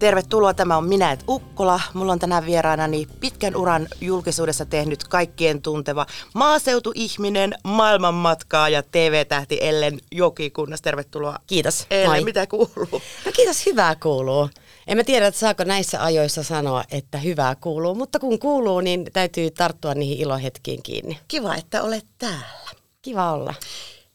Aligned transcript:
Tervetuloa, 0.00 0.54
tämä 0.54 0.76
on 0.76 0.88
minä, 0.88 1.12
et 1.12 1.24
Ukkola. 1.28 1.80
Mulla 1.94 2.12
on 2.12 2.18
tänään 2.18 2.46
vieraanani 2.46 3.06
pitkän 3.20 3.56
uran 3.56 3.88
julkisuudessa 4.00 4.66
tehnyt 4.66 5.04
kaikkien 5.04 5.62
tunteva 5.62 6.06
maaseutuihminen, 6.34 7.54
maailmanmatkaa 7.64 8.68
ja 8.68 8.82
TV-tähti 8.82 9.58
Ellen 9.60 9.98
Jokikunnas. 10.12 10.82
Tervetuloa. 10.82 11.38
Kiitos. 11.46 11.86
Ellen, 11.90 12.10
Moi. 12.10 12.24
mitä 12.24 12.46
kuuluu? 12.46 13.02
No 13.26 13.32
kiitos, 13.36 13.66
hyvää 13.66 13.94
kuuluu. 13.94 14.50
En 14.86 14.96
mä 14.96 15.04
tiedä, 15.04 15.26
että 15.26 15.40
saako 15.40 15.64
näissä 15.64 16.04
ajoissa 16.04 16.42
sanoa, 16.42 16.84
että 16.90 17.18
hyvää 17.18 17.54
kuuluu, 17.54 17.94
mutta 17.94 18.18
kun 18.18 18.38
kuuluu, 18.38 18.80
niin 18.80 19.06
täytyy 19.12 19.50
tarttua 19.50 19.94
niihin 19.94 20.18
ilohetkiin 20.18 20.82
kiinni. 20.82 21.18
Kiva, 21.28 21.54
että 21.54 21.82
olet 21.82 22.06
täällä. 22.18 22.70
Kiva 23.02 23.32
olla. 23.32 23.54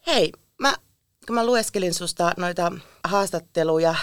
Hei, 0.07 0.31
mä, 0.59 0.73
kun 1.27 1.35
mä 1.35 1.45
lueskelin 1.45 1.93
susta 1.93 2.31
noita 2.37 2.71
haastatteluja 3.03 3.95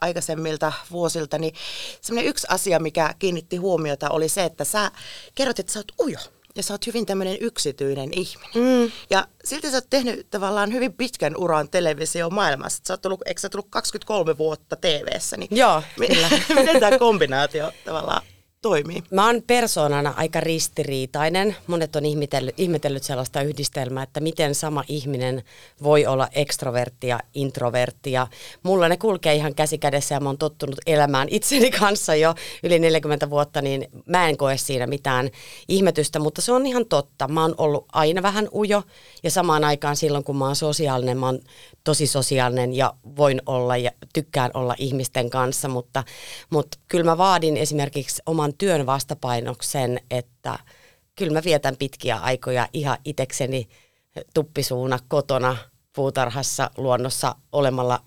aikaisemmilta 0.00 0.72
vuosilta, 0.90 1.38
niin 1.38 1.54
semmoinen 2.00 2.30
yksi 2.30 2.46
asia, 2.50 2.78
mikä 2.78 3.14
kiinnitti 3.18 3.56
huomiota, 3.56 4.10
oli 4.10 4.28
se, 4.28 4.44
että 4.44 4.64
sä 4.64 4.90
kerrot, 5.34 5.58
että 5.58 5.72
sä 5.72 5.78
oot 5.78 5.92
ujo. 6.00 6.18
Ja 6.56 6.62
sä 6.62 6.74
oot 6.74 6.86
hyvin 6.86 7.06
tämmöinen 7.06 7.36
yksityinen 7.40 8.10
ihminen. 8.12 8.84
Mm. 8.84 8.92
Ja 9.10 9.28
silti 9.44 9.70
sä 9.70 9.76
oot 9.76 9.90
tehnyt 9.90 10.30
tavallaan 10.30 10.72
hyvin 10.72 10.92
pitkän 10.92 11.36
uran 11.36 11.68
televisiomaailmassa. 11.68 12.82
Sä 12.86 12.92
oot 12.92 13.02
tullut, 13.02 13.20
eikö 13.26 13.40
sä 13.40 13.48
tullut 13.48 13.66
23 13.70 14.38
vuotta 14.38 14.76
TV-ssä? 14.76 15.36
Niin 15.36 15.56
Joo, 15.56 15.82
kyllä. 15.96 16.30
Miten 16.60 16.80
tämä 16.80 16.98
kombinaatio 16.98 17.72
tavallaan 17.84 18.22
toimii? 18.62 19.02
Mä 19.10 19.26
oon 19.26 19.42
persoonana 19.46 20.14
aika 20.16 20.40
ristiriitainen. 20.40 21.56
Monet 21.66 21.96
on 21.96 22.04
ihmetellyt, 22.04 22.54
ihmetellyt 22.60 23.02
sellaista 23.02 23.42
yhdistelmää, 23.42 24.02
että 24.02 24.20
miten 24.20 24.54
sama 24.54 24.84
ihminen 24.88 25.42
voi 25.82 26.06
olla 26.06 26.28
ekstrovertti 26.32 27.06
ja 27.06 27.20
introvertti. 27.34 28.12
Ja 28.12 28.26
mulla 28.62 28.88
ne 28.88 28.96
kulkee 28.96 29.34
ihan 29.34 29.54
käsi 29.54 29.78
kädessä 29.78 30.14
ja 30.14 30.20
mä 30.20 30.28
oon 30.28 30.38
tottunut 30.38 30.78
elämään 30.86 31.28
itseni 31.30 31.70
kanssa 31.70 32.14
jo 32.14 32.34
yli 32.62 32.78
40 32.78 33.30
vuotta, 33.30 33.62
niin 33.62 33.88
mä 34.06 34.28
en 34.28 34.36
koe 34.36 34.56
siinä 34.56 34.86
mitään 34.86 35.30
ihmetystä, 35.68 36.18
mutta 36.18 36.42
se 36.42 36.52
on 36.52 36.66
ihan 36.66 36.86
totta. 36.86 37.28
Mä 37.28 37.42
oon 37.42 37.54
ollut 37.58 37.86
aina 37.92 38.22
vähän 38.22 38.48
ujo 38.54 38.82
ja 39.22 39.30
samaan 39.30 39.64
aikaan 39.64 39.96
silloin, 39.96 40.24
kun 40.24 40.36
mä 40.36 40.46
oon 40.46 40.56
sosiaalinen, 40.56 41.18
mä 41.18 41.26
oon 41.26 41.40
tosi 41.84 42.06
sosiaalinen 42.06 42.72
ja 42.72 42.94
voin 43.16 43.42
olla 43.46 43.76
ja 43.76 43.90
tykkään 44.12 44.50
olla 44.54 44.74
ihmisten 44.78 45.30
kanssa, 45.30 45.68
mutta, 45.68 46.04
mutta 46.50 46.78
kyllä 46.88 47.04
mä 47.04 47.18
vaadin 47.18 47.56
esimerkiksi 47.56 48.22
oman 48.26 48.47
työn 48.58 48.86
vastapainoksen, 48.86 50.00
että 50.10 50.58
kyllä 51.16 51.32
mä 51.32 51.42
vietän 51.44 51.76
pitkiä 51.76 52.16
aikoja 52.16 52.68
ihan 52.72 52.98
itekseni 53.04 53.68
tuppisuuna 54.34 54.98
kotona 55.08 55.56
puutarhassa 55.92 56.70
luonnossa 56.76 57.34
olemalla 57.52 58.04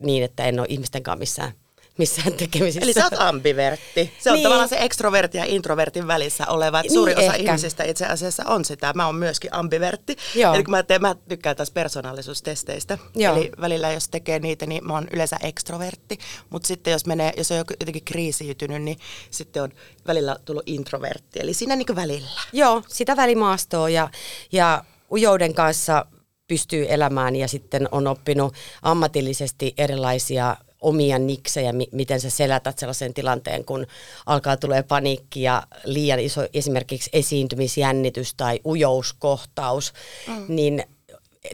niin, 0.00 0.24
että 0.24 0.44
en 0.44 0.60
ole 0.60 0.66
ihmisten 0.70 1.02
kanssa 1.02 1.18
missään, 1.18 1.52
missään 1.98 2.32
tekemisissä. 2.32 2.80
Eli 2.80 2.92
sä 2.92 3.04
oot 3.04 3.20
ambivertti. 3.20 4.12
Se 4.18 4.30
on 4.30 4.34
Niin. 4.34 4.42
tavallaan 4.42 4.68
se 4.68 4.78
ekstrovertin 4.80 5.38
ja 5.38 5.44
introvertin 5.44 6.06
välissä 6.06 6.46
oleva. 6.46 6.80
Että 6.80 6.88
Niin, 6.88 6.94
suuri 6.94 7.12
osa 7.12 7.22
ehkä. 7.22 7.36
ihmisistä 7.36 7.84
itse 7.84 8.06
asiassa 8.06 8.42
on 8.46 8.64
sitä. 8.64 8.92
Mä 8.94 9.06
oon 9.06 9.14
myöskin 9.14 9.54
ambivertti. 9.54 10.16
Joo. 10.34 10.54
Eli 10.54 10.64
kun 10.64 10.70
mä, 10.70 10.82
teen, 10.82 11.02
mä 11.02 11.14
tykkään 11.28 11.56
taas 11.56 11.70
persoonallisuustesteistä. 11.70 12.98
Joo. 13.14 13.36
Eli 13.36 13.50
välillä 13.60 13.92
jos 13.92 14.08
tekee 14.08 14.38
niitä, 14.38 14.66
niin 14.66 14.86
mä 14.86 14.92
oon 14.92 15.08
yleensä 15.12 15.36
ekstrovertti. 15.42 16.18
Mutta 16.50 16.66
sitten 16.68 16.90
jos, 16.92 17.06
menee, 17.06 17.32
jos 17.36 17.50
on 17.50 17.56
jotenkin 17.56 18.04
kriisiytynyt, 18.04 18.82
niin 18.82 18.98
sitten 19.30 19.62
on 19.62 19.72
välillä 20.06 20.36
tullut 20.44 20.62
introvertti. 20.66 21.40
Eli 21.42 21.54
siinä 21.54 21.76
niin 21.76 21.96
välillä. 21.96 22.40
Joo, 22.52 22.82
sitä 22.88 23.16
välimaastoa 23.16 23.88
ja, 23.88 24.10
ja 24.52 24.84
ujouden 25.12 25.54
kanssa 25.54 26.06
pystyy 26.48 26.86
elämään 26.88 27.36
ja 27.36 27.48
sitten 27.48 27.88
on 27.92 28.06
oppinut 28.06 28.54
ammatillisesti 28.82 29.74
erilaisia 29.78 30.56
omia 30.80 31.18
niksejä, 31.18 31.72
mi- 31.72 31.88
miten 31.92 32.20
sä 32.20 32.30
selätät 32.30 32.78
sellaisen 32.78 33.14
tilanteen, 33.14 33.64
kun 33.64 33.86
alkaa 34.26 34.56
tulee 34.56 34.82
paniikki 34.82 35.42
ja 35.42 35.62
liian 35.84 36.20
iso 36.20 36.46
esimerkiksi 36.54 37.10
esiintymisjännitys 37.12 38.34
tai 38.34 38.60
ujouskohtaus, 38.64 39.92
mm. 40.26 40.44
niin 40.48 40.84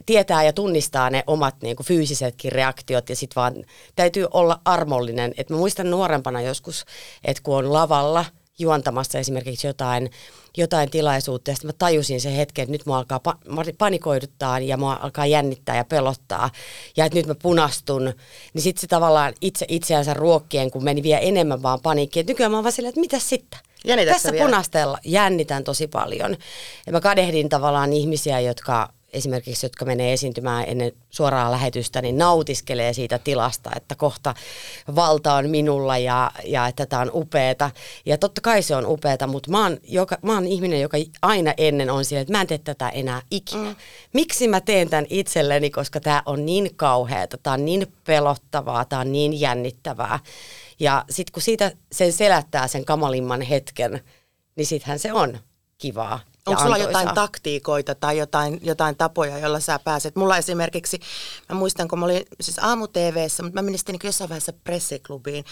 tietää 0.05 0.43
ja 0.43 0.53
tunnistaa 0.53 1.09
ne 1.09 1.23
omat 1.27 1.55
niin 1.61 1.75
kuin 1.75 1.87
fyysisetkin 1.87 2.51
reaktiot 2.51 3.09
ja 3.09 3.15
sitten 3.15 3.35
vaan 3.35 3.53
täytyy 3.95 4.27
olla 4.31 4.61
armollinen. 4.65 5.33
Et 5.37 5.49
mä 5.49 5.57
muistan 5.57 5.89
nuorempana 5.89 6.41
joskus, 6.41 6.85
että 7.23 7.43
kun 7.43 7.57
on 7.57 7.73
lavalla 7.73 8.25
juontamassa 8.59 9.19
esimerkiksi 9.19 9.67
jotain, 9.67 10.09
jotain 10.57 10.89
tilaisuutta 10.91 11.51
ja 11.51 11.55
sitten 11.55 11.69
mä 11.69 11.73
tajusin 11.77 12.21
sen 12.21 12.33
hetken, 12.33 12.63
että 12.63 12.71
nyt 12.71 12.85
mua 12.85 12.97
alkaa 12.97 13.19
pa- 13.29 13.73
panikoiduttaa 13.77 14.59
ja 14.59 14.77
mua 14.77 14.99
alkaa 15.01 15.25
jännittää 15.25 15.75
ja 15.77 15.85
pelottaa 15.85 16.49
ja 16.97 17.05
että 17.05 17.17
nyt 17.17 17.25
mä 17.25 17.35
punastun, 17.35 18.13
niin 18.53 18.61
sitten 18.61 18.81
se 18.81 18.87
tavallaan 18.87 19.33
itse 19.41 19.65
itseänsä 19.69 20.13
ruokkien, 20.13 20.71
kun 20.71 20.83
meni 20.83 21.03
vielä 21.03 21.19
enemmän 21.19 21.63
vaan 21.63 21.79
paniikkiin, 21.81 22.21
että 22.21 22.31
nykyään 22.31 22.51
mä 22.51 22.57
oon 22.57 22.63
vaan 22.63 22.71
silleen, 22.73 22.89
että 22.89 23.01
mitä 23.01 23.19
sitten? 23.19 23.59
Jännitätkö 23.85 24.13
Tässä 24.13 24.31
vielä? 24.31 24.45
punastella 24.45 24.97
jännitän 25.05 25.63
tosi 25.63 25.87
paljon. 25.87 26.37
Ja 26.85 26.91
mä 26.91 27.01
kadehdin 27.01 27.49
tavallaan 27.49 27.93
ihmisiä, 27.93 28.39
jotka 28.39 28.89
esimerkiksi, 29.13 29.65
jotka 29.65 29.85
menee 29.85 30.13
esiintymään 30.13 30.65
ennen 30.67 30.91
suoraa 31.09 31.51
lähetystä, 31.51 32.01
niin 32.01 32.17
nautiskelee 32.17 32.93
siitä 32.93 33.19
tilasta, 33.19 33.71
että 33.75 33.95
kohta 33.95 34.35
valta 34.95 35.33
on 35.33 35.49
minulla 35.49 35.97
ja, 35.97 36.31
ja 36.45 36.67
että 36.67 36.85
tämä 36.85 37.01
on 37.01 37.11
upeeta. 37.13 37.71
Ja 38.05 38.17
totta 38.17 38.41
kai 38.41 38.61
se 38.61 38.75
on 38.75 38.85
upeeta, 38.85 39.27
mutta 39.27 39.51
mä 39.51 39.63
oon, 39.63 39.77
joka, 39.83 40.17
mä 40.21 40.33
oon 40.33 40.47
ihminen, 40.47 40.81
joka 40.81 40.97
aina 41.21 41.53
ennen 41.57 41.89
on 41.89 42.05
siellä, 42.05 42.21
että 42.21 42.33
mä 42.33 42.41
en 42.41 42.47
tee 42.47 42.57
tätä 42.57 42.89
enää 42.89 43.21
ikinä. 43.31 43.69
Mm. 43.69 43.75
Miksi 44.13 44.47
mä 44.47 44.61
teen 44.61 44.89
tämän 44.89 45.05
itselleni, 45.09 45.69
koska 45.69 45.99
tämä 45.99 46.23
on 46.25 46.45
niin 46.45 46.75
kauheata, 46.75 47.37
tämä 47.37 47.53
on 47.53 47.65
niin 47.65 47.93
pelottavaa, 48.05 48.85
tämä 48.85 48.99
on 48.99 49.11
niin 49.11 49.39
jännittävää. 49.39 50.19
Ja 50.79 51.05
sitten 51.09 51.33
kun 51.33 51.41
siitä 51.41 51.71
sen 51.91 52.13
selättää 52.13 52.67
sen 52.67 52.85
kamalimman 52.85 53.41
hetken, 53.41 54.01
niin 54.55 54.65
sittenhän 54.65 54.99
se 54.99 55.13
on 55.13 55.39
kivaa. 55.77 56.19
Onko 56.47 56.61
sulla 56.61 56.75
antoisaa. 56.75 57.01
jotain 57.01 57.15
taktiikoita 57.15 57.95
tai 57.95 58.17
jotain, 58.17 58.59
jotain 58.63 58.95
tapoja, 58.95 59.37
joilla 59.37 59.59
sä 59.59 59.79
pääset? 59.79 60.15
Mulla 60.15 60.37
esimerkiksi, 60.37 60.99
mä 61.49 61.55
muistan, 61.55 61.87
kun 61.87 61.99
mä 61.99 62.05
olin 62.05 62.25
siis 62.41 62.59
aamu 62.59 62.87
TV:ssä, 62.87 63.43
mutta 63.43 63.57
mä 63.59 63.61
menin 63.61 63.79
sitten 63.79 63.93
niin 63.93 64.07
jossain 64.07 64.29
vaiheessa 64.29 64.53
pressiklubiin 64.63 65.45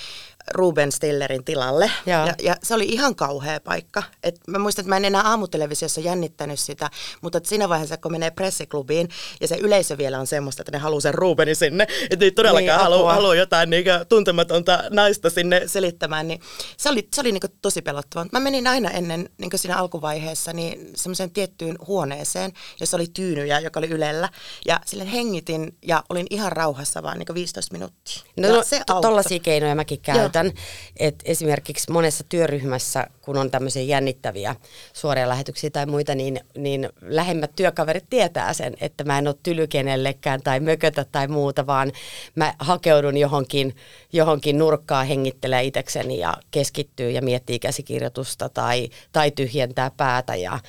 Ruben 0.52 0.91
Stillerin 0.91 1.44
tilalle. 1.44 1.91
Joo. 2.06 2.25
Ja, 2.25 2.34
ja, 2.41 2.56
se 2.63 2.74
oli 2.74 2.85
ihan 2.85 3.16
kauhea 3.16 3.59
paikka. 3.59 4.03
Et 4.24 4.35
mä 4.47 4.59
muistan, 4.59 4.84
että 4.84 4.90
mä 4.90 4.97
en 4.97 5.06
enää 5.06 5.22
aamutelevisiossa 5.22 6.02
jännittänyt 6.02 6.59
sitä, 6.59 6.90
mutta 7.22 7.40
siinä 7.44 7.69
vaiheessa, 7.69 7.97
kun 7.97 8.12
menee 8.12 8.31
pressiklubiin 8.31 9.09
ja 9.41 9.47
se 9.47 9.56
yleisö 9.56 9.97
vielä 9.97 10.19
on 10.19 10.28
semmoista, 10.28 10.62
että 10.62 10.72
ne 10.72 10.78
haluaa 10.78 11.02
sen 11.02 11.13
Rubenin 11.13 11.56
sinne, 11.56 11.88
että 12.09 12.25
ei 12.25 12.31
todellakaan 12.31 12.66
Niin, 12.68 12.84
halua, 12.84 12.97
apua. 12.97 13.13
halua 13.13 13.35
jotain 13.35 13.69
niin 13.69 13.85
tuntematonta 14.09 14.84
naista 14.90 15.29
sinne 15.29 15.62
selittämään, 15.66 16.28
niin 16.28 16.41
se 16.78 16.90
oli, 16.90 17.08
se 17.16 17.22
oli 17.22 17.31
niin 17.31 17.41
tosi 17.62 17.81
pelottavaa. 17.81 18.25
Mä 18.31 18.40
menin 18.40 18.68
aina 18.68 18.90
ennen 18.90 19.29
niin 19.38 19.52
siinä 19.56 19.78
alkuvaiheessa 19.78 20.53
niin 20.53 20.90
semmoiseen 20.96 21.31
tiettyyn 21.31 21.75
huoneeseen, 21.88 22.52
jossa 22.79 22.97
oli 22.97 23.08
tyynyjä, 23.13 23.59
joka 23.59 23.79
oli 23.79 23.88
ylellä. 23.88 24.29
Ja 24.66 24.79
sille 24.85 25.12
hengitin 25.12 25.78
ja 25.88 26.03
olin 26.09 26.28
ihan 26.29 26.52
rauhassa 26.52 27.03
vaan 27.03 27.19
niin 27.19 27.28
15 27.34 27.73
minuuttia. 27.73 28.22
No, 28.38 28.47
ja 28.47 28.53
no 28.53 28.63
se 28.63 28.81
to- 28.88 29.02
tollaisia 29.02 29.40
keinoja 29.40 29.75
mäkin 29.75 30.02
käytän. 30.32 30.52
Et 30.98 31.16
esimerkiksi 31.26 31.92
monessa 31.92 32.24
työryhmässä, 32.30 33.08
kun 33.22 33.38
on 33.38 33.52
tämmöisiä 33.52 33.84
jännittäviä 33.84 34.56
suoria 34.94 35.30
lähetyksiä 35.30 35.70
tai 35.70 35.86
muita, 35.86 36.16
niin, 36.16 36.40
niin 36.58 36.90
lähemmät 37.02 37.52
työkaverit 37.56 38.06
tietää 38.10 38.54
sen, 38.54 38.74
että 38.82 39.04
mä 39.04 39.18
en 39.18 39.28
ole 39.28 39.36
tyly 39.44 39.68
kenellekään 39.68 40.42
tai 40.42 40.60
mökötä 40.60 41.06
tai 41.12 41.28
muuta, 41.28 41.68
vaan 41.68 41.92
mä 42.36 42.54
hakeudun 42.60 43.18
johonkin, 43.18 43.76
johonkin 44.14 44.58
nurkkaan, 44.58 45.08
hengittelee 45.08 45.64
itekseni 45.64 46.20
ja 46.20 46.34
keskittyy 46.52 47.12
ja 47.12 47.22
miettii 47.22 47.60
käsikirjoitusta 47.60 48.50
tai, 48.50 48.90
tai 49.12 49.32
tyhjentää 49.32 49.92
päätä 49.98 50.36
ja, 50.36 50.60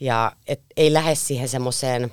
ja 0.00 0.32
et 0.46 0.60
ei 0.76 0.92
lähde 0.92 1.14
siihen 1.14 1.48
semmoiseen 1.48 2.10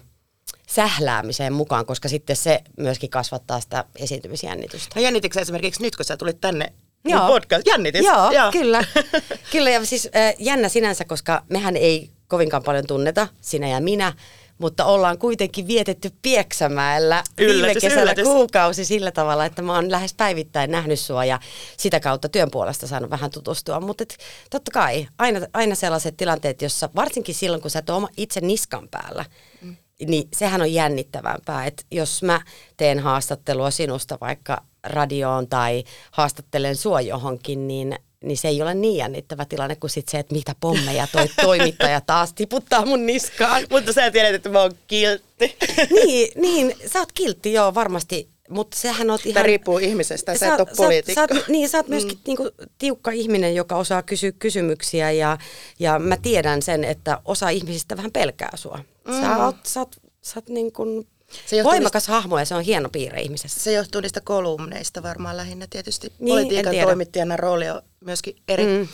sähläämiseen 0.67 1.53
mukaan, 1.53 1.85
koska 1.85 2.09
sitten 2.09 2.35
se 2.35 2.61
myöskin 2.77 3.09
kasvattaa 3.09 3.59
sitä 3.59 3.85
esiintymisjännitystä. 3.95 4.95
No 4.95 5.01
jännitikö 5.01 5.41
esimerkiksi 5.41 5.81
nyt, 5.81 5.95
kun 5.95 6.05
sä 6.05 6.17
tulit 6.17 6.41
tänne 6.41 6.73
Joo. 7.09 7.19
mun 7.19 7.27
podcast? 7.27 7.67
Jännitis? 7.67 8.05
Joo, 8.05 8.31
Joo. 8.31 8.51
kyllä. 8.51 8.83
kyllä 9.51 9.69
ja 9.69 9.85
siis 9.85 10.09
äh, 10.15 10.35
jännä 10.39 10.69
sinänsä, 10.69 11.05
koska 11.05 11.43
mehän 11.49 11.77
ei 11.77 12.09
kovinkaan 12.27 12.63
paljon 12.63 12.87
tunneta, 12.87 13.27
sinä 13.41 13.67
ja 13.67 13.79
minä, 13.79 14.13
mutta 14.57 14.85
ollaan 14.85 15.17
kuitenkin 15.17 15.67
vietetty 15.67 16.11
Pieksämäellä 16.21 17.23
viime 17.37 17.53
Yllätys, 17.53 17.81
kesällä 17.81 18.03
yllätys. 18.03 18.23
kuukausi 18.23 18.85
sillä 18.85 19.11
tavalla, 19.11 19.45
että 19.45 19.61
mä 19.61 19.75
oon 19.75 19.91
lähes 19.91 20.13
päivittäin 20.13 20.71
nähnyt 20.71 20.99
sua 20.99 21.25
ja 21.25 21.39
sitä 21.77 21.99
kautta 21.99 22.29
työn 22.29 22.51
puolesta 22.51 22.87
saanut 22.87 23.09
vähän 23.09 23.31
tutustua. 23.31 23.79
Mutta 23.79 24.03
totta 24.49 24.71
kai 24.71 25.07
aina, 25.17 25.39
aina 25.53 25.75
sellaiset 25.75 26.17
tilanteet, 26.17 26.61
jossa 26.61 26.89
varsinkin 26.95 27.35
silloin, 27.35 27.61
kun 27.61 27.71
sä 27.71 27.79
et 27.79 27.89
oma 27.89 28.09
itse 28.17 28.41
niskan 28.41 28.87
päällä, 28.91 29.25
mm. 29.61 29.75
niin 30.07 30.27
sehän 30.33 30.61
on 30.61 30.73
jännittävämpää. 30.73 31.65
Että 31.65 31.83
jos 31.91 32.23
mä 32.23 32.41
teen 32.77 32.99
haastattelua 32.99 33.71
sinusta 33.71 34.17
vaikka 34.21 34.63
radioon 34.87 35.47
tai 35.47 35.83
haastattelen 36.11 36.75
sua 36.75 37.01
johonkin, 37.01 37.67
niin 37.67 37.95
niin 38.23 38.37
se 38.37 38.47
ei 38.47 38.61
ole 38.61 38.73
niin 38.73 38.97
jännittävä 38.97 39.45
tilanne 39.45 39.75
kuin 39.75 39.89
sit 39.89 40.09
se, 40.09 40.19
että 40.19 40.35
mitä 40.35 40.55
pommeja 40.59 41.07
toi 41.11 41.27
toimittaja 41.41 42.01
taas 42.01 42.33
tiputtaa 42.33 42.85
mun 42.85 43.05
niskaan. 43.05 43.63
Mutta 43.69 43.93
sä 43.93 44.11
tiedät, 44.11 44.35
että 44.35 44.49
mä 44.49 44.61
oon 44.61 44.71
kiltti. 44.87 45.55
niin, 46.03 46.31
niin, 46.35 46.75
sä 46.85 46.99
oot 46.99 47.11
kiltti, 47.11 47.53
joo, 47.53 47.73
varmasti. 47.73 48.29
Mutta 48.49 48.77
sehän 48.77 49.09
on 49.09 49.19
ihan... 49.23 49.33
Tämä 49.33 49.43
riippuu 49.43 49.77
ihmisestä, 49.77 50.33
sä, 50.33 50.39
sä 50.39 50.53
et 50.53 50.59
ole 50.59 50.67
poliitikko. 50.77 51.27
Sä, 51.27 51.35
sä, 51.35 51.51
niin, 51.51 51.69
sä 51.69 51.77
oot 51.77 51.87
myöskin 51.87 52.17
mm. 52.17 52.21
niinku, 52.27 52.49
tiukka 52.77 53.11
ihminen, 53.11 53.55
joka 53.55 53.75
osaa 53.75 54.01
kysyä 54.01 54.31
kysymyksiä 54.31 55.11
ja, 55.11 55.37
ja 55.79 55.99
mä 55.99 56.17
tiedän 56.17 56.61
sen, 56.61 56.83
että 56.83 57.21
osa 57.25 57.49
ihmisistä 57.49 57.97
vähän 57.97 58.11
pelkää 58.11 58.51
sua. 58.55 58.79
Mm. 59.07 59.21
Sä 59.21 59.45
oot, 59.45 59.55
sä 59.63 59.79
oot, 59.79 59.95
sä 60.21 60.33
oot 60.35 60.49
niin 60.49 60.71
kuin 60.71 61.07
se 61.45 61.63
voimakas 61.63 62.03
niistä, 62.03 62.11
hahmo 62.11 62.39
ja 62.39 62.45
se 62.45 62.55
on 62.55 62.63
hieno 62.63 62.89
piirre 62.89 63.21
ihmisessä. 63.21 63.59
Se 63.59 63.71
johtuu 63.71 64.01
niistä 64.01 64.21
kolumneista 64.21 65.03
varmaan 65.03 65.37
lähinnä 65.37 65.67
tietysti. 65.69 66.13
Niin, 66.19 66.33
Politiikan 66.33 66.75
toimittajana 66.75 67.37
rooli 67.37 67.69
on 67.69 67.81
myöskin 67.99 68.35
eri. 68.47 68.65
Mm. 68.65 68.87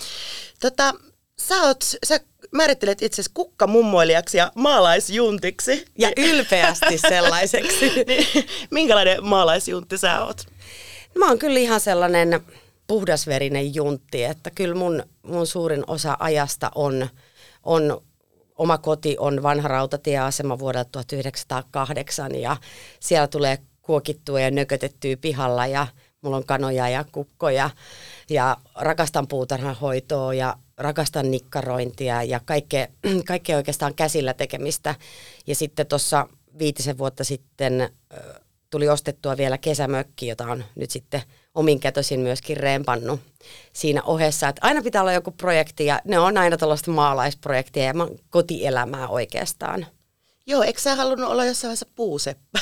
Tota, 0.60 0.94
sä, 1.40 1.56
oot, 1.64 1.84
sä 2.06 2.20
määrittelet 2.52 3.02
itsesi 3.02 3.32
kukkamummoilijaksi 3.34 4.38
ja 4.38 4.52
maalaisjuntiksi. 4.56 5.86
Ja 5.98 6.12
ylpeästi 6.18 6.98
sellaiseksi. 6.98 7.92
niin, 8.08 8.28
minkälainen 8.72 9.26
maalaisjuntti 9.26 9.98
sä 9.98 10.26
oot? 10.26 10.42
Mä 11.16 11.28
oon 11.28 11.40
kyllä 11.40 11.60
ihan 11.60 11.80
sellainen 11.80 12.42
puhdasverinen 12.88 13.76
juntti, 13.76 14.24
että 14.24 14.52
kyllä 14.56 14.76
mun, 14.76 15.04
mun 15.24 15.48
suurin 15.48 15.84
osa 15.88 16.18
ajasta 16.20 16.72
on, 16.76 17.10
on 17.64 18.02
oma 18.58 18.78
koti 18.78 19.16
on 19.20 19.44
vanha 19.44 19.68
rautatieasema 19.68 20.60
vuodelta 20.60 20.90
1908 20.92 22.36
ja 22.36 22.58
siellä 23.00 23.28
tulee 23.28 23.58
kuokittua 23.82 24.40
ja 24.40 24.52
nökötettyä 24.52 25.18
pihalla 25.18 25.68
ja 25.68 25.88
mulla 26.22 26.38
on 26.38 26.46
kanoja 26.46 26.90
ja 26.90 27.06
kukkoja 27.12 27.70
ja 28.30 28.58
rakastan 28.76 29.28
puutarhanhoitoa 29.28 30.34
ja 30.34 30.58
rakastan 30.78 31.32
nikkarointia 31.32 32.24
ja 32.24 32.40
kaikkea, 32.46 32.88
kaikkea 33.28 33.58
oikeastaan 33.58 33.96
käsillä 33.96 34.34
tekemistä. 34.34 34.96
Ja 35.48 35.56
sitten 35.56 35.88
tuossa 35.88 36.28
viitisen 36.60 36.98
vuotta 36.98 37.24
sitten 37.24 37.90
tuli 38.70 38.90
ostettua 38.90 39.38
vielä 39.38 39.58
kesämökki, 39.58 40.28
jota 40.28 40.46
on 40.46 40.64
nyt 40.76 40.92
sitten 40.92 41.22
omin 41.56 41.80
kätösin 41.80 42.20
myöskin 42.20 42.58
rempannut 42.58 43.20
siinä 43.74 44.04
ohessa. 44.04 44.48
Että 44.48 44.62
aina 44.66 44.82
pitää 44.82 45.02
olla 45.02 45.14
joku 45.14 45.32
projekti 45.32 45.86
ja 45.86 46.02
ne 46.06 46.20
on 46.20 46.38
aina 46.38 46.58
tällaista 46.58 46.92
maalaisprojektia 46.92 47.84
ja 47.84 47.94
kotielämää 48.30 49.08
oikeastaan. 49.08 49.86
Joo, 50.48 50.64
eikö 50.64 50.82
sä 50.82 50.96
halunnut 50.96 51.30
olla 51.30 51.46
jossain 51.46 51.70
vaiheessa 51.70 51.88
puuseppä? 51.96 52.60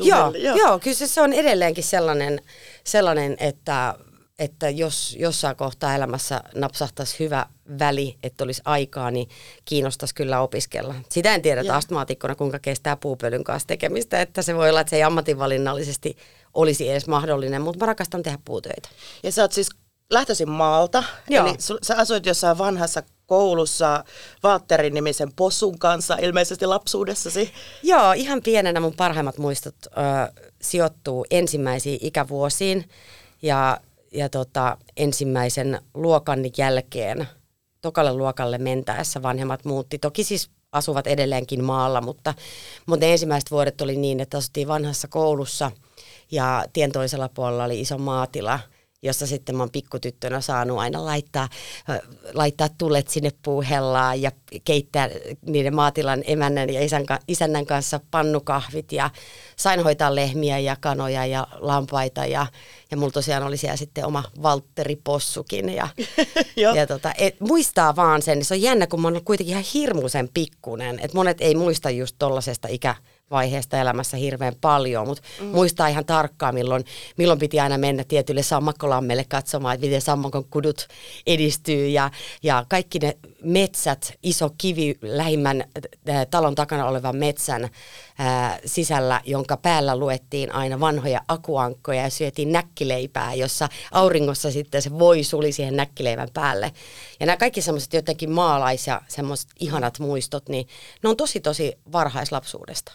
joo, 0.00 0.32
joo. 0.34 0.56
joo, 0.56 0.78
kyllä 0.78 0.96
se, 0.96 1.06
se 1.06 1.20
on 1.20 1.32
edelleenkin 1.32 1.84
sellainen, 1.84 2.40
sellainen 2.84 3.36
että, 3.40 3.94
että 4.38 4.70
jos 4.70 5.16
jossain 5.18 5.56
kohtaa 5.56 5.94
elämässä 5.94 6.40
napsahtaisi 6.54 7.18
hyvä 7.18 7.46
väli, 7.78 8.18
että 8.22 8.44
olisi 8.44 8.62
aikaa, 8.64 9.10
niin 9.10 9.28
kiinnostaisi 9.64 10.14
kyllä 10.14 10.40
opiskella. 10.40 10.94
Sitä 11.08 11.34
en 11.34 11.42
tiedä 11.42 11.62
astmaatikkona, 11.72 12.34
kuinka 12.34 12.58
kestää 12.58 12.96
puupölyn 12.96 13.44
kanssa 13.44 13.66
tekemistä, 13.66 14.20
että 14.20 14.42
se 14.42 14.54
voi 14.54 14.68
olla, 14.68 14.80
että 14.80 14.90
se 14.90 14.96
ei 14.96 15.02
ammatinvalinnallisesti 15.02 16.16
olisi 16.54 16.88
edes 16.88 17.06
mahdollinen, 17.06 17.62
mutta 17.62 17.78
mä 17.78 17.86
rakastan 17.86 18.22
tehdä 18.22 18.38
puutöitä. 18.44 18.88
Ja 19.22 19.32
sä 19.32 19.42
oot 19.42 19.52
siis 19.52 19.68
lähtöisin 20.10 20.50
maalta, 20.50 21.04
Joo. 21.30 21.46
eli 21.46 21.54
sä 21.82 21.96
asuit 21.96 22.26
jossain 22.26 22.58
vanhassa 22.58 23.02
koulussa 23.26 24.04
Valtterin 24.42 24.94
nimisen 24.94 25.32
possun 25.36 25.78
kanssa 25.78 26.16
ilmeisesti 26.22 26.66
lapsuudessasi. 26.66 27.52
Joo, 27.82 28.12
ihan 28.12 28.42
pienenä 28.42 28.80
mun 28.80 28.94
parhaimmat 28.96 29.38
muistot 29.38 29.74
ö, 29.86 29.90
sijoittuu 30.62 31.26
ensimmäisiin 31.30 31.98
ikävuosiin 32.02 32.88
ja, 33.42 33.80
ja 34.16 34.28
tota, 34.28 34.76
ensimmäisen 34.96 35.80
luokan 35.94 36.40
jälkeen 36.58 37.28
tokalle 37.82 38.12
luokalle 38.12 38.58
mentäessä 38.58 39.22
vanhemmat 39.22 39.64
muutti. 39.64 39.98
Toki 39.98 40.24
siis 40.24 40.50
asuvat 40.72 41.06
edelleenkin 41.06 41.64
maalla, 41.64 42.00
mutta, 42.00 42.34
mutta 42.86 43.06
ne 43.06 43.12
ensimmäiset 43.12 43.50
vuodet 43.50 43.80
oli 43.80 43.96
niin, 43.96 44.20
että 44.20 44.38
asuttiin 44.38 44.68
vanhassa 44.68 45.08
koulussa 45.08 45.70
ja 46.30 46.64
tien 46.72 46.92
toisella 46.92 47.28
puolella 47.28 47.64
oli 47.64 47.80
iso 47.80 47.98
maatila– 47.98 48.60
jossa 49.02 49.26
sitten 49.26 49.56
mä 49.56 49.62
oon 49.62 49.70
pikkutyttönä 49.70 50.40
saanut 50.40 50.78
aina 50.78 51.04
laittaa, 51.04 51.48
laittaa 52.34 52.68
tulet 52.78 53.08
sinne 53.08 53.30
puuhellaan 53.42 54.22
ja 54.22 54.30
keittää 54.64 55.08
niiden 55.46 55.74
maatilan 55.74 56.22
emännän 56.26 56.70
ja 56.70 56.84
isän, 56.84 57.04
isännän 57.28 57.66
kanssa 57.66 58.00
pannukahvit 58.10 58.92
ja 58.92 59.10
sain 59.56 59.84
hoitaa 59.84 60.14
lehmiä 60.14 60.58
ja 60.58 60.76
kanoja 60.80 61.26
ja 61.26 61.46
lampaita 61.54 62.26
ja, 62.26 62.46
ja 62.90 62.96
mulla 62.96 63.12
tosiaan 63.12 63.42
oli 63.42 63.56
siellä 63.56 63.76
sitten 63.76 64.06
oma 64.06 64.24
Valtteri 64.42 64.96
Possukin 65.04 65.68
ja, 65.68 65.88
ja 66.76 66.86
tota, 66.86 67.12
et, 67.18 67.40
muistaa 67.40 67.96
vaan 67.96 68.22
sen, 68.22 68.44
se 68.44 68.54
on 68.54 68.62
jännä 68.62 68.86
kun 68.86 69.00
mä 69.00 69.08
oon 69.08 69.24
kuitenkin 69.24 69.52
ihan 69.52 69.64
hirmuisen 69.74 70.28
pikkunen, 70.34 70.98
että 70.98 71.16
monet 71.16 71.40
ei 71.40 71.54
muista 71.54 71.90
just 71.90 72.16
tollasesta 72.18 72.68
ikä 72.68 72.94
vaiheesta 73.30 73.80
elämässä 73.80 74.16
hirveän 74.16 74.54
paljon, 74.60 75.08
mutta 75.08 75.22
mm. 75.40 75.46
muistaa 75.46 75.88
ihan 75.88 76.04
tarkkaan, 76.04 76.54
milloin, 76.54 76.84
milloin 77.16 77.38
piti 77.38 77.60
aina 77.60 77.78
mennä 77.78 78.04
tietylle 78.04 78.42
sammakkolammelle 78.42 79.24
katsomaan, 79.28 79.74
että 79.74 79.86
miten 79.86 80.00
sammakon 80.00 80.44
kudut 80.44 80.88
edistyy 81.26 81.88
ja, 81.88 82.10
ja 82.42 82.64
kaikki 82.68 82.98
ne 82.98 83.16
metsät, 83.42 84.14
iso 84.22 84.50
kivi 84.58 84.98
lähimmän 85.02 85.64
äh, 86.08 86.26
talon 86.30 86.54
takana 86.54 86.86
olevan 86.86 87.16
metsän 87.16 87.68
ää, 88.18 88.58
sisällä, 88.64 89.20
jonka 89.24 89.56
päällä 89.56 89.96
luettiin 89.96 90.54
aina 90.54 90.80
vanhoja 90.80 91.20
akuankkoja 91.28 92.02
ja 92.02 92.10
syötiin 92.10 92.52
näkkileipää, 92.52 93.34
jossa 93.34 93.68
auringossa 93.92 94.50
sitten 94.50 94.82
se 94.82 94.98
voi 94.98 95.22
suli 95.22 95.52
siihen 95.52 95.76
näkkileivän 95.76 96.28
päälle. 96.34 96.72
Ja 97.20 97.26
nämä 97.26 97.36
kaikki 97.36 97.62
semmoiset 97.62 97.92
jotenkin 97.92 98.30
maalais- 98.30 98.86
ja 98.86 99.02
semmoiset 99.08 99.50
ihanat 99.60 99.98
muistot, 99.98 100.48
niin 100.48 100.68
ne 101.02 101.08
on 101.08 101.16
tosi 101.16 101.40
tosi 101.40 101.78
varhaislapsuudesta. 101.92 102.92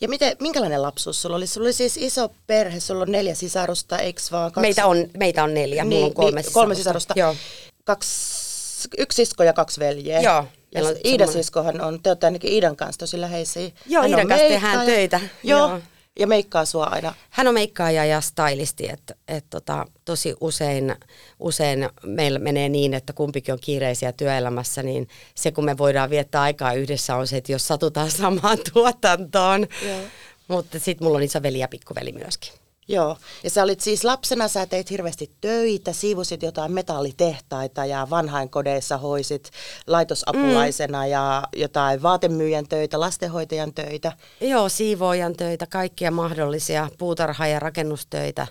Ja 0.00 0.08
miten, 0.08 0.36
minkälainen 0.40 0.82
lapsuus 0.82 1.22
sulla 1.22 1.36
oli? 1.36 1.46
Sulla 1.46 1.64
oli 1.64 1.72
siis 1.72 1.96
iso 1.96 2.28
perhe, 2.46 2.80
sulla 2.80 3.02
on 3.02 3.12
neljä 3.12 3.34
sisarusta, 3.34 3.98
eikö 3.98 4.20
vaan? 4.32 4.52
Kaksi? 4.52 4.60
Meitä, 4.60 4.86
on, 4.86 4.96
meitä 5.18 5.44
on 5.44 5.54
neljä, 5.54 5.84
niin, 5.84 5.94
mulla 5.94 6.06
on 6.06 6.14
kolme 6.14 6.30
niin, 6.30 6.44
sisarusta. 6.44 6.60
Kolme 6.60 6.74
sisarusta. 6.74 7.14
Joo. 7.16 7.36
Kaksi, 7.84 8.88
yksi 8.98 9.16
sisko 9.16 9.42
ja 9.42 9.52
kaksi 9.52 9.80
veljeä. 9.80 10.20
Joo. 10.20 10.44
Ja 10.74 10.80
Iida 10.80 10.96
semmoinen... 11.02 11.32
siskohan 11.32 11.80
on, 11.80 12.02
te 12.02 12.10
olette 12.10 12.26
ainakin 12.26 12.52
Iidan 12.52 12.76
kanssa 12.76 12.98
tosi 12.98 13.20
läheisiä. 13.20 13.70
Joo, 13.86 14.02
Hän 14.02 14.10
Iidan 14.10 14.28
kanssa 14.28 14.48
tehdään 14.48 14.86
töitä. 14.86 15.20
Joo. 15.42 15.68
Joo. 15.68 15.80
Ja 16.18 16.26
meikkaa 16.26 16.64
sua 16.64 16.84
aina. 16.84 17.14
Hän 17.30 17.48
on 17.48 17.54
meikkaaja 17.54 18.04
ja 18.04 18.20
stylisti, 18.20 18.88
että 18.88 19.14
et 19.28 19.44
tota, 19.50 19.86
tosi 20.04 20.34
usein, 20.40 20.96
usein 21.40 21.88
meillä 22.02 22.38
menee 22.38 22.68
niin, 22.68 22.94
että 22.94 23.12
kumpikin 23.12 23.52
on 23.52 23.58
kiireisiä 23.60 24.12
työelämässä, 24.12 24.82
niin 24.82 25.08
se 25.34 25.52
kun 25.52 25.64
me 25.64 25.78
voidaan 25.78 26.10
viettää 26.10 26.42
aikaa 26.42 26.72
yhdessä 26.72 27.16
on 27.16 27.26
se, 27.26 27.36
että 27.36 27.52
jos 27.52 27.68
satutaan 27.68 28.10
samaan 28.20 28.58
tuotantoon. 28.72 29.66
Mutta 30.48 30.78
sitten 30.78 31.06
mulla 31.06 31.16
on 31.16 31.24
isoveli 31.24 31.58
ja 31.58 31.68
pikkuveli 31.68 32.12
myöskin. 32.12 32.52
Joo, 32.88 33.16
ja 33.44 33.50
sä 33.50 33.62
olit 33.62 33.80
siis 33.80 34.04
lapsena, 34.04 34.48
sä 34.48 34.66
teit 34.66 34.90
hirveästi 34.90 35.30
töitä, 35.40 35.92
siivusit 35.92 36.42
jotain 36.42 36.72
metallitehtaita 36.72 37.84
ja 37.84 38.06
vanhainkodeissa 38.10 38.98
hoisit 38.98 39.50
laitosapulaisena 39.86 41.02
mm. 41.02 41.10
ja 41.10 41.42
jotain 41.56 42.02
vaatemyyjän 42.02 42.68
töitä, 42.68 43.00
lastenhoitajan 43.00 43.74
töitä. 43.74 44.12
Joo, 44.40 44.68
siivoojan 44.68 45.36
töitä, 45.36 45.66
kaikkia 45.66 46.10
mahdollisia 46.10 46.88
puutarha- 46.98 47.46
ja 47.46 47.60
rakennustöitä. 47.60 48.46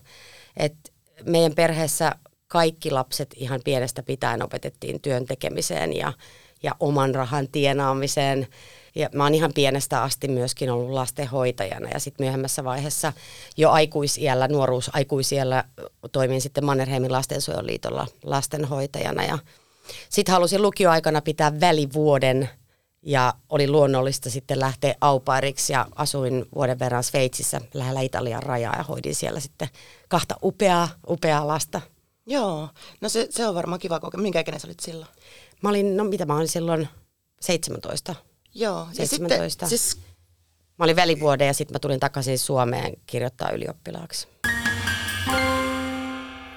Et 0.57 0.75
meidän 1.25 1.55
perheessä 1.55 2.15
kaikki 2.47 2.91
lapset 2.91 3.33
ihan 3.35 3.61
pienestä 3.65 4.03
pitäen 4.03 4.43
opetettiin 4.43 5.01
työn 5.01 5.25
tekemiseen 5.25 5.95
ja, 5.95 6.13
ja 6.63 6.75
oman 6.79 7.15
rahan 7.15 7.47
tienaamiseen 7.47 8.47
ja 8.95 9.09
mä 9.13 9.23
oon 9.23 9.35
ihan 9.35 9.53
pienestä 9.53 10.03
asti 10.03 10.27
myöskin 10.27 10.71
ollut 10.71 10.91
lastenhoitajana 10.91 11.89
ja 11.89 11.99
sitten 11.99 12.23
myöhemmässä 12.23 12.63
vaiheessa 12.63 13.13
jo 13.57 13.69
aikuisiellä, 13.69 14.47
nuoruusaikuisiellä 14.47 15.63
toimin 16.11 16.41
sitten 16.41 16.65
Mannerheimin 16.65 17.11
lastensuojeliitolla 17.11 18.07
lastenhoitajana 18.23 19.23
ja 19.23 19.37
sitten 20.09 20.33
halusin 20.33 20.61
lukioaikana 20.61 21.21
pitää 21.21 21.59
välivuoden 21.59 22.49
ja 23.01 23.33
oli 23.49 23.67
luonnollista 23.67 24.29
sitten 24.29 24.59
lähteä 24.59 24.95
aupairiksi 25.01 25.73
ja 25.73 25.87
asuin 25.95 26.45
vuoden 26.55 26.79
verran 26.79 27.03
Sveitsissä 27.03 27.61
lähellä 27.73 28.01
Italian 28.01 28.43
rajaa 28.43 28.75
ja 28.77 28.83
hoidin 28.83 29.15
siellä 29.15 29.39
sitten 29.39 29.69
kahta 30.09 30.35
upeaa, 30.43 30.89
upeaa 31.09 31.47
lasta. 31.47 31.81
Joo, 32.25 32.69
no 33.01 33.09
se, 33.09 33.27
se 33.29 33.47
on 33.47 33.55
varmaan 33.55 33.79
kiva 33.79 33.99
kokemus. 33.99 34.21
Minkä 34.21 34.39
ikäinen 34.39 34.59
sä 34.59 34.67
olit 34.67 34.79
silloin? 34.79 35.11
Mä 35.61 35.69
olin, 35.69 35.97
no 35.97 36.03
mitä 36.03 36.25
mä 36.25 36.35
olin 36.35 36.47
silloin, 36.47 36.89
17 37.41 38.15
Joo, 38.53 38.87
17. 38.91 39.43
ja 39.43 39.49
sitten 39.49 39.69
siis 39.69 39.97
Mä 40.79 40.85
olin 40.85 40.95
välivuoden 40.95 41.47
ja 41.47 41.53
sitten 41.53 41.75
mä 41.75 41.79
tulin 41.79 41.99
takaisin 41.99 42.39
Suomeen 42.39 42.93
kirjoittaa 43.05 43.49
ylioppilaaksi. 43.51 44.27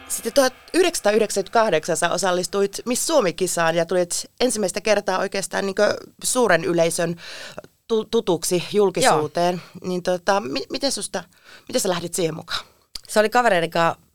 Sitten 0.08 0.32
1998 0.32 1.96
sä 1.96 2.10
osallistuit 2.10 2.80
Miss 2.84 3.06
Suomi-kisaan 3.06 3.74
ja 3.74 3.86
tulit 3.86 4.26
ensimmäistä 4.40 4.80
kertaa 4.80 5.18
oikeastaan 5.18 5.66
niin 5.66 5.74
suuren 6.24 6.64
yleisön 6.64 7.16
tutuksi 8.10 8.64
julkisuuteen. 8.72 9.54
Joo. 9.54 9.88
Niin 9.88 10.02
tota, 10.02 10.40
mi- 10.40 10.66
miten, 10.70 10.92
susta, 10.92 11.24
miten 11.68 11.80
sä 11.80 11.88
lähdit 11.88 12.14
siihen 12.14 12.34
mukaan? 12.34 12.66
Se 13.08 13.20
oli 13.20 13.30
kavereiden 13.30 13.70
kanssa 13.70 14.05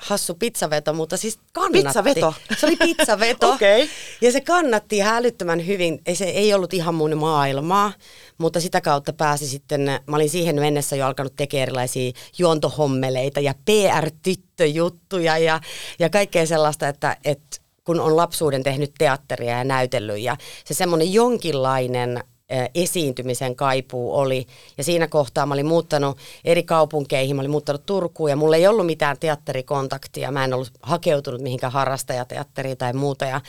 hassu 0.00 0.34
pizzaveto, 0.34 0.92
mutta 0.92 1.16
siis 1.16 1.38
kannatti. 1.52 1.82
Pizzaveto? 1.82 2.34
Se 2.58 2.66
oli 2.66 2.76
pizzaveto. 2.76 3.50
okay. 3.54 3.88
Ja 4.20 4.32
se 4.32 4.40
kannatti 4.40 4.96
ihan 4.96 5.16
älyttömän 5.16 5.66
hyvin. 5.66 6.00
Se 6.14 6.24
ei 6.24 6.54
ollut 6.54 6.74
ihan 6.74 6.94
mun 6.94 7.16
maailmaa, 7.16 7.92
mutta 8.38 8.60
sitä 8.60 8.80
kautta 8.80 9.12
pääsi 9.12 9.48
sitten, 9.48 9.80
mä 10.06 10.16
olin 10.16 10.30
siihen 10.30 10.56
mennessä 10.56 10.96
jo 10.96 11.06
alkanut 11.06 11.36
tekemään 11.36 11.62
erilaisia 11.62 12.12
juontohommeleita 12.38 13.40
ja 13.40 13.54
PR-tyttöjuttuja 13.64 15.38
ja, 15.38 15.60
ja 15.98 16.10
kaikkea 16.10 16.46
sellaista, 16.46 16.88
että, 16.88 17.16
että 17.24 17.60
kun 17.84 18.00
on 18.00 18.16
lapsuuden 18.16 18.62
tehnyt 18.62 18.92
teatteria 18.98 19.58
ja 19.58 19.64
näytellyt 19.64 20.18
ja 20.18 20.36
se 20.64 20.74
semmoinen 20.74 21.12
jonkinlainen 21.12 22.24
esiintymisen 22.74 23.56
kaipuu 23.56 24.14
oli. 24.14 24.46
Ja 24.78 24.84
siinä 24.84 25.08
kohtaa 25.08 25.46
mä 25.46 25.54
olin 25.54 25.66
muuttanut 25.66 26.18
eri 26.44 26.62
kaupunkeihin, 26.62 27.36
mä 27.36 27.42
olin 27.42 27.50
muuttanut 27.50 27.86
Turkuun 27.86 28.30
ja 28.30 28.36
mulla 28.36 28.56
ei 28.56 28.66
ollut 28.66 28.86
mitään 28.86 29.16
teatterikontaktia. 29.20 30.30
Mä 30.30 30.44
en 30.44 30.54
ollut 30.54 30.70
hakeutunut 30.82 31.40
mihinkään 31.40 31.72
harrastajateatteriin 31.72 32.76
tai 32.76 32.92
muuta. 32.92 33.24
Ja 33.24 33.40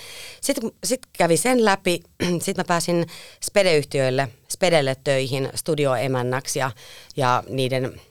sitten 0.41 0.71
sit 0.83 1.01
kävi 1.13 1.37
sen 1.37 1.65
läpi, 1.65 2.03
sitten 2.43 2.55
mä 2.57 2.63
pääsin 2.67 3.07
Spede-yhtiöille, 3.43 4.27
Spedelle 4.49 4.95
töihin 5.03 5.49
studioemännäksi 5.55 6.59
ja, 6.59 6.71
ja 7.17 7.43
niiden 7.49 8.01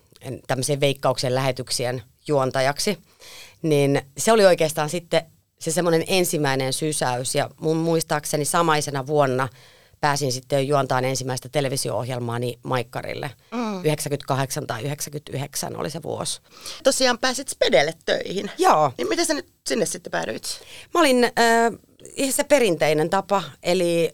tämmöisen 0.47 0.80
veikkauksen 0.80 1.35
lähetyksien 1.35 2.02
juontajaksi. 2.28 2.99
Niin 3.62 4.02
se 4.18 4.32
oli 4.32 4.44
oikeastaan 4.44 4.90
sitten 4.90 5.23
se 5.59 5.70
semmoinen 5.70 6.04
ensimmäinen 6.06 6.73
sysäys 6.73 7.35
ja 7.35 7.50
mun 7.61 7.76
muistaakseni 7.76 8.44
samaisena 8.44 9.06
vuonna– 9.06 9.49
pääsin 10.00 10.33
sitten 10.33 10.69
juontaan 10.69 11.04
ensimmäistä 11.04 11.49
televisio-ohjelmaani 11.49 12.59
Maikkarille. 12.62 13.30
Mm. 13.52 13.85
98 13.85 14.66
tai 14.66 14.83
99 14.83 15.76
oli 15.76 15.90
se 15.90 16.02
vuosi. 16.02 16.40
Tosiaan 16.85 17.19
pääsit 17.19 17.49
Spedelle 17.49 17.95
töihin. 18.04 18.50
Joo. 18.59 18.92
Niin 18.99 19.09
miten 19.09 19.26
sä 19.26 19.35
nyt 19.35 19.49
sinne 19.69 19.87
sitten 19.87 20.11
päädyit? 20.11 20.61
Mä 20.95 21.00
olin 21.00 21.25
äh, 21.25 21.33
ihan 22.16 22.33
se 22.33 22.45
perinteinen 22.45 23.11
tapa, 23.11 23.42
eli 23.62 24.12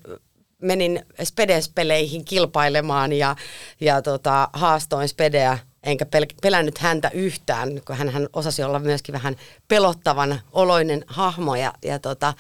menin 0.62 1.06
Spedes-peleihin 1.24 2.24
kilpailemaan 2.24 3.12
ja, 3.12 3.36
ja 3.80 4.02
tota, 4.02 4.48
haastoin 4.52 5.08
Spedeä 5.08 5.58
enkä 5.82 6.04
pel- 6.04 6.36
pelännyt 6.42 6.78
häntä 6.78 7.10
yhtään, 7.14 7.80
kun 7.86 7.96
hän, 7.96 8.08
hän 8.08 8.28
osasi 8.32 8.62
olla 8.62 8.78
myöskin 8.78 9.12
vähän 9.12 9.36
pelottavan 9.68 10.40
oloinen 10.52 11.04
hahmo 11.06 11.56
ja, 11.56 11.72
ja 11.84 11.98
tota, 11.98 12.34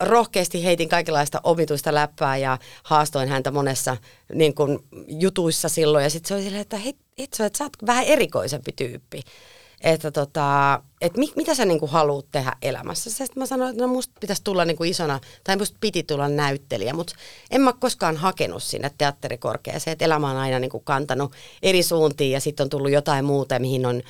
rohkeasti 0.00 0.64
heitin 0.64 0.88
kaikenlaista 0.88 1.40
omituista 1.44 1.94
läppää 1.94 2.36
ja 2.36 2.58
haastoin 2.82 3.28
häntä 3.28 3.50
monessa 3.50 3.96
niin 4.34 4.54
kuin, 4.54 4.78
jutuissa 5.08 5.68
silloin. 5.68 6.02
Ja 6.02 6.10
sitten 6.10 6.28
se 6.28 6.34
oli 6.34 6.42
silleen, 6.42 6.62
että 6.62 6.76
hei, 6.76 6.94
itse, 7.16 7.44
että 7.44 7.58
sä 7.58 7.64
oot 7.64 7.72
vähän 7.86 8.04
erikoisempi 8.04 8.72
tyyppi 8.72 9.22
että 9.80 10.10
tota, 10.10 10.80
et 11.00 11.16
mi, 11.16 11.32
mitä 11.36 11.54
sä 11.54 11.64
niinku 11.64 11.86
haluat 11.86 12.26
tehdä 12.32 12.56
elämässä. 12.62 13.10
Sitten 13.10 13.32
mä 13.36 13.46
sanoin, 13.46 13.70
että 13.70 13.82
no 13.82 13.88
musta 13.88 14.14
pitäisi 14.20 14.44
tulla 14.44 14.64
niinku 14.64 14.84
isona, 14.84 15.20
tai 15.44 15.56
musta 15.56 15.76
piti 15.80 16.02
tulla 16.02 16.28
näyttelijä, 16.28 16.94
mutta 16.94 17.14
en 17.50 17.60
mä 17.60 17.72
koskaan 17.72 18.16
hakenut 18.16 18.62
sinne 18.62 18.90
teatterikorkeaseen. 18.98 19.92
Että 19.92 20.04
elämä 20.04 20.30
on 20.30 20.36
aina 20.36 20.58
niinku 20.58 20.80
kantanut 20.80 21.32
eri 21.62 21.82
suuntiin 21.82 22.32
ja 22.32 22.40
sitten 22.40 22.64
on 22.64 22.70
tullut 22.70 22.90
jotain 22.90 23.24
muuta, 23.24 23.58
mihin 23.58 23.86
on 23.86 24.02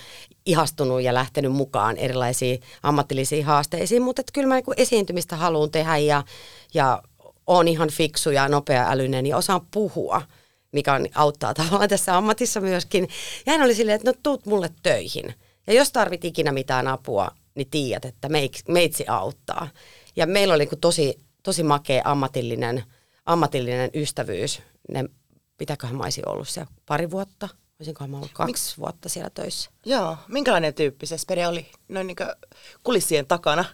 ihastunut 0.47 1.03
ja 1.03 1.15
lähtenyt 1.15 1.53
mukaan 1.53 1.97
erilaisiin 1.97 2.61
ammatillisiin 2.83 3.45
haasteisiin. 3.45 4.03
Mutta 4.03 4.23
kyllä 4.33 4.49
mä 4.49 4.55
niinku 4.55 4.75
esiintymistä 4.77 5.37
haluan 5.37 5.71
tehdä 5.71 5.97
ja, 5.97 6.25
ja 6.75 7.03
on 7.47 7.69
ihan 7.69 7.91
fiksu 7.91 8.31
ja 8.31 8.49
nopea-älyinen 8.49 9.27
ja 9.27 9.37
osaan 9.37 9.61
puhua 9.71 10.23
mikä 10.73 10.93
on, 10.93 11.07
auttaa 11.15 11.55
tavallaan 11.55 11.89
tässä 11.89 12.17
ammatissa 12.17 12.61
myöskin. 12.61 13.09
Ja 13.47 13.53
hän 13.53 13.63
oli 13.63 13.75
silleen, 13.75 13.97
että 13.97 14.11
no 14.11 14.15
tuut 14.23 14.47
mulle 14.47 14.71
töihin. 14.83 15.35
Ja 15.69 15.75
jos 15.75 15.93
tarvit 15.93 16.25
ikinä 16.25 16.53
mitään 16.53 16.89
apua, 16.89 17.31
niin 17.55 17.71
tiedät, 17.71 18.05
että 18.05 18.29
meitsi 18.69 19.05
auttaa. 19.09 19.69
Ja 20.17 20.27
meillä 20.27 20.55
oli 20.55 20.65
niin 20.65 20.81
tosi, 20.81 21.21
tosi 21.43 21.63
makea 21.63 22.03
ammatillinen, 22.05 22.85
ammatillinen 23.27 23.91
ystävyys. 23.95 24.63
Ne, 24.93 25.05
mitäköhän 25.61 25.97
mä 25.97 26.03
olisin 26.03 26.29
ollut 26.29 26.49
siellä 26.49 26.71
pari 26.87 27.11
vuotta? 27.11 27.49
Olisinkohan 27.81 28.11
mä 28.11 28.17
ollut 28.17 28.31
kaksi 28.33 28.53
Mik? 28.53 28.79
vuotta 28.79 29.09
siellä 29.09 29.31
töissä. 29.31 29.71
Joo, 29.85 30.17
minkälainen 30.29 30.75
tyyppi 30.75 31.07
se 31.07 31.19
Spede 31.19 31.49
oli 31.49 31.67
noin 31.89 32.07
niin 32.07 32.17
kulissien 32.85 33.27
takana? 33.27 33.65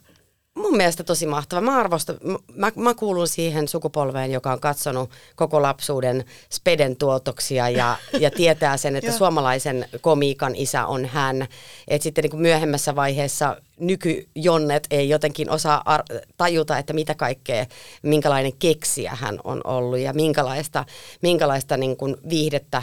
Mun 0.54 0.76
mielestä 0.76 1.04
tosi 1.04 1.26
mahtava. 1.26 1.61
Mä 1.61 1.78
arvostan, 1.78 2.16
mä, 2.54 2.73
mä 2.76 2.94
kuulun 2.94 3.28
siihen 3.28 3.68
sukupolveen, 3.68 4.32
joka 4.32 4.52
on 4.52 4.61
katsonut 4.61 5.11
koko 5.37 5.62
lapsuuden 5.62 6.25
speden 6.50 6.96
tuotoksia 6.96 7.68
ja, 7.68 7.96
ja 8.20 8.30
tietää 8.30 8.76
sen, 8.76 8.96
että 8.96 9.12
suomalaisen 9.18 9.88
komiikan 10.00 10.54
isä 10.56 10.87
on 10.87 11.06
hän. 11.06 11.46
Et 11.88 12.02
sitten 12.02 12.23
niin 12.23 12.30
kuin 12.30 12.42
myöhemmässä 12.42 12.96
vaiheessa 12.96 13.56
nykyjonnet 13.80 14.87
ei 14.90 15.08
jotenkin 15.08 15.50
osaa 15.50 15.82
ar- 15.84 16.04
tajuta, 16.37 16.78
että 16.78 16.92
mitä 16.92 17.14
kaikkea, 17.14 17.66
minkälainen 18.02 18.52
keksiä 18.58 19.14
hän 19.14 19.40
on 19.44 19.61
ollut 19.64 19.99
ja 19.99 20.12
minkälaista, 20.12 20.84
minkälaista 21.23 21.76
niin 21.76 21.96
kuin 21.96 22.16
viihdettä 22.28 22.82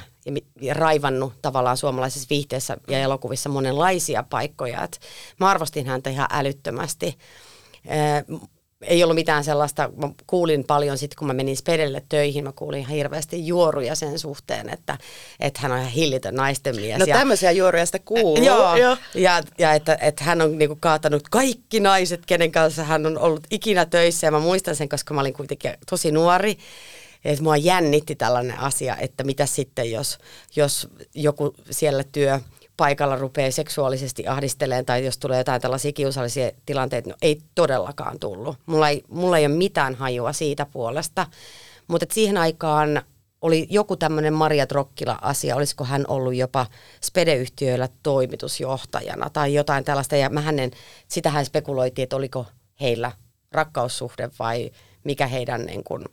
ja 0.61 0.73
raivannut 0.73 1.33
tavallaan 1.41 1.77
suomalaisessa 1.77 2.29
viihteessä 2.29 2.77
ja 2.87 2.99
elokuvissa 2.99 3.49
monenlaisia 3.49 4.23
paikkoja. 4.29 4.83
Et 4.83 4.99
mä 5.39 5.49
arvostin 5.49 5.87
häntä 5.87 6.09
ihan 6.09 6.27
älyttömästi 6.31 7.17
ei 8.81 9.03
ollut 9.03 9.15
mitään 9.15 9.43
sellaista, 9.43 9.89
mä 9.95 10.09
kuulin 10.27 10.63
paljon 10.63 10.97
sitten, 10.97 11.17
kun 11.17 11.27
mä 11.27 11.33
menin 11.33 11.57
Spedelle 11.57 12.03
töihin, 12.09 12.43
mä 12.43 12.51
kuulin 12.51 12.79
ihan 12.79 12.95
hirveästi 12.95 13.47
juoruja 13.47 13.95
sen 13.95 14.19
suhteen, 14.19 14.69
että, 14.69 14.97
että 15.39 15.59
hän 15.61 15.71
on 15.71 15.77
ihan 15.77 15.91
hillitön 15.91 16.35
naisten 16.35 16.75
mies. 16.75 16.99
No 16.99 17.05
ja, 17.05 17.17
tämmöisiä 17.17 17.51
juoruja 17.51 17.85
sitä 17.85 17.99
kuuluu. 17.99 18.45
Joo, 18.45 18.75
joo. 18.75 18.97
ja, 19.15 19.43
ja 19.57 19.73
että, 19.73 19.97
että 20.01 20.23
hän 20.23 20.41
on 20.41 20.57
niinku 20.57 20.77
kaatanut 20.79 21.23
kaikki 21.29 21.79
naiset, 21.79 22.25
kenen 22.25 22.51
kanssa 22.51 22.83
hän 22.83 23.05
on 23.05 23.17
ollut 23.17 23.47
ikinä 23.51 23.85
töissä, 23.85 24.27
ja 24.27 24.31
mä 24.31 24.39
muistan 24.39 24.75
sen, 24.75 24.89
koska 24.89 25.13
mä 25.13 25.21
olin 25.21 25.33
kuitenkin 25.33 25.71
tosi 25.89 26.11
nuori, 26.11 26.57
että 27.25 27.43
mua 27.43 27.57
jännitti 27.57 28.15
tällainen 28.15 28.59
asia, 28.59 28.97
että 28.97 29.23
mitä 29.23 29.45
sitten, 29.45 29.91
jos, 29.91 30.17
jos 30.55 30.87
joku 31.15 31.53
siellä 31.71 32.03
työ 32.11 32.39
paikalla 32.81 33.15
rupeaa 33.15 33.51
seksuaalisesti 33.51 34.27
ahdisteleen 34.27 34.85
tai 34.85 35.05
jos 35.05 35.17
tulee 35.17 35.37
jotain 35.37 35.61
tällaisia 35.61 35.91
kiusallisia 35.91 36.51
tilanteita, 36.65 37.09
no 37.09 37.15
ei 37.21 37.41
todellakaan 37.55 38.19
tullut. 38.19 38.57
Mulla 38.65 38.89
ei, 38.89 39.03
mulla 39.07 39.37
ei 39.37 39.45
ole 39.45 39.55
mitään 39.55 39.95
hajua 39.95 40.33
siitä 40.33 40.65
puolesta, 40.65 41.27
mutta 41.87 42.05
siihen 42.11 42.37
aikaan 42.37 43.01
oli 43.41 43.67
joku 43.69 43.97
tämmöinen 43.97 44.33
Maria 44.33 44.67
Trokkila-asia, 44.67 45.55
olisiko 45.55 45.83
hän 45.83 46.05
ollut 46.07 46.35
jopa 46.35 46.65
Spede-yhtiöillä 47.03 47.89
toimitusjohtajana 48.03 49.29
tai 49.29 49.53
jotain 49.53 49.83
tällaista, 49.83 50.15
ja 50.15 50.29
mä 50.29 50.41
hänen, 50.41 50.71
sitähän 51.07 51.45
spekuloitiin, 51.45 52.03
että 52.03 52.15
oliko 52.15 52.45
heillä 52.81 53.11
rakkaussuhde 53.51 54.29
vai 54.39 54.71
mikä 55.03 55.27
heidän 55.27 55.65
niin 55.65 55.83
kuin, 55.83 56.05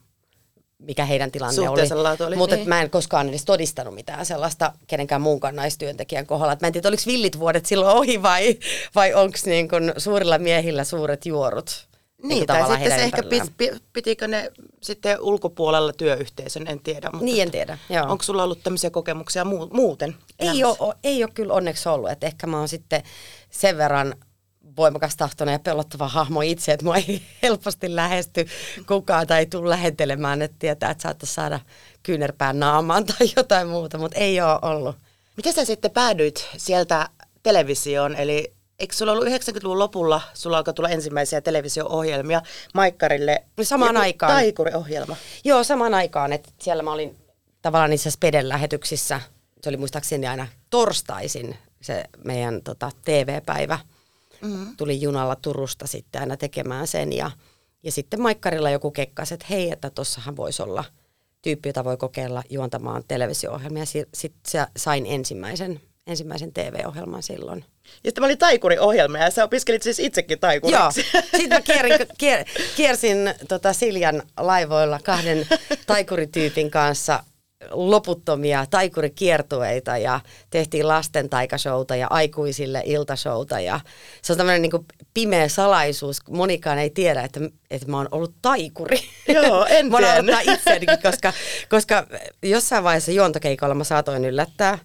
mikä 0.78 1.04
heidän 1.04 1.30
tilanne 1.30 1.68
oli. 1.68 1.80
oli. 2.26 2.36
Mutta 2.36 2.56
niin. 2.56 2.68
mä 2.68 2.82
en 2.82 2.90
koskaan 2.90 3.28
edes 3.28 3.44
todistanut 3.44 3.94
mitään 3.94 4.26
sellaista 4.26 4.72
kenenkään 4.86 5.20
muunkaan 5.20 5.56
naistyöntekijän 5.56 6.26
kohdalla. 6.26 6.52
Et 6.52 6.60
mä 6.60 6.66
en 6.66 6.72
tiedä, 6.72 6.88
oliko 6.88 7.02
villit 7.06 7.38
vuodet 7.38 7.66
silloin 7.66 7.96
ohi 7.96 8.22
vai, 8.22 8.58
vai 8.94 9.14
onko 9.14 9.38
niin 9.46 9.68
suurilla 9.96 10.38
miehillä 10.38 10.84
suuret 10.84 11.26
juorut. 11.26 11.88
Niin, 12.22 12.28
niin 12.28 12.46
tai 12.46 12.68
sitten 12.68 12.90
se 12.90 13.04
ehkä 13.04 13.22
pit, 13.22 13.42
pitikö 13.92 14.28
ne 14.28 14.52
sitten 14.82 15.20
ulkopuolella 15.20 15.92
työyhteisön, 15.92 16.66
en 16.66 16.80
tiedä. 16.80 17.10
Mutta 17.12 17.24
niin, 17.24 17.42
en 17.42 17.50
tiedä. 17.50 17.78
Onko 18.08 18.22
sulla 18.22 18.44
ollut 18.44 18.62
tämmöisiä 18.62 18.90
kokemuksia 18.90 19.44
muuten? 19.72 20.16
Ei 20.38 20.64
ole, 20.64 20.94
ei 21.04 21.24
ole 21.24 21.30
kyllä 21.34 21.54
onneksi 21.54 21.88
ollut, 21.88 22.10
että 22.10 22.26
ehkä 22.26 22.46
mä 22.46 22.58
oon 22.58 22.68
sitten 22.68 23.02
sen 23.50 23.78
verran 23.78 24.14
voimakas 24.76 25.16
tahtoinen 25.16 25.52
ja 25.52 25.58
pelottava 25.58 26.08
hahmo 26.08 26.40
itse, 26.40 26.72
että 26.72 26.84
mua 26.84 26.96
ei 26.96 27.22
helposti 27.42 27.96
lähesty 27.96 28.46
kukaan 28.86 29.26
tai 29.26 29.38
ei 29.38 29.46
tule 29.46 29.70
lähentelemään, 29.70 30.42
että 30.42 30.56
tietää, 30.58 30.90
että 30.90 31.02
saattaisi 31.02 31.34
saada 31.34 31.60
kyynärpään 32.02 32.58
naamaan 32.58 33.06
tai 33.06 33.28
jotain 33.36 33.68
muuta, 33.68 33.98
mutta 33.98 34.18
ei 34.18 34.40
ole 34.40 34.58
ollut. 34.62 34.96
Miten 35.36 35.52
sä 35.52 35.64
sitten 35.64 35.90
päädyit 35.90 36.48
sieltä 36.56 37.08
televisioon, 37.42 38.16
eli 38.16 38.58
Eikö 38.78 38.94
sulla 38.94 39.12
ollut 39.12 39.26
90-luvun 39.26 39.78
lopulla, 39.78 40.20
sulla 40.34 40.56
alkoi 40.56 40.74
tulla 40.74 40.88
ensimmäisiä 40.88 41.40
televisio-ohjelmia 41.40 42.42
Maikkarille? 42.74 43.44
Samaan 43.62 43.96
aikaan. 43.96 44.32
Taikuri-ohjelma. 44.32 45.16
Joo, 45.44 45.64
samaan 45.64 45.94
aikaan. 45.94 46.32
Että 46.32 46.50
siellä 46.58 46.82
mä 46.82 46.92
olin 46.92 47.16
tavallaan 47.62 47.90
niissä 47.90 48.10
Speden 48.10 48.48
lähetyksissä. 48.48 49.20
Se 49.62 49.68
oli 49.68 49.76
muistaakseni 49.76 50.26
aina 50.26 50.46
torstaisin 50.70 51.58
se 51.80 52.04
meidän 52.24 52.62
tota, 52.62 52.90
TV-päivä 53.04 53.78
mm-hmm. 54.42 54.76
tuli 54.76 55.00
junalla 55.00 55.36
Turusta 55.36 55.86
sitten 55.86 56.20
aina 56.20 56.36
tekemään 56.36 56.86
sen 56.86 57.12
ja, 57.12 57.30
ja 57.82 57.92
sitten 57.92 58.22
Maikkarilla 58.22 58.70
joku 58.70 58.90
kekkasi, 58.90 59.34
että 59.34 59.46
hei, 59.50 59.70
että 59.70 59.90
tossahan 59.90 60.36
voisi 60.36 60.62
olla 60.62 60.84
tyyppi, 61.42 61.68
jota 61.68 61.84
voi 61.84 61.96
kokeilla 61.96 62.42
juontamaan 62.50 63.02
televisio-ohjelmia. 63.08 63.84
Sitten 64.14 64.66
sain 64.76 65.06
ensimmäisen, 65.06 65.80
ensimmäisen 66.06 66.52
TV-ohjelman 66.52 67.22
silloin. 67.22 67.64
Ja 68.04 68.12
tämä 68.12 68.24
oli 68.24 68.36
taikuriohjelma 68.36 69.18
ja 69.18 69.30
sä 69.30 69.44
opiskelit 69.44 69.82
siis 69.82 69.98
itsekin 69.98 70.38
taikuriksi. 70.38 71.06
Joo, 71.14 71.22
sitten 71.22 71.48
mä 71.48 71.60
kierin, 71.60 71.92
kier, 72.18 72.44
kiersin 72.76 73.34
tota 73.48 73.72
Siljan 73.72 74.22
laivoilla 74.36 75.00
kahden 75.04 75.46
taikurityypin 75.86 76.70
kanssa 76.70 77.24
loputtomia 77.70 78.66
taikurikiertueita 78.70 79.98
ja 79.98 80.20
tehtiin 80.50 80.88
lasten 80.88 81.28
taikashouta 81.28 81.96
ja 81.96 82.06
aikuisille 82.10 82.82
iltashouta 82.84 83.60
ja 83.60 83.80
se 84.22 84.32
on 84.32 84.36
tämmöinen 84.36 84.62
niin 84.62 84.86
pimeä 85.14 85.48
salaisuus. 85.48 86.20
Monikaan 86.30 86.78
ei 86.78 86.90
tiedä, 86.90 87.22
että, 87.22 87.40
että 87.70 87.88
mä 87.88 87.96
oon 87.96 88.08
ollut 88.10 88.34
taikuri. 88.42 88.98
Joo, 89.28 89.66
en 89.70 89.86
Mä 89.90 89.96
oon 89.96 90.54
itseänikin, 90.54 91.02
koska, 91.02 91.32
koska 91.68 92.06
jossain 92.42 92.84
vaiheessa 92.84 93.12
juontokeikolla 93.12 93.74
mä 93.74 93.84
saatoin 93.84 94.24
yllättää 94.24 94.78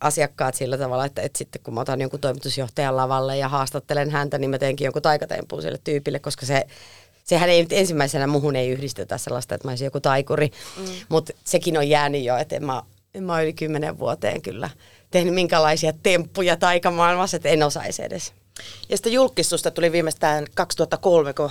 asiakkaat 0.00 0.54
sillä 0.54 0.78
tavalla, 0.78 1.04
että, 1.04 1.22
että 1.22 1.38
sitten 1.38 1.62
kun 1.62 1.74
mä 1.74 1.80
otan 1.80 2.00
jonkun 2.00 2.20
toimitusjohtajan 2.20 2.96
lavalle 2.96 3.36
ja 3.36 3.48
haastattelen 3.48 4.10
häntä, 4.10 4.38
niin 4.38 4.50
mä 4.50 4.58
teenkin 4.58 4.84
jonkun 4.84 5.02
taikatempun 5.02 5.62
sille 5.62 5.78
tyypille, 5.84 6.18
koska 6.18 6.46
se 6.46 6.66
sehän 7.28 7.50
ei 7.50 7.62
nyt 7.62 7.72
ensimmäisenä 7.72 8.26
muhun 8.26 8.56
ei 8.56 8.68
yhdistetä 8.68 9.18
sellaista, 9.18 9.54
että 9.54 9.68
mä 9.68 9.72
olisin 9.72 9.84
joku 9.84 10.00
taikuri, 10.00 10.50
mm. 10.76 10.84
mutta 11.08 11.32
sekin 11.44 11.78
on 11.78 11.88
jäänyt 11.88 12.24
jo, 12.24 12.36
että 12.36 12.56
en 12.56 12.64
mä, 12.64 12.82
en 13.14 13.24
mä 13.24 13.42
yli 13.42 13.52
kymmenen 13.52 13.98
vuoteen 13.98 14.42
kyllä 14.42 14.70
tehnyt 15.10 15.34
minkälaisia 15.34 15.92
temppuja 16.02 16.56
taikamaailmassa, 16.56 17.36
että 17.36 17.48
en 17.48 17.62
osaisi 17.62 18.02
edes. 18.02 18.32
Ja 18.88 18.96
sitten 18.96 19.12
julkistusta 19.12 19.70
tuli 19.70 19.92
viimeistään 19.92 20.46
2003, 20.54 21.34
kun 21.34 21.50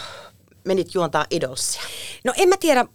menit 0.63 0.93
juontaa 0.93 1.25
Idolsia. 1.29 1.81
No 2.23 2.33
en 2.37 2.49
mä 2.49 2.55
tiedä, 2.59 2.85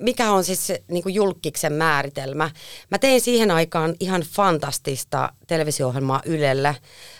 mikä 0.00 0.32
on 0.32 0.44
siis 0.44 0.72
niin 0.88 1.14
julkiksen 1.14 1.72
määritelmä. 1.72 2.50
Mä 2.90 2.98
tein 2.98 3.20
siihen 3.20 3.50
aikaan 3.50 3.94
ihan 4.00 4.22
fantastista 4.22 5.32
televisio-ohjelmaa 5.46 6.22
Ylellä, 6.24 6.74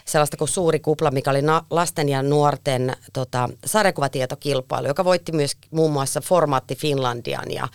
sellaista 0.04 0.37
kuin 0.37 0.49
Suuri 0.49 0.80
kupla, 0.80 1.11
mikä 1.11 1.30
oli 1.30 1.42
na- 1.42 1.64
lasten 1.71 2.09
ja 2.09 2.23
nuorten 2.23 2.97
tota, 3.12 3.49
sarjakuvatietokilpailu, 3.66 4.87
joka 4.87 5.04
voitti 5.04 5.33
myös 5.33 5.56
muun 5.71 5.92
muassa 5.92 6.21
Formaatti 6.21 6.75
Finlandian. 6.75 7.50
Ja, 7.50 7.68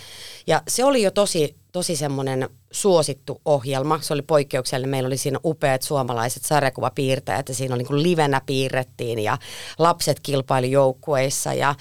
ja 0.48 0.62
se 0.68 0.84
oli 0.84 1.02
jo 1.02 1.12
tosi 1.12 1.56
tosi 1.72 1.96
semmoinen 1.96 2.50
suosittu 2.72 3.42
ohjelma. 3.46 4.00
Se 4.02 4.14
oli 4.14 4.22
poikkeuksellinen. 4.22 4.90
Meillä 4.90 5.08
oli 5.08 5.18
siinä 5.18 5.40
upeat 5.46 5.82
suomalaiset 5.82 6.44
sarjakuvapiirtäjät 6.44 7.50
ja 7.50 7.56
siinä 7.56 7.76
oli 7.76 7.84
niin 7.84 8.04
livenä 8.04 8.42
piirrettiin 8.46 9.20
ja 9.20 9.38
lapset 9.78 10.20
kilpaili 10.20 10.72
joukkueissa. 10.72 11.54
Ja, 11.54 11.76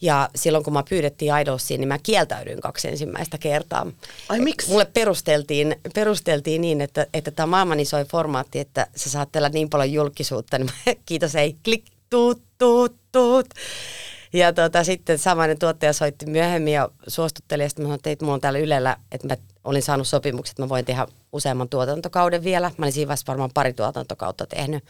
ja 0.00 0.28
silloin 0.34 0.64
kun 0.64 0.72
mä 0.72 0.82
pyydettiin 0.88 1.32
Idolsiin, 1.40 1.80
niin 1.80 1.88
mä 1.88 1.98
kieltäydyin 2.02 2.60
kaksi 2.60 2.88
ensimmäistä 2.88 3.38
kertaa. 3.38 3.86
Ai 4.28 4.40
miksi? 4.40 4.70
Mulle 4.70 4.84
perusteltiin, 4.84 5.76
perusteltiin 5.94 6.60
niin, 6.60 6.80
että, 6.80 7.06
että 7.14 7.30
tämä 7.30 7.46
maailman 7.46 7.80
isoin 7.80 8.06
formaatti, 8.06 8.58
että 8.58 8.86
sä 8.96 9.10
saat 9.10 9.32
tällä 9.32 9.48
niin 9.48 9.70
paljon 9.70 9.92
julkisuutta, 9.92 10.58
niin 10.58 10.70
mä, 10.86 10.92
kiitos 11.06 11.34
ei, 11.34 11.56
klik, 11.64 11.84
tuut, 12.10 12.42
tuut, 12.58 12.96
tuut. 13.12 13.46
Ja 14.32 14.52
tota, 14.52 14.84
sitten 14.84 15.18
samainen 15.18 15.58
tuottaja 15.58 15.92
soitti 15.92 16.26
myöhemmin 16.26 16.72
ja 16.72 16.88
suostutteli, 17.06 17.62
ja 17.62 17.68
sitten 17.68 17.84
mä 17.84 17.86
sanoin, 17.86 18.00
että 18.04 18.24
mulla 18.24 18.34
on 18.34 18.40
täällä 18.40 18.58
Ylellä, 18.58 18.96
että 19.12 19.26
mä 19.26 19.36
olin 19.64 19.82
saanut 19.82 20.08
sopimukset, 20.08 20.52
että 20.52 20.62
mä 20.62 20.68
voin 20.68 20.84
tehdä 20.84 21.06
useamman 21.32 21.68
tuotantokauden 21.68 22.44
vielä. 22.44 22.70
Mä 22.76 22.84
olin 22.84 22.92
siinä 22.92 23.08
vaiheessa 23.08 23.32
varmaan 23.32 23.50
pari 23.54 23.72
tuotantokautta 23.72 24.46
tehnyt 24.46 24.84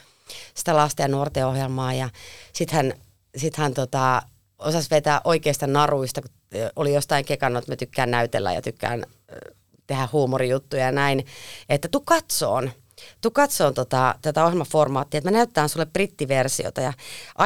sitä 0.54 0.76
lasten 0.76 1.04
ja 1.04 1.08
nuorten 1.08 1.46
ohjelmaa, 1.46 1.94
ja 1.94 2.08
sitten 2.52 2.76
hän, 2.76 2.92
sit 3.36 3.56
hän 3.56 3.74
tota, 3.74 4.22
osasi 4.58 4.90
vetää 4.90 5.20
oikeista 5.24 5.66
naruista, 5.66 6.22
kun 6.22 6.30
oli 6.76 6.94
jostain 6.94 7.24
kekannut, 7.24 7.62
että 7.62 7.72
mä 7.72 7.76
tykkään 7.76 8.10
näytellä 8.10 8.52
ja 8.52 8.62
tykkään 8.62 9.04
tehdä 9.86 10.08
huumorijuttuja 10.12 10.84
ja 10.84 10.92
näin, 10.92 11.26
että 11.68 11.88
tu 11.88 12.00
katsoon 12.00 12.70
tuu 13.20 13.30
katsoon 13.30 13.74
tota, 13.74 14.14
tätä 14.22 14.44
ohjelmaformaattia, 14.44 15.18
että 15.18 15.30
mä 15.30 15.36
näyttään 15.36 15.68
sulle 15.68 15.86
brittiversiota. 15.86 16.80
Ja 16.80 16.92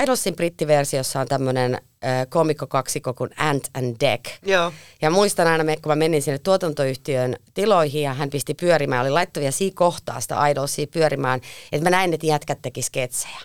Idolsin 0.03 0.37
brittiversiossa 0.37 1.21
on 1.21 1.29
tämmöinen 1.29 1.75
äh, 1.75 2.27
komikko-kaksikko 2.29 3.15
kuin 3.15 3.31
Ant 3.37 3.69
and 3.75 3.97
Deck. 4.01 4.25
Joo. 4.43 4.73
Ja 5.03 5.11
muistan 5.11 5.47
aina, 5.47 5.65
kun 5.65 5.91
mä 5.91 5.97
menin 5.97 6.23
sinne 6.23 6.39
tuotantoyhtiön 6.39 7.37
tiloihin 7.55 8.03
ja 8.03 8.15
hän 8.15 8.31
pisti 8.31 8.55
pyörimään, 8.55 9.03
oli 9.03 9.11
laittavia 9.11 9.53
siinä 9.53 9.75
kohtaa 9.77 10.21
sitä 10.21 10.47
Idolsia 10.47 10.87
pyörimään, 10.87 11.41
että 11.73 11.85
mä 11.85 11.91
näin, 11.91 12.15
että 12.15 12.27
jätkät 12.27 12.59
teki 12.63 12.83
sketsejä. 12.83 13.41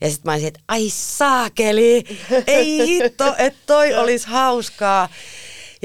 Ja 0.00 0.10
sitten 0.10 0.30
mä 0.30 0.32
olisin, 0.32 0.48
että 0.48 0.60
ai 0.68 0.90
saakeli, 0.90 2.04
ei 2.46 2.86
hitto, 2.86 3.34
että 3.38 3.60
toi 3.66 3.94
olisi 3.94 4.26
hauskaa. 4.28 5.08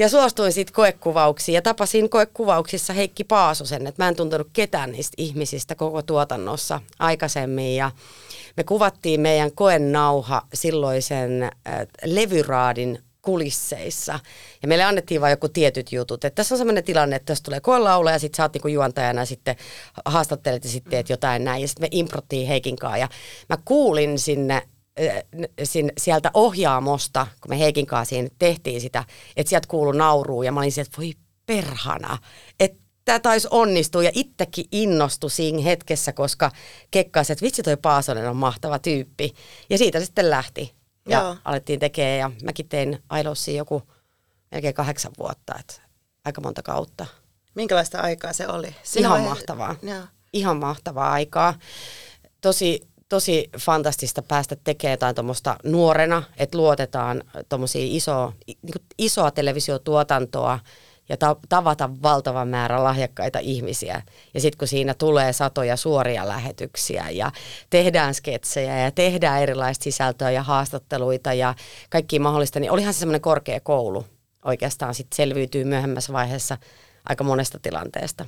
Ja 0.00 0.08
suostuin 0.08 0.52
sitten 0.52 0.74
koekuvauksiin 0.74 1.54
ja 1.54 1.62
tapasin 1.62 2.10
koekuvauksissa 2.10 2.92
Heikki 2.92 3.24
Paasosen, 3.24 3.86
että 3.86 4.02
mä 4.02 4.08
en 4.08 4.16
tuntenut 4.16 4.48
ketään 4.52 4.92
niistä 4.92 5.14
ihmisistä 5.18 5.74
koko 5.74 6.02
tuotannossa 6.02 6.80
aikaisemmin 6.98 7.76
ja 7.76 7.90
me 8.56 8.64
kuvattiin 8.64 9.20
meidän 9.20 9.52
koenauha 9.52 10.42
silloisen 10.54 11.42
äh, 11.42 11.50
levyraadin 12.04 12.98
kulisseissa. 13.22 14.20
Ja 14.62 14.68
meille 14.68 14.84
annettiin 14.84 15.20
vain 15.20 15.30
joku 15.30 15.48
tietyt 15.48 15.92
jutut. 15.92 16.24
Että 16.24 16.36
tässä 16.36 16.54
on 16.54 16.58
sellainen 16.58 16.84
tilanne, 16.84 17.16
että 17.16 17.26
tässä 17.26 17.44
tulee 17.44 17.60
koelaula 17.60 18.10
ja 18.10 18.18
sitten 18.18 18.36
sä 18.36 18.42
oot 18.42 18.52
niinku 18.52 18.68
juontajana 18.68 19.24
sitten 19.24 19.56
haastattelet 20.04 20.64
ja 20.64 20.70
sitten 20.70 20.90
teet 20.90 21.08
jotain 21.08 21.44
näin. 21.44 21.62
Ja 21.62 21.68
sitten 21.68 21.84
me 21.84 21.88
improttiin 21.90 22.48
Heikinkaan 22.48 23.00
ja 23.00 23.08
mä 23.48 23.58
kuulin 23.64 24.18
sinne 24.18 24.62
sieltä 25.98 26.30
ohjaamosta, 26.34 27.26
kun 27.40 27.50
me 27.50 27.58
Heikin 27.58 27.86
kanssa 27.86 28.10
siinä 28.10 28.28
tehtiin 28.38 28.80
sitä, 28.80 29.04
että 29.36 29.50
sieltä 29.50 29.68
kuului 29.68 29.96
nauruu 29.96 30.42
ja 30.42 30.52
mä 30.52 30.60
olin 30.60 30.72
sieltä, 30.72 30.88
että 30.88 30.98
voi 30.98 31.12
perhana, 31.46 32.18
että 32.60 32.80
tämä 33.04 33.20
taisi 33.20 33.48
onnistua 33.50 34.02
ja 34.02 34.10
itsekin 34.14 34.64
innostui 34.72 35.30
siinä 35.30 35.62
hetkessä, 35.62 36.12
koska 36.12 36.50
kekkasi, 36.90 37.32
että 37.32 37.42
vitsi 37.42 37.62
toi 37.62 37.76
Paasonen 37.76 38.30
on 38.30 38.36
mahtava 38.36 38.78
tyyppi. 38.78 39.34
Ja 39.70 39.78
siitä 39.78 40.00
sitten 40.00 40.30
lähti 40.30 40.74
ja 41.08 41.20
Joo. 41.20 41.36
alettiin 41.44 41.80
tekemään 41.80 42.18
ja 42.18 42.30
mäkin 42.44 42.68
tein 42.68 43.02
Idolsia 43.20 43.56
joku 43.56 43.82
melkein 44.50 44.74
kahdeksan 44.74 45.12
vuotta, 45.18 45.54
että 45.60 45.74
aika 46.24 46.40
monta 46.40 46.62
kautta. 46.62 47.06
Minkälaista 47.54 48.00
aikaa 48.00 48.32
se 48.32 48.48
oli? 48.48 48.74
Siinä 48.82 49.08
Ihan 49.08 49.20
vai... 49.20 49.28
mahtavaa. 49.28 49.76
Joo. 49.82 50.02
Ihan 50.32 50.56
mahtavaa 50.56 51.12
aikaa. 51.12 51.54
Tosi 52.40 52.80
tosi 53.10 53.50
fantastista 53.58 54.22
päästä 54.22 54.56
tekemään 54.64 54.92
jotain 54.92 55.14
tuommoista 55.14 55.56
nuorena, 55.64 56.22
että 56.36 56.58
luotetaan 56.58 57.22
tuommoisia 57.48 57.82
iso, 57.84 58.32
niin 58.46 58.58
isoa 58.98 59.30
televisiotuotantoa 59.30 60.58
ja 61.08 61.16
ta- 61.16 61.36
tavata 61.48 61.90
valtavan 62.02 62.48
määrä 62.48 62.84
lahjakkaita 62.84 63.38
ihmisiä. 63.38 64.02
Ja 64.34 64.40
sitten 64.40 64.58
kun 64.58 64.68
siinä 64.68 64.94
tulee 64.94 65.32
satoja 65.32 65.76
suoria 65.76 66.28
lähetyksiä 66.28 67.10
ja 67.10 67.32
tehdään 67.70 68.14
sketsejä 68.14 68.78
ja 68.78 68.90
tehdään 68.90 69.42
erilaista 69.42 69.84
sisältöä 69.84 70.30
ja 70.30 70.42
haastatteluita 70.42 71.32
ja 71.32 71.54
kaikki 71.90 72.18
mahdollista, 72.18 72.60
niin 72.60 72.70
olihan 72.70 72.94
se 72.94 72.98
semmoinen 72.98 73.20
korkea 73.20 73.60
koulu 73.60 74.04
oikeastaan 74.44 74.94
sitten 74.94 75.16
selviytyy 75.16 75.64
myöhemmässä 75.64 76.12
vaiheessa 76.12 76.58
aika 77.08 77.24
monesta 77.24 77.58
tilanteesta. 77.62 78.26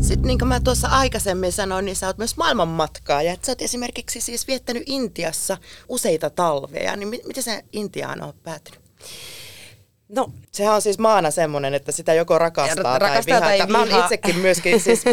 Sitten 0.00 0.26
niin 0.26 0.38
kuin 0.38 0.48
mä 0.48 0.60
tuossa 0.60 0.88
aikaisemmin 0.88 1.52
sanoin, 1.52 1.84
niin 1.84 1.96
sä 1.96 2.06
oot 2.06 2.18
myös 2.18 2.36
maailmanmatkaa 2.36 3.22
ja 3.22 3.36
sä 3.42 3.52
oot 3.52 3.62
esimerkiksi 3.62 4.20
siis 4.20 4.46
viettänyt 4.46 4.82
Intiassa 4.86 5.56
useita 5.88 6.30
talveja, 6.30 6.96
niin 6.96 7.08
miten 7.08 7.42
se 7.42 7.64
Intiaan 7.72 8.22
on 8.22 8.32
päätynyt? 8.42 8.80
No, 10.08 10.32
sehän 10.52 10.74
on 10.74 10.82
siis 10.82 10.98
maana 10.98 11.30
semmoinen, 11.30 11.74
että 11.74 11.92
sitä 11.92 12.14
joko 12.14 12.38
rakastaa, 12.38 12.98
rakastaa 12.98 13.22
tai 13.24 13.26
vihaa. 13.26 13.40
Tai 13.40 13.54
vihaa. 13.54 13.66
Mä 13.66 13.78
oon 13.78 14.04
itsekin 14.04 14.36
myöskin 14.36 14.80
siis 14.80 15.04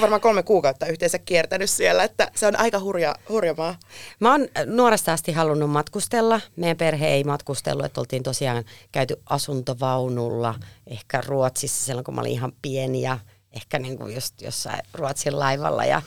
varmaan 0.00 0.20
kolme 0.20 0.42
kuukautta 0.42 0.86
yhteensä 0.86 1.18
kiertänyt 1.18 1.70
siellä, 1.70 2.04
että 2.04 2.30
se 2.34 2.46
on 2.46 2.58
aika 2.58 2.80
hurja, 2.80 3.14
hurja 3.28 3.54
maa. 3.54 3.78
Mä 4.20 4.30
oon 4.30 4.48
nuoresta 4.66 5.12
asti 5.12 5.32
halunnut 5.32 5.70
matkustella. 5.70 6.40
Meidän 6.56 6.76
perhe 6.76 7.08
ei 7.08 7.24
matkustellut, 7.24 7.84
että 7.84 8.00
oltiin 8.00 8.22
tosiaan 8.22 8.64
käyty 8.92 9.20
asuntovaunulla 9.26 10.54
ehkä 10.86 11.22
Ruotsissa 11.26 11.84
silloin, 11.84 12.04
kun 12.04 12.14
mä 12.14 12.20
olin 12.20 12.32
ihan 12.32 12.52
pieni 12.62 13.02
ja 13.02 13.18
ehkä 13.52 13.78
niin 13.78 13.98
kuin 13.98 14.14
just 14.14 14.42
jossain 14.42 14.80
Ruotsin 14.94 15.38
laivalla. 15.38 15.84
Ja, 15.84 16.02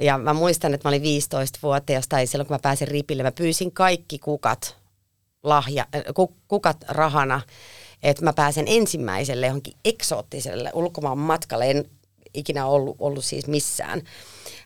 ja 0.00 0.18
mä 0.18 0.32
muistan, 0.32 0.74
että 0.74 0.88
mä 0.88 0.90
olin 0.90 1.02
15-vuotias 1.02 2.08
tai 2.08 2.26
silloin 2.26 2.46
kun 2.46 2.54
mä 2.54 2.58
pääsin 2.62 2.88
ripille, 2.88 3.22
mä 3.22 3.32
pyysin 3.32 3.72
kaikki 3.72 4.18
kukat, 4.18 4.76
lahja, 5.42 5.86
äh, 5.94 6.02
kukat 6.48 6.84
rahana, 6.88 7.40
että 8.02 8.24
mä 8.24 8.32
pääsen 8.32 8.64
ensimmäiselle 8.68 9.46
johonkin 9.46 9.74
eksoottiselle 9.84 10.70
ulkomaan 10.74 11.18
matkalle. 11.18 11.70
En 11.70 11.84
ikinä 12.34 12.66
ollut, 12.66 12.96
ollut 12.98 13.24
siis 13.24 13.46
missään 13.46 14.02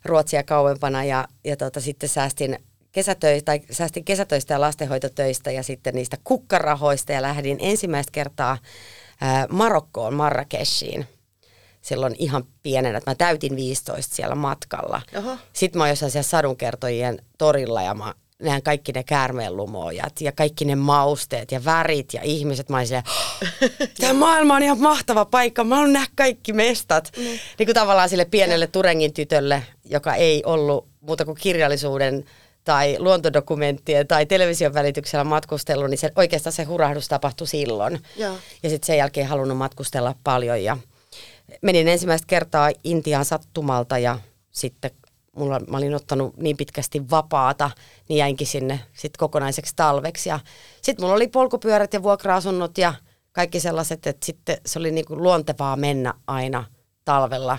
Ruotsia 0.04 0.42
kauempana 0.42 1.04
ja, 1.04 1.28
ja 1.44 1.56
tota, 1.56 1.80
sitten 1.80 2.08
säästin 2.08 2.58
kesätöistä, 2.92 3.44
tai 3.44 3.60
säästin 3.70 4.04
kesätöistä 4.04 4.54
ja 4.54 4.60
lastenhoitotöistä 4.60 5.50
ja 5.50 5.62
sitten 5.62 5.94
niistä 5.94 6.16
kukkarahoista 6.24 7.12
ja 7.12 7.22
lähdin 7.22 7.56
ensimmäistä 7.60 8.12
kertaa 8.12 8.58
ää, 9.20 9.40
äh, 9.40 9.46
Marokkoon, 9.50 10.14
Marrakeshiin– 10.14 11.06
silloin 11.86 12.14
ihan 12.18 12.44
pienenä, 12.62 12.98
että 12.98 13.10
mä 13.10 13.14
täytin 13.14 13.56
15 13.56 14.16
siellä 14.16 14.34
matkalla. 14.34 15.02
Oho. 15.18 15.36
Sitten 15.52 15.78
mä 15.78 15.84
oon 15.84 15.88
jossain 15.88 16.12
siellä 16.12 16.28
sadunkertojien 16.28 17.18
torilla 17.38 17.82
ja 17.82 17.94
mä 17.94 18.14
näen 18.42 18.62
kaikki 18.62 18.92
ne 18.92 19.04
käärmeenlumoojat 19.04 20.20
ja 20.20 20.32
kaikki 20.32 20.64
ne 20.64 20.74
mausteet 20.74 21.52
ja 21.52 21.64
värit 21.64 22.14
ja 22.14 22.20
ihmiset. 22.22 22.68
Mä 22.68 22.76
olin 22.76 22.86
silleen, 22.86 23.04
tämä 24.00 24.12
maailma 24.12 24.54
on 24.54 24.62
ihan 24.62 24.80
mahtava 24.80 25.24
paikka, 25.24 25.64
mä 25.64 25.74
haluan 25.74 25.92
nähdä 25.92 26.12
kaikki 26.16 26.52
mestat. 26.52 27.12
Mm. 27.16 27.22
Niin 27.24 27.66
kuin 27.66 27.74
tavallaan 27.74 28.08
sille 28.08 28.24
pienelle 28.24 28.66
Turengin 28.66 29.12
tytölle, 29.12 29.62
joka 29.84 30.14
ei 30.14 30.42
ollut 30.46 30.88
muuta 31.00 31.24
kuin 31.24 31.38
kirjallisuuden 31.40 32.24
tai 32.64 32.96
luontodokumenttien 32.98 34.06
tai 34.06 34.26
television 34.26 34.74
välityksellä 34.74 35.24
matkustellut, 35.24 35.90
niin 35.90 35.98
se, 35.98 36.12
oikeastaan 36.16 36.52
se 36.52 36.64
hurahdus 36.64 37.08
tapahtui 37.08 37.46
silloin. 37.46 38.02
Ja, 38.16 38.34
ja 38.62 38.70
sitten 38.70 38.86
sen 38.86 38.96
jälkeen 38.96 39.26
halunnut 39.26 39.58
matkustella 39.58 40.14
paljon 40.24 40.64
ja 40.64 40.76
menin 41.62 41.88
ensimmäistä 41.88 42.26
kertaa 42.26 42.70
Intiaan 42.84 43.24
sattumalta 43.24 43.98
ja 43.98 44.18
sitten 44.50 44.90
mulla, 45.36 45.60
mä 45.60 45.76
olin 45.76 45.94
ottanut 45.94 46.36
niin 46.36 46.56
pitkästi 46.56 47.10
vapaata, 47.10 47.70
niin 48.08 48.18
jäinkin 48.18 48.46
sinne 48.46 48.80
sit 48.92 49.16
kokonaiseksi 49.16 49.72
talveksi. 49.76 50.30
Sitten 50.82 51.04
mulla 51.04 51.14
oli 51.14 51.28
polkupyörät 51.28 51.92
ja 51.92 52.02
vuokra-asunnot 52.02 52.78
ja 52.78 52.94
kaikki 53.32 53.60
sellaiset, 53.60 54.06
että 54.06 54.26
sitten 54.26 54.58
se 54.66 54.78
oli 54.78 54.90
niinku 54.90 55.16
luontevaa 55.22 55.76
mennä 55.76 56.14
aina 56.26 56.64
talvella 57.04 57.58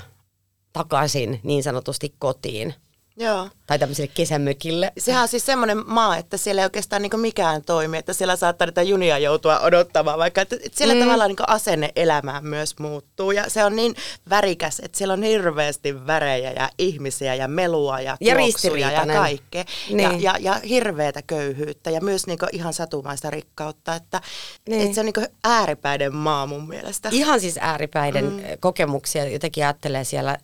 takaisin 0.73 1.39
niin 1.43 1.63
sanotusti 1.63 2.15
kotiin. 2.19 2.73
Joo. 3.19 3.49
Tai 3.67 3.79
tämmöiselle 3.79 4.11
kesämökille. 4.13 4.91
Sehän 4.97 5.21
on 5.21 5.27
siis 5.27 5.45
semmoinen 5.45 5.83
maa, 5.87 6.17
että 6.17 6.37
siellä 6.37 6.61
ei 6.61 6.65
oikeastaan 6.65 7.01
niin 7.01 7.19
mikään 7.19 7.61
toimi, 7.61 7.97
että 7.97 8.13
siellä 8.13 8.35
saattaa 8.35 8.65
niitä 8.65 8.81
junia 8.81 9.17
joutua 9.17 9.59
odottamaan, 9.59 10.19
vaikka 10.19 10.41
että 10.41 10.55
siellä 10.71 10.93
mm. 10.93 10.99
tavallaan 10.99 11.27
niin 11.27 11.49
asenne 11.49 11.91
elämään 11.95 12.45
myös 12.45 12.79
muuttuu. 12.79 13.31
Ja 13.31 13.49
se 13.49 13.63
on 13.63 13.75
niin 13.75 13.95
värikäs, 14.29 14.79
että 14.79 14.97
siellä 14.97 15.13
on 15.13 15.23
hirveästi 15.23 16.07
värejä 16.07 16.51
ja 16.51 16.69
ihmisiä 16.77 17.35
ja 17.35 17.47
melua 17.47 17.99
ja, 17.99 18.17
ja 18.21 18.35
tuoksuja 18.35 18.91
ja 18.91 19.05
kaikkea. 19.05 19.65
Niin. 19.89 19.99
Ja, 19.99 20.17
ja, 20.19 20.35
ja 20.39 20.53
hirveätä 20.69 21.21
köyhyyttä 21.21 21.89
ja 21.89 22.01
myös 22.01 22.27
niin 22.27 22.39
ihan 22.51 22.73
satumaista 22.73 23.29
rikkautta. 23.29 23.95
Että, 23.95 24.21
niin. 24.69 24.81
että 24.81 24.95
se 24.95 25.01
on 25.01 25.05
niin 25.05 25.27
ääripäiden 25.43 26.15
maa 26.15 26.45
mun 26.45 26.67
mielestä. 26.67 27.09
Ihan 27.11 27.41
siis 27.41 27.57
ääripäiden 27.61 28.25
mm. 28.25 28.41
kokemuksia. 28.59 29.29
Jotenkin 29.29 29.63
ajattelee 29.63 30.03
siellä 30.03 30.37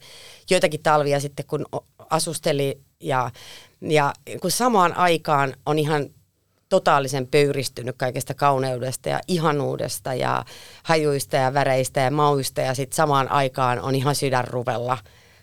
joitakin 0.49 0.83
talvia 0.83 1.19
sitten, 1.19 1.45
kun 1.45 1.65
asusteli 2.13 2.81
ja, 2.99 3.31
ja 3.81 4.13
kun 4.41 4.51
samaan 4.51 4.97
aikaan 4.97 5.53
on 5.65 5.79
ihan 5.79 6.09
totaalisen 6.69 7.27
pöyristynyt 7.27 7.95
kaikesta 7.97 8.33
kauneudesta 8.33 9.09
ja 9.09 9.19
ihanuudesta 9.27 10.13
ja 10.13 10.45
hajuista 10.83 11.35
ja 11.35 11.53
väreistä 11.53 12.01
ja 12.01 12.11
mauista 12.11 12.61
ja 12.61 12.73
sitten 12.73 12.95
samaan 12.95 13.31
aikaan 13.31 13.79
on 13.79 13.95
ihan 13.95 14.15
sydänruvella 14.15 14.97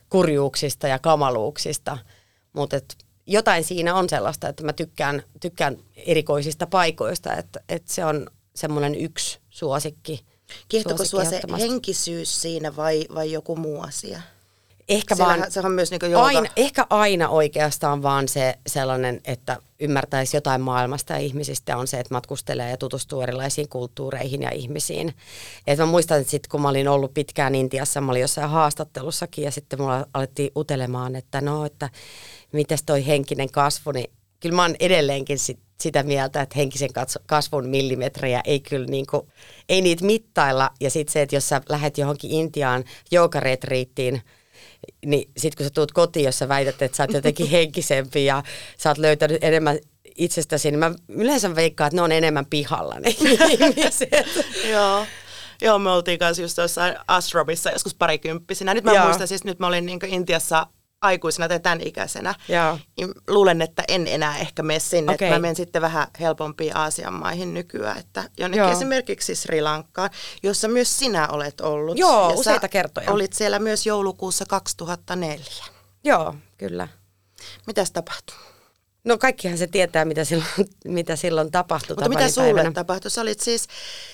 kurjuuksista 0.08 0.88
ja 0.88 0.98
kamaluuksista. 0.98 1.98
Mutta 2.52 2.76
jotain 3.26 3.64
siinä 3.64 3.94
on 3.94 4.08
sellaista, 4.08 4.48
että 4.48 4.64
mä 4.64 4.72
tykkään, 4.72 5.22
tykkään 5.40 5.76
erikoisista 5.96 6.66
paikoista, 6.66 7.36
että, 7.36 7.60
että 7.68 7.92
se 7.92 8.04
on 8.04 8.30
semmoinen 8.54 8.94
yksi 8.94 9.38
suosikki. 9.50 10.24
Kiehtoko 10.68 11.04
sua 11.04 11.24
se 11.24 11.40
henkisyys 11.58 12.42
siinä 12.42 12.76
vai, 12.76 13.06
vai 13.14 13.32
joku 13.32 13.56
muu 13.56 13.80
asia? 13.80 14.22
Ehkä, 14.90 15.18
vaan, 15.18 15.46
se 15.48 15.60
on 15.60 15.72
myös 15.72 15.90
niin 15.90 16.16
aina, 16.16 16.50
ehkä 16.56 16.86
aina 16.90 17.28
oikeastaan 17.28 18.02
vaan 18.02 18.28
se 18.28 18.58
sellainen, 18.66 19.20
että 19.24 19.56
ymmärtäisi 19.80 20.36
jotain 20.36 20.60
maailmasta 20.60 21.12
ja 21.12 21.18
ihmisistä 21.18 21.76
on 21.76 21.86
se, 21.86 22.00
että 22.00 22.14
matkustelee 22.14 22.70
ja 22.70 22.76
tutustuu 22.76 23.20
erilaisiin 23.20 23.68
kulttuureihin 23.68 24.42
ja 24.42 24.50
ihmisiin. 24.50 25.14
Et 25.66 25.78
mä 25.78 25.86
muistan, 25.86 26.20
että 26.20 26.30
sit, 26.30 26.46
kun 26.46 26.62
mä 26.62 26.68
olin 26.68 26.88
ollut 26.88 27.14
pitkään 27.14 27.54
Intiassa, 27.54 28.00
mä 28.00 28.12
olin 28.12 28.20
jossain 28.20 28.50
haastattelussakin 28.50 29.44
ja 29.44 29.50
sitten 29.50 29.80
mulla 29.80 30.06
alettiin 30.14 30.50
utelemaan, 30.56 31.16
että 31.16 31.40
no, 31.40 31.64
että 31.64 31.90
mitäs 32.52 32.82
toi 32.82 33.06
henkinen 33.06 33.50
kasvu, 33.50 33.92
niin 33.92 34.10
kyllä 34.40 34.56
mä 34.56 34.62
oon 34.62 34.76
edelleenkin 34.80 35.38
sit, 35.38 35.58
sitä 35.80 36.02
mieltä, 36.02 36.42
että 36.42 36.58
henkisen 36.58 36.90
kasvun 37.26 37.68
millimetrejä 37.68 38.40
ei 38.44 38.60
kyllä 38.60 38.86
niinku, 38.86 39.28
ei 39.68 39.82
niitä 39.82 40.04
mittailla. 40.04 40.70
Ja 40.80 40.90
sitten 40.90 41.12
se, 41.12 41.22
että 41.22 41.36
jos 41.36 41.48
sä 41.48 41.60
lähdet 41.68 41.98
johonkin 41.98 42.30
Intiaan 42.30 42.84
joukaretriittiin, 43.10 44.22
niin 45.06 45.30
sitten 45.36 45.56
kun 45.56 45.66
sä 45.66 45.70
tuut 45.70 45.92
kotiin, 45.92 46.24
jos 46.24 46.38
sä 46.38 46.48
väität, 46.48 46.82
että 46.82 46.96
sä 46.96 47.02
oot 47.02 47.12
jotenkin 47.12 47.50
henkisempi 47.56 48.24
ja 48.24 48.42
sä 48.78 48.90
oot 48.90 48.98
löytänyt 48.98 49.44
enemmän 49.44 49.78
itsestäsi, 50.16 50.70
niin 50.70 50.78
mä 50.78 50.94
yleensä 51.08 51.54
veikkaan, 51.54 51.88
että 51.88 51.96
ne 51.96 52.02
on 52.02 52.12
enemmän 52.12 52.46
pihalla 52.46 53.00
ne 53.00 53.10
ihmiset. 53.50 54.10
Joo. 54.70 55.06
Joo, 55.62 55.78
me 55.78 55.90
oltiin 55.90 56.18
kanssa 56.18 56.42
just 56.42 56.58
jossain 56.58 56.96
Asrobissa 57.08 57.70
joskus 57.70 57.94
parikymppisinä. 57.94 58.74
Nyt 58.74 58.84
mä 58.84 58.92
Joo. 58.92 59.04
muistan, 59.04 59.28
siis 59.28 59.44
nyt 59.44 59.58
mä 59.58 59.66
olin 59.66 59.86
niin 59.86 59.98
Intiassa 60.06 60.66
aikuisena 61.00 61.48
tai 61.48 61.60
tämän 61.60 61.80
ikäisenä. 61.80 62.34
Joo. 62.48 62.78
Niin 62.96 63.14
luulen, 63.28 63.62
että 63.62 63.84
en 63.88 64.06
enää 64.06 64.38
ehkä 64.38 64.62
mene 64.62 64.80
sinne. 64.80 65.14
Okay. 65.14 65.26
Että 65.26 65.36
mä 65.36 65.40
menen 65.40 65.56
sitten 65.56 65.82
vähän 65.82 66.06
helpompiin 66.20 66.76
Aasian 66.76 67.12
maihin 67.12 67.54
nykyään. 67.54 67.98
Että 67.98 68.30
jonnekin 68.38 68.62
Joo. 68.62 68.72
esimerkiksi 68.72 69.34
Sri 69.34 69.62
Lankaan, 69.62 70.10
jossa 70.42 70.68
myös 70.68 70.98
sinä 70.98 71.28
olet 71.28 71.60
ollut. 71.60 71.98
Joo, 71.98 72.30
ja 72.30 72.36
useita 72.36 72.68
kertoja. 72.68 73.12
olit 73.12 73.32
siellä 73.32 73.58
myös 73.58 73.86
joulukuussa 73.86 74.44
2004. 74.46 75.64
Joo, 76.04 76.34
kyllä. 76.58 76.88
Mitäs 77.66 77.90
tapahtui? 77.90 78.49
No 79.04 79.18
kaikkihan 79.18 79.58
se 79.58 79.66
tietää, 79.66 80.04
mitä 80.04 80.24
silloin, 80.24 80.50
mitä 80.84 81.16
silloin 81.16 81.50
tapahtui. 81.50 81.96
Mutta 81.96 82.08
mitä 82.08 82.28
sulle 82.28 82.72
tapahtui? 82.72 83.10
Sä 83.10 83.20
olit 83.20 83.40
siis, 83.40 83.68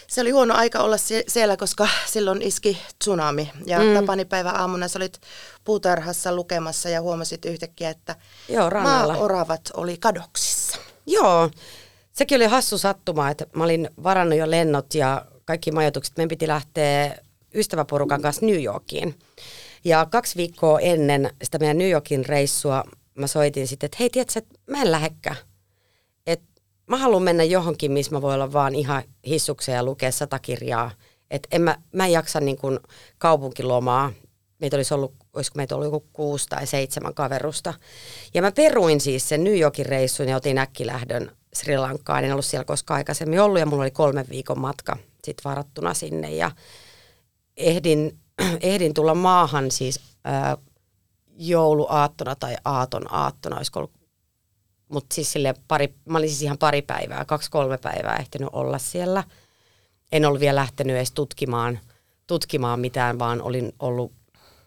se 0.07 0.21
oli 0.21 0.31
huono 0.31 0.55
aika 0.55 0.79
olla 0.79 0.97
siellä, 1.29 1.57
koska 1.57 1.89
silloin 2.13 2.43
iski 2.43 2.79
tsunami. 2.99 3.51
Ja 3.67 3.79
mm. 3.79 3.95
tapanipäivä 3.95 4.51
aamuna 4.51 4.89
sä 4.89 4.99
olit 4.99 5.21
puutarhassa 5.65 6.35
lukemassa 6.35 6.89
ja 6.89 7.01
huomasit 7.01 7.45
yhtäkkiä, 7.45 7.91
että 7.91 8.17
Joo, 8.49 8.71
maa-oravat 8.71 9.71
oli 9.75 9.97
kadoksissa. 9.97 10.79
Joo, 11.07 11.51
sekin 12.13 12.37
oli 12.37 12.47
hassu 12.47 12.79
sattuma, 12.79 13.31
että 13.31 13.47
mä 13.53 13.65
olin 13.65 13.91
varannut 14.03 14.39
jo 14.39 14.51
lennot 14.51 14.95
ja 14.95 15.27
kaikki 15.45 15.73
majoitukset. 15.73 16.17
Meidän 16.17 16.29
piti 16.29 16.49
lähteä 16.49 17.19
ystäväporukan 17.55 18.23
kanssa 18.23 18.47
New 18.47 18.63
Yorkiin. 18.63 19.19
Ja 19.85 20.07
kaksi 20.11 20.37
viikkoa 20.37 20.81
ennen 20.81 21.31
sitä 21.43 21.59
meidän 21.59 21.79
New 21.79 21.91
Yorkin 21.91 22.27
reissua 22.27 22.85
mä 23.17 23.27
soitin 23.27 23.69
sitten, 23.69 23.87
että 23.87 23.97
hei, 24.01 24.11
tiedätkö, 24.11 24.39
että 24.39 24.56
mä 24.71 24.83
en 24.83 24.93
lähekkä. 24.93 25.37
että 26.27 26.63
mä 26.87 26.97
haluan 26.97 27.23
mennä 27.23 27.45
johonkin, 27.45 27.93
missä 27.93 28.13
mä 28.13 28.23
voin 28.23 28.35
olla 28.35 28.53
vaan 28.53 28.75
ihan 28.75 29.03
hissuksen 29.27 29.75
ja 29.75 29.85
lukea 29.85 30.13
sata 30.13 30.39
kirjaa. 30.39 30.91
Että 31.31 31.49
en 31.53 31.63
mä, 31.63 31.77
mä 31.93 32.07
en 32.07 32.13
jaksa 32.13 32.41
niin 32.41 32.59
kuin 32.59 32.79
kaupunkilomaa. 33.19 34.13
Meitä 34.59 34.77
olisi 34.77 34.95
ollut, 34.95 35.15
olisiko 35.33 35.57
meitä 35.57 35.75
ollut 35.75 35.87
joku 35.93 36.07
kuusi 36.13 36.47
tai 36.49 36.67
seitsemän 36.67 37.15
kaverusta. 37.15 37.75
Ja 38.35 38.43
mä 38.43 38.53
peruin 38.53 39.01
siis 39.01 39.29
sen 39.29 39.45
New 39.45 39.59
Yorkin 39.59 39.87
reissun 39.87 40.29
ja 40.29 40.37
otin 40.37 40.59
äkkilähdön 40.59 41.31
Sri 41.55 41.79
Lankaan. 41.79 42.25
En 42.25 42.33
ollut 42.33 42.45
siellä 42.45 42.65
koskaan 42.65 42.97
aikaisemmin 42.97 43.41
ollut 43.41 43.59
ja 43.59 43.67
mulla 43.67 43.83
oli 43.83 43.91
kolmen 43.91 44.27
viikon 44.31 44.61
matka 44.61 44.97
sit 45.25 45.37
varattuna 45.45 45.95
sinne. 45.95 46.31
Ja 46.31 46.51
ehdin, 47.57 48.19
ehdin 48.61 48.95
tulla 48.95 49.15
maahan 49.15 49.71
siis 49.71 50.01
ää, 50.25 50.57
jouluaattona 51.39 52.35
tai 52.35 52.57
aaton 52.65 53.15
aattona, 53.15 53.57
olisiko 53.57 53.79
ollut 53.79 53.93
mutta 54.89 55.15
siis 55.15 55.33
sille 55.33 55.55
pari, 55.69 55.95
mä 56.05 56.19
olin 56.19 56.29
siis 56.29 56.43
ihan 56.43 56.59
pari 56.59 56.83
päivää, 56.83 57.25
kaksi-kolme 57.25 57.79
päivää 57.79 58.17
ehtinyt 58.17 58.49
olla 58.53 58.79
siellä. 58.79 59.25
En 60.13 60.27
ollut 60.27 60.41
vielä 60.41 60.61
lähtenyt 60.61 60.97
edes 60.97 61.13
tutkimaan, 61.13 61.79
tutkimaan 62.27 62.81
mitään, 62.81 63.19
vaan 63.19 63.43
olin 63.43 63.73
ollut 63.79 64.13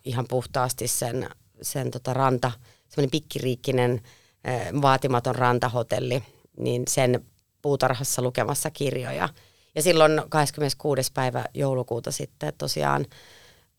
ihan 0.06 0.26
puhtaasti 0.30 0.88
sen, 0.88 1.30
sen 1.62 1.92
tota 1.92 2.14
ranta, 2.14 2.52
semmoinen 2.90 3.12
pikkiriikkinen 3.12 4.02
vaatimaton 4.82 5.36
rantahotelli, 5.36 6.24
niin 6.58 6.84
sen 6.88 7.26
puutarhassa 7.62 8.22
lukemassa 8.22 8.70
kirjoja. 8.72 9.30
Ja 9.76 9.82
silloin 9.82 10.22
26. 10.30 11.12
päivä 11.14 11.46
joulukuuta 11.54 12.12
sitten 12.12 12.54
tosiaan 12.58 13.06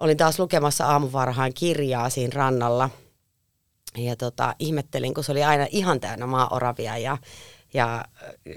olin 0.00 0.16
taas 0.16 0.38
lukemassa 0.38 0.87
aamuvarhaan 0.87 1.55
kirjaa 1.55 2.11
siinä 2.11 2.33
rannalla. 2.35 2.90
Ja 3.96 4.16
tota, 4.16 4.55
ihmettelin, 4.59 5.14
kun 5.14 5.24
se 5.24 5.33
oli 5.33 5.44
aina 5.44 5.66
ihan 5.70 6.00
täynnä 6.00 6.26
maaoravia 6.26 6.98
ja, 6.98 7.18
ja 7.74 8.05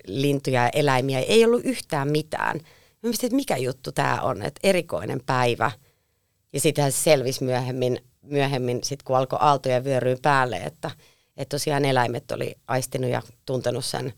lintuja 0.07 0.63
ja 0.63 0.69
eläimiä. 0.69 1.19
Ei 1.19 1.45
ollut 1.45 1.65
yhtään 1.65 2.07
mitään. 2.07 2.57
Mä 3.03 3.09
mietin, 3.09 3.27
että 3.27 3.35
mikä 3.35 3.57
juttu 3.57 3.91
tämä 3.91 4.21
on, 4.21 4.41
että 4.41 4.59
erikoinen 4.63 5.21
päivä. 5.25 5.71
Ja 6.53 6.59
se 6.59 6.73
selvisi 6.89 7.43
myöhemmin, 7.43 7.99
myöhemmin 8.21 8.83
sit 8.83 9.03
kun 9.03 9.17
alkoi 9.17 9.39
aaltoja 9.41 9.83
vyöryä 9.83 10.17
päälle, 10.21 10.57
että, 10.57 10.91
että 11.37 11.53
tosiaan 11.53 11.85
eläimet 11.85 12.31
oli 12.31 12.55
aistinut 12.67 13.11
ja 13.11 13.21
tuntenut 13.45 13.85
sen, 13.85 14.13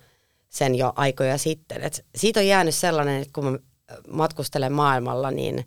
sen 0.50 0.76
jo 0.76 0.94
aikoja 0.96 1.38
sitten. 1.38 1.82
Et 1.84 2.06
siitä 2.16 2.40
on 2.40 2.48
jäänyt 2.48 2.76
sellainen, 2.76 3.22
että 3.22 3.34
kun 3.34 3.46
mä 3.46 3.58
matkustelen 4.10 4.74
maailmalla, 4.74 5.32
niin 5.32 5.66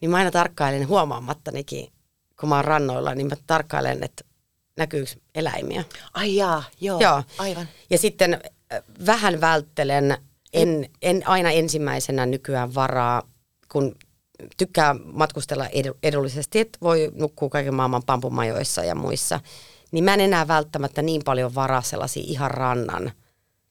niin 0.00 0.10
mä 0.10 0.16
aina 0.16 0.30
tarkkailen 0.30 0.88
huomaamattanikin, 0.88 1.92
kun 2.40 2.48
mä 2.48 2.56
oon 2.56 2.64
rannoilla, 2.64 3.14
niin 3.14 3.26
mä 3.26 3.36
tarkkailen, 3.46 4.04
että 4.04 4.24
näkyykö 4.78 5.10
eläimiä. 5.34 5.84
Ai 6.14 6.36
jaa, 6.36 6.62
joo, 6.80 7.00
joo. 7.00 7.22
aivan. 7.38 7.68
Ja 7.90 7.98
sitten 7.98 8.34
äh, 8.34 8.82
vähän 9.06 9.40
välttelen, 9.40 10.16
en, 10.52 10.90
en 11.02 11.28
aina 11.28 11.50
ensimmäisenä 11.50 12.26
nykyään 12.26 12.74
varaa, 12.74 13.22
kun 13.72 13.96
tykkää 14.56 14.94
matkustella 15.04 15.66
edullisesti, 16.02 16.58
että 16.58 16.78
voi 16.82 17.10
nukkua 17.14 17.48
kaiken 17.48 17.74
maailman 17.74 18.02
pampumajoissa 18.06 18.84
ja 18.84 18.94
muissa, 18.94 19.40
niin 19.90 20.04
mä 20.04 20.14
en 20.14 20.20
enää 20.20 20.48
välttämättä 20.48 21.02
niin 21.02 21.22
paljon 21.24 21.54
varaa 21.54 21.82
sellaisia 21.82 22.22
ihan 22.26 22.50
rannan 22.50 23.12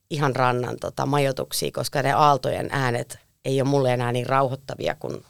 ihan 0.09 0.35
rannan 0.35 0.77
tota, 0.79 1.05
majoituksia, 1.05 1.71
koska 1.73 2.01
ne 2.01 2.13
aaltojen 2.13 2.69
äänet 2.71 3.19
ei 3.45 3.61
ole 3.61 3.69
mulle 3.69 3.93
enää 3.93 4.11
niin 4.11 4.25
rauhoittavia 4.25 4.95
kuin, 4.95 5.25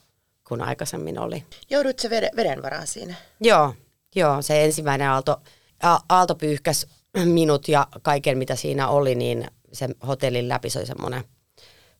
kuin 0.47 0.61
aikaisemmin 0.61 1.19
oli. 1.19 1.43
Joudut 1.69 1.99
se 1.99 2.09
veden, 2.09 2.29
veden 2.35 2.63
varaan 2.63 2.87
siinä? 2.87 3.15
Joo, 3.39 3.73
joo, 4.15 4.41
se 4.41 4.65
ensimmäinen 4.65 5.09
aalto, 5.09 5.41
aalto 5.83 6.35
pyyhkäs 6.35 6.87
minut 7.25 7.67
ja 7.67 7.87
kaiken 8.01 8.37
mitä 8.37 8.55
siinä 8.55 8.87
oli, 8.87 9.15
niin 9.15 9.47
sen 9.73 9.95
hotellin 10.07 10.49
läpi 10.49 10.69
se 10.69 10.79
oli 10.79 10.87
semmoinen, 10.87 11.23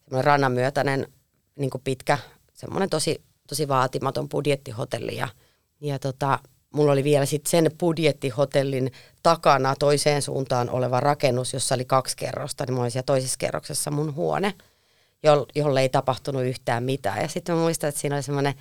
semmoinen 0.04 0.26
rannanmyötäinen 0.26 1.08
niin 1.56 1.72
pitkä, 1.84 2.18
semmoinen 2.54 2.90
tosi, 2.90 3.22
tosi 3.48 3.68
vaatimaton 3.68 4.30
budjettihotelli 4.30 5.16
ja, 5.16 5.28
ja 5.82 6.00
tota, 6.00 6.40
mulla 6.74 6.92
oli 6.92 7.04
vielä 7.04 7.26
sitten 7.26 7.50
sen 7.50 7.72
budjettihotellin 7.80 8.92
takana 9.24 9.76
toiseen 9.80 10.22
suuntaan 10.22 10.70
oleva 10.70 11.00
rakennus, 11.00 11.54
jossa 11.54 11.76
oli 11.76 11.86
kaksi 11.86 12.18
kerrosta, 12.18 12.66
niin 12.66 12.74
mulla 12.74 12.84
oli 12.84 12.92
siellä 12.92 13.06
toisessa 13.06 13.38
kerroksessa 13.38 13.92
mun 13.92 14.16
huone, 14.16 14.54
jolle 15.56 15.82
ei 15.82 15.90
tapahtunut 15.90 16.44
yhtään 16.44 16.84
mitään. 16.84 17.22
Ja 17.22 17.28
sitten 17.28 17.56
mä 17.56 17.62
muistan, 17.62 17.88
että 17.88 18.02
siinä 18.02 18.16
oli 18.16 18.24
semmoinen, 18.24 18.54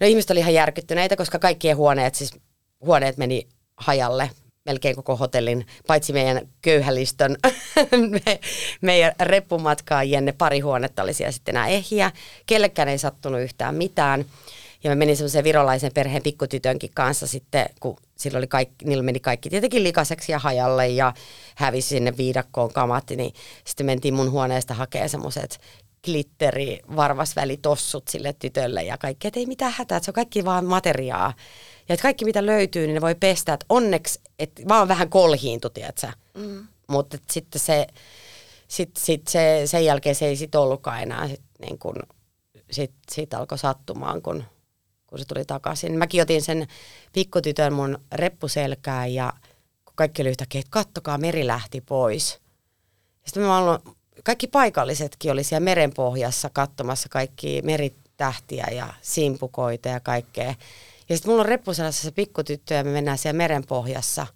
no 0.00 0.06
ihmiset 0.06 0.30
oli 0.30 0.40
ihan 0.40 0.54
järkyttyneitä, 0.54 1.16
koska 1.16 1.38
kaikkien 1.38 1.76
huoneet, 1.76 2.14
siis 2.14 2.34
huoneet 2.80 3.16
meni 3.16 3.48
hajalle 3.76 4.30
melkein 4.64 4.96
koko 4.96 5.16
hotellin, 5.16 5.66
paitsi 5.86 6.12
meidän 6.12 6.48
köyhälistön, 6.62 7.36
me, 8.26 8.40
meidän 8.80 9.12
reppumatkaajien 9.20 10.24
ne 10.24 10.32
pari 10.32 10.60
huonetta 10.60 11.02
oli 11.02 11.14
siellä 11.14 11.32
sitten 11.32 11.56
enää 11.56 11.68
ehjiä. 11.68 12.10
Kellekään 12.46 12.88
ei 12.88 12.98
sattunut 12.98 13.40
yhtään 13.40 13.74
mitään. 13.74 14.24
Ja 14.84 14.90
mä 14.90 14.94
menin 14.94 15.16
semmoisen 15.16 15.44
virolaisen 15.44 15.90
perheen 15.94 16.22
pikkutytönkin 16.22 16.90
kanssa 16.94 17.26
sitten, 17.26 17.66
kun 17.80 17.96
sillä 18.16 18.38
oli 18.38 18.46
kaikki, 18.46 18.84
niillä 18.84 19.02
meni 19.02 19.20
kaikki 19.20 19.50
tietenkin 19.50 19.84
likaseksi 19.84 20.32
ja 20.32 20.38
hajalle 20.38 20.88
ja 20.88 21.14
hävisi 21.54 21.88
sinne 21.88 22.16
viidakkoon 22.16 22.72
kamat, 22.72 23.10
niin 23.10 23.34
sitten 23.64 23.86
mentiin 23.86 24.14
mun 24.14 24.30
huoneesta 24.30 24.74
hakemaan 24.74 25.08
semmoiset 25.08 25.60
glitteri 26.04 26.80
varvasvälitossut 26.96 28.08
sille 28.08 28.32
tytölle 28.32 28.82
ja 28.82 28.98
kaikki, 28.98 29.28
että 29.28 29.40
ei 29.40 29.46
mitään 29.46 29.74
hätää, 29.76 29.96
että 29.96 30.04
se 30.04 30.10
on 30.10 30.14
kaikki 30.14 30.44
vaan 30.44 30.64
materiaa. 30.64 31.32
Ja 31.88 31.92
että 31.94 32.02
kaikki 32.02 32.24
mitä 32.24 32.46
löytyy, 32.46 32.86
niin 32.86 32.94
ne 32.94 33.00
voi 33.00 33.14
pestä, 33.14 33.52
että 33.52 33.66
onneksi, 33.68 34.20
että 34.38 34.62
vaan 34.68 34.88
vähän 34.88 35.08
kolhiintu, 35.08 35.70
tiedätkö? 35.70 36.08
Mm. 36.34 36.66
Mutta 36.86 37.18
sitten 37.32 37.60
se, 37.60 37.86
sit, 38.68 38.90
sit 38.96 39.28
se, 39.28 39.62
sen 39.64 39.84
jälkeen 39.84 40.14
se 40.14 40.26
ei 40.26 40.36
sit 40.36 40.54
ollutkaan 40.54 41.02
enää, 41.02 41.28
sit, 41.28 41.42
niin 41.60 41.78
kun, 41.78 41.96
sit, 42.70 42.92
sit 43.10 43.34
alkoi 43.34 43.58
sattumaan, 43.58 44.22
kun 44.22 44.44
kun 45.14 45.18
se 45.18 45.24
tuli 45.24 45.44
takaisin. 45.44 45.98
Mäkin 45.98 46.22
otin 46.22 46.42
sen 46.42 46.68
pikkutytön 47.12 47.72
mun 47.72 47.98
reppuselkään 48.12 49.14
ja 49.14 49.32
kun 49.84 49.92
kaikki 49.94 50.22
oli 50.22 50.28
yhtäkkiä, 50.28 50.58
että 50.58 50.70
kattokaa, 50.70 51.18
meri 51.18 51.46
lähti 51.46 51.80
pois. 51.80 52.40
Sitten 53.24 53.42
mä 53.42 53.58
olin, 53.58 53.78
kaikki 54.24 54.46
paikallisetkin 54.46 55.32
oli 55.32 55.44
siellä 55.44 55.64
merenpohjassa 55.64 56.50
katsomassa 56.50 57.08
kaikki 57.08 57.62
meritähtiä 57.64 58.66
ja 58.72 58.94
simpukoita 59.02 59.88
ja 59.88 60.00
kaikkea. 60.00 60.54
Ja 61.08 61.16
sitten 61.16 61.30
mulla 61.30 61.40
on 61.40 61.48
reppuselässä 61.48 62.02
se 62.02 62.10
pikkutyttö 62.10 62.74
ja 62.74 62.84
me 62.84 62.90
mennään 62.90 63.18
siellä 63.18 63.36
merenpohjassa, 63.36 64.26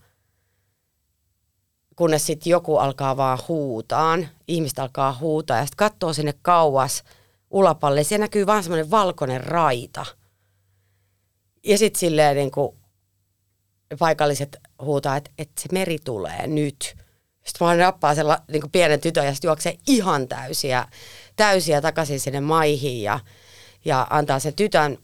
kunnes 1.96 2.26
sitten 2.26 2.50
joku 2.50 2.76
alkaa 2.76 3.16
vaan 3.16 3.38
huutaan, 3.48 4.28
ihmistä 4.48 4.82
alkaa 4.82 5.16
huutaa 5.20 5.56
ja 5.56 5.64
sitten 5.66 5.76
katsoo 5.76 6.12
sinne 6.12 6.34
kauas 6.42 7.04
ulapalle. 7.50 8.04
Siellä 8.04 8.24
näkyy 8.24 8.46
vaan 8.46 8.62
semmoinen 8.62 8.90
valkoinen 8.90 9.44
raita– 9.44 10.06
ja 11.64 11.78
sitten 11.78 12.00
silleen 12.00 12.36
niin 12.36 12.50
kuin 12.50 12.76
paikalliset 13.98 14.56
huutaa, 14.82 15.16
että, 15.16 15.30
että 15.38 15.62
se 15.62 15.68
meri 15.72 15.98
tulee 16.04 16.46
nyt. 16.46 16.96
Sitten 17.44 17.66
mä 17.66 17.74
nappaa 17.74 18.14
sen 18.14 18.26
niin 18.48 18.60
kuin 18.60 18.70
pienen 18.70 19.00
tytön 19.00 19.26
ja 19.26 19.34
sitten 19.34 19.48
juoksee 19.48 19.78
ihan 19.86 20.28
täysiä, 20.28 20.88
täysiä 21.36 21.80
takaisin 21.80 22.20
sinne 22.20 22.40
maihin 22.40 23.02
ja, 23.02 23.20
ja 23.84 24.06
antaa 24.10 24.38
sen 24.38 24.54
tytön 24.54 24.98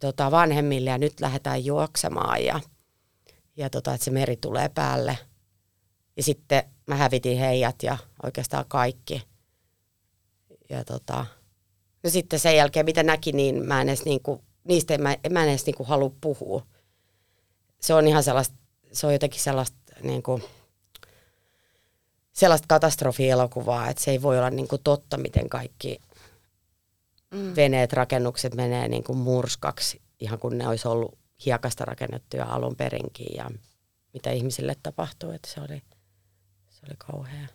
tota, 0.00 0.30
vanhemmille 0.30 0.90
ja 0.90 0.98
nyt 0.98 1.20
lähdetään 1.20 1.64
juoksemaan 1.64 2.44
ja, 2.44 2.60
ja 3.56 3.70
tota, 3.70 3.94
että 3.94 4.04
se 4.04 4.10
meri 4.10 4.36
tulee 4.36 4.68
päälle. 4.68 5.18
Ja 6.16 6.22
sitten 6.22 6.62
mä 6.86 6.94
hävitin 6.94 7.38
heijat 7.38 7.82
ja 7.82 7.98
oikeastaan 8.22 8.64
kaikki. 8.68 9.22
Ja 10.68 10.84
tota, 10.84 11.26
no 12.02 12.10
sitten 12.10 12.38
sen 12.38 12.56
jälkeen, 12.56 12.86
mitä 12.86 13.02
näki, 13.02 13.32
niin 13.32 13.66
mä 13.66 13.80
en 13.80 13.88
edes 13.88 14.04
niin 14.04 14.22
kuin 14.22 14.42
niistä 14.64 14.94
en 14.94 15.02
mä, 15.02 15.16
en 15.24 15.32
mä 15.32 15.44
edes 15.44 15.66
niinku 15.66 15.84
halua 15.84 16.12
puhua. 16.20 16.66
Se 17.80 17.94
on 17.94 18.08
ihan 18.08 18.22
sellaista, 18.22 18.56
se 18.92 19.06
on 19.06 19.12
jotenkin 19.12 19.40
sellaista 19.40 19.78
niinku, 20.02 20.40
sellaista 22.32 22.66
katastrofielokuvaa, 22.68 23.88
että 23.88 24.02
se 24.02 24.10
ei 24.10 24.22
voi 24.22 24.38
olla 24.38 24.50
niinku 24.50 24.78
totta, 24.78 25.16
miten 25.16 25.48
kaikki 25.48 26.00
mm. 27.36 27.56
veneet, 27.56 27.92
rakennukset 27.92 28.54
menee 28.54 28.88
niinku 28.88 29.14
murskaksi, 29.14 30.00
ihan 30.20 30.38
kun 30.38 30.58
ne 30.58 30.68
olisi 30.68 30.88
ollut 30.88 31.18
hiekasta 31.46 31.84
rakennettuja 31.84 32.44
alun 32.44 32.76
perinkin 32.76 33.36
ja 33.36 33.50
mitä 34.12 34.30
ihmisille 34.30 34.76
tapahtuu, 34.82 35.30
että 35.30 35.48
se 35.54 35.60
oli, 35.60 35.82
se 36.70 36.80
oli 36.88 36.96
kauhea. 36.98 37.46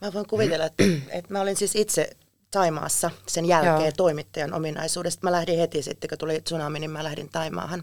Mä 0.00 0.12
voin 0.12 0.26
kuvitella, 0.26 0.64
että, 0.64 0.84
että 1.18 1.32
mä 1.32 1.40
olin 1.40 1.56
siis 1.56 1.76
itse 1.76 2.10
Taimaassa 2.50 3.10
sen 3.26 3.46
jälkeen 3.46 3.80
Joo. 3.80 3.92
toimittajan 3.96 4.54
ominaisuudesta. 4.54 5.26
Mä 5.26 5.32
lähdin 5.32 5.58
heti 5.58 5.82
sitten, 5.82 6.08
kun 6.08 6.18
tuli 6.18 6.40
tsunami, 6.40 6.80
niin 6.80 6.90
mä 6.90 7.04
lähdin 7.04 7.28
Taimaahan 7.28 7.82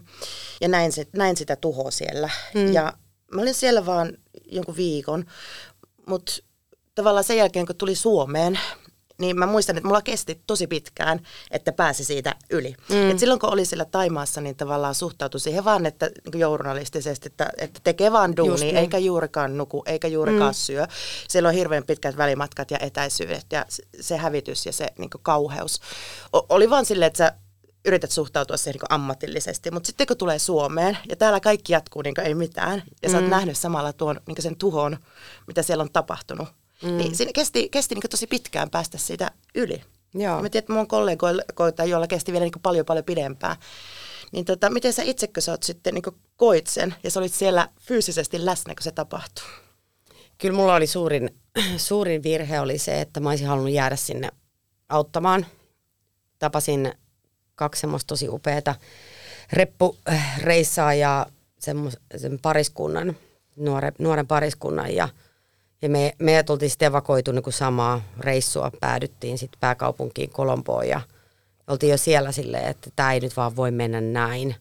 ja 0.60 0.68
näin, 0.68 0.92
se, 0.92 1.06
näin 1.12 1.36
sitä 1.36 1.56
tuhoa 1.56 1.90
siellä. 1.90 2.30
Mm. 2.54 2.72
Ja 2.72 2.92
mä 3.32 3.42
olin 3.42 3.54
siellä 3.54 3.86
vaan 3.86 4.12
jonkun 4.44 4.76
viikon, 4.76 5.24
mutta 6.06 6.32
tavallaan 6.94 7.24
sen 7.24 7.36
jälkeen, 7.36 7.66
kun 7.66 7.76
tuli 7.76 7.94
Suomeen, 7.94 8.58
niin 9.18 9.38
mä 9.38 9.46
muistan, 9.46 9.76
että 9.76 9.86
mulla 9.88 10.02
kesti 10.02 10.40
tosi 10.46 10.66
pitkään, 10.66 11.20
että 11.50 11.72
pääsi 11.72 12.04
siitä 12.04 12.34
yli. 12.50 12.74
Mm. 12.88 13.10
Et 13.10 13.18
silloin 13.18 13.40
kun 13.40 13.52
oli 13.52 13.64
siellä 13.64 13.84
Taimaassa, 13.84 14.40
niin 14.40 14.56
tavallaan 14.56 14.94
suhtautui 14.94 15.40
siihen 15.40 15.64
vaan, 15.64 15.86
että 15.86 16.10
niin 16.32 16.40
journalistisesti, 16.40 17.26
että, 17.26 17.50
että 17.58 17.80
tekee 17.84 18.12
vaan 18.12 18.36
duuni, 18.36 18.64
niin. 18.64 18.76
eikä 18.76 18.98
juurikaan 18.98 19.58
nuku, 19.58 19.82
eikä 19.86 20.08
juurikaan 20.08 20.50
mm. 20.50 20.54
syö. 20.54 20.86
Siellä 21.28 21.48
on 21.48 21.54
hirveän 21.54 21.84
pitkät 21.84 22.16
välimatkat 22.16 22.70
ja 22.70 22.78
etäisyydet 22.80 23.46
ja 23.52 23.66
se 24.00 24.16
hävitys 24.16 24.66
ja 24.66 24.72
se 24.72 24.88
niin 24.98 25.10
kauheus. 25.22 25.80
O- 26.32 26.46
oli 26.48 26.70
vaan 26.70 26.84
silleen, 26.84 27.06
että 27.06 27.18
sä 27.18 27.32
yrität 27.84 28.10
suhtautua 28.10 28.56
siihen 28.56 28.80
niin 28.80 28.92
ammatillisesti, 28.92 29.70
mutta 29.70 29.86
sitten 29.86 30.06
kun 30.06 30.16
tulee 30.16 30.38
Suomeen 30.38 30.98
ja 31.08 31.16
täällä 31.16 31.40
kaikki 31.40 31.72
jatkuu 31.72 32.02
niin 32.02 32.20
ei 32.20 32.34
mitään 32.34 32.82
ja 33.02 33.10
sä 33.10 33.16
oot 33.16 33.24
mm. 33.24 33.30
nähnyt 33.30 33.58
samalla 33.58 33.92
tuon 33.92 34.20
niin 34.26 34.42
sen 34.42 34.56
tuhon, 34.56 34.96
mitä 35.46 35.62
siellä 35.62 35.82
on 35.82 35.92
tapahtunut, 35.92 36.48
Mm. 36.84 36.96
Niin 36.96 37.16
siinä 37.16 37.32
kesti, 37.34 37.68
kesti 37.68 37.94
niin 37.94 38.10
tosi 38.10 38.26
pitkään 38.26 38.70
päästä 38.70 38.98
siitä 38.98 39.30
yli. 39.54 39.82
Joo. 40.14 40.36
Ja 40.36 40.42
mä 40.42 40.48
tiedän, 40.48 40.64
että 40.64 40.72
mun 40.72 40.88
kollegoita, 40.88 41.84
joilla 41.84 42.06
kesti 42.06 42.32
vielä 42.32 42.44
niin 42.44 42.62
paljon 42.62 42.86
paljon 42.86 43.04
pidempään. 43.04 43.56
Niin 44.32 44.44
tota, 44.44 44.70
miten 44.70 44.92
sä 44.92 45.02
itse, 45.02 45.26
kun 45.26 45.42
sä 45.42 45.52
oot 45.52 45.62
sitten 45.62 45.94
niin 45.94 46.14
koit 46.36 46.66
sen 46.66 46.94
ja 47.02 47.10
sä 47.10 47.20
olit 47.20 47.34
siellä 47.34 47.68
fyysisesti 47.80 48.44
läsnä, 48.44 48.74
kun 48.74 48.82
se 48.82 48.92
tapahtuu? 48.92 49.44
Kyllä 50.38 50.56
mulla 50.56 50.74
oli 50.74 50.86
suurin, 50.86 51.30
suurin 51.76 52.22
virhe 52.22 52.60
oli 52.60 52.78
se, 52.78 53.00
että 53.00 53.20
mä 53.20 53.28
olisin 53.28 53.46
halunnut 53.46 53.72
jäädä 53.72 53.96
sinne 53.96 54.28
auttamaan. 54.88 55.46
Tapasin 56.38 56.92
kaksi 57.54 57.80
semmoista 57.80 58.06
tosi 58.06 58.28
upeata 58.28 58.74
reppureissaa 59.52 60.94
ja 60.94 61.26
sen 62.16 62.38
pariskunnan, 62.42 63.16
nuore, 63.56 63.92
nuoren 63.98 64.26
pariskunnan 64.26 64.94
ja– 64.94 65.08
ja 65.84 65.90
me, 65.90 66.14
meidät 66.18 66.50
oltiin 66.50 66.70
sitten 66.70 66.86
evakoitu 66.86 67.32
niin 67.32 67.42
kuin 67.42 67.54
samaa 67.54 68.00
reissua, 68.18 68.70
päädyttiin 68.80 69.38
sitten 69.38 69.60
pääkaupunkiin 69.60 70.30
Kolomboon 70.30 70.88
ja 70.88 71.00
oltiin 71.66 71.90
jo 71.90 71.96
siellä 71.96 72.32
silleen, 72.32 72.70
että 72.70 72.90
tämä 72.96 73.12
ei 73.12 73.20
nyt 73.20 73.36
vaan 73.36 73.56
voi 73.56 73.70
mennä 73.70 74.00
näin. 74.00 74.56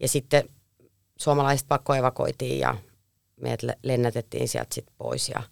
Ja 0.00 0.08
sitten 0.08 0.48
suomalaiset 1.18 1.68
pakko 1.68 1.94
evakoitiin 1.94 2.58
ja 2.58 2.76
meidät 3.40 3.78
lennätettiin 3.82 4.48
sieltä 4.48 4.74
sitten 4.74 4.94
pois 4.98 5.28
ja 5.28 5.42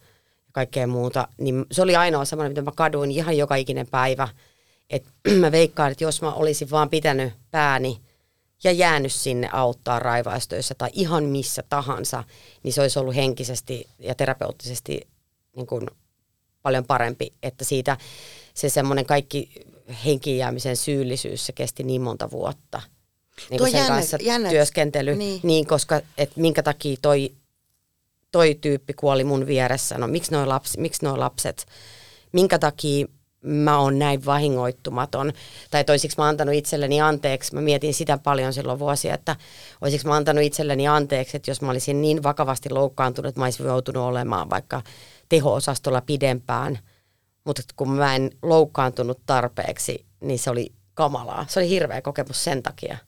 kaikkea 0.53 0.87
muuta. 0.87 1.29
Niin 1.39 1.65
se 1.73 1.83
oli 1.83 1.97
ainoa 1.97 2.25
semmoinen, 2.25 2.51
mitä 2.51 2.63
mä 2.63 2.73
kaduin 2.77 3.11
ihan 3.11 3.37
joka 3.37 3.55
ikinen 3.55 3.87
päivä. 3.91 4.29
Että 4.91 5.11
mä 5.41 5.53
veikkaan, 5.53 5.93
että 5.93 6.05
jos 6.05 6.23
mä 6.23 6.33
olisin 6.33 6.71
vaan 6.71 6.91
pitänyt 6.91 7.33
pääni 7.51 8.01
ja 8.65 8.73
jäänyt 8.73 9.13
sinne 9.13 9.49
auttaa 9.53 9.99
raivaistöissä 9.99 10.75
tai 10.75 10.91
ihan 10.93 11.25
missä 11.25 11.63
tahansa, 11.69 12.25
niin 12.63 12.73
se 12.73 12.81
olisi 12.81 12.99
ollut 12.99 13.15
henkisesti 13.15 13.89
ja 13.99 14.15
terapeuttisesti 14.15 15.09
niin 15.57 15.67
kuin 15.67 15.87
paljon 16.63 16.85
parempi, 16.85 17.33
että 17.43 17.65
siitä 17.65 17.97
se 18.55 18.69
semmoinen 18.69 19.07
kaikki 19.07 19.51
henkijäämisen 20.05 20.77
syyllisyys, 20.77 21.47
se 21.47 21.53
kesti 21.53 21.83
niin 21.83 22.03
monta 22.03 22.31
vuotta. 22.31 22.83
Niin 23.51 23.59
kuin 23.59 23.71
sen 23.71 23.79
jännä, 23.79 23.95
kanssa 23.95 24.19
jännä. 24.21 24.49
työskentely, 24.49 25.17
niin. 25.17 25.41
niin 25.43 25.67
koska 25.67 26.01
et 26.19 26.37
minkä 26.37 26.63
takia 26.63 26.97
toi, 27.03 27.33
toi 28.33 28.59
tyyppi 28.61 28.95
kuoli 28.95 29.25
mun 29.25 29.47
vieressä, 29.47 29.99
no 29.99 30.07
miksi 30.07 30.33
noi, 30.33 30.47
lapsi, 30.47 30.81
miksi 30.81 31.05
noi 31.05 31.19
lapset, 31.19 31.67
minkä 32.33 32.59
takia 32.59 33.07
mä 33.47 33.79
oon 33.79 33.99
näin 33.99 34.25
vahingoittumaton. 34.25 35.33
Tai 35.71 35.85
toisiksi 35.85 36.19
mä 36.19 36.25
oon 36.25 36.29
antanut 36.29 36.55
itselleni 36.55 37.01
anteeksi. 37.01 37.55
Mä 37.55 37.61
mietin 37.61 37.95
sitä 37.95 38.19
paljon 38.19 38.53
silloin 38.53 38.79
vuosia, 38.79 39.15
että 39.15 39.37
olisiko 39.81 40.09
mä 40.09 40.17
antanut 40.17 40.45
itselleni 40.45 40.89
anteeksi, 40.89 41.37
että 41.37 41.51
jos 41.51 41.63
mä 41.63 41.71
olisin 41.71 42.03
niin 42.03 42.23
vakavasti 42.23 42.71
loukkaantunut, 42.71 43.29
että 43.29 43.41
mä 43.41 43.45
olisin 43.45 43.67
joutunut 43.67 44.03
olemaan 44.03 44.51
vaikka 44.51 44.83
teho-osastolla 45.29 46.01
pidempään. 46.01 46.79
Mutta 47.45 47.63
kun 47.77 47.91
mä 47.91 48.17
en 48.17 48.31
loukkaantunut 48.43 49.21
tarpeeksi, 49.27 50.07
niin 50.21 50.39
se 50.39 50.51
oli 50.51 50.73
kamalaa. 50.95 51.47
Se 51.49 51.61
oli 51.61 51.69
hirveä 51.69 52.03
kokemus 52.03 52.45
sen 52.45 52.63
takia. 52.63 52.99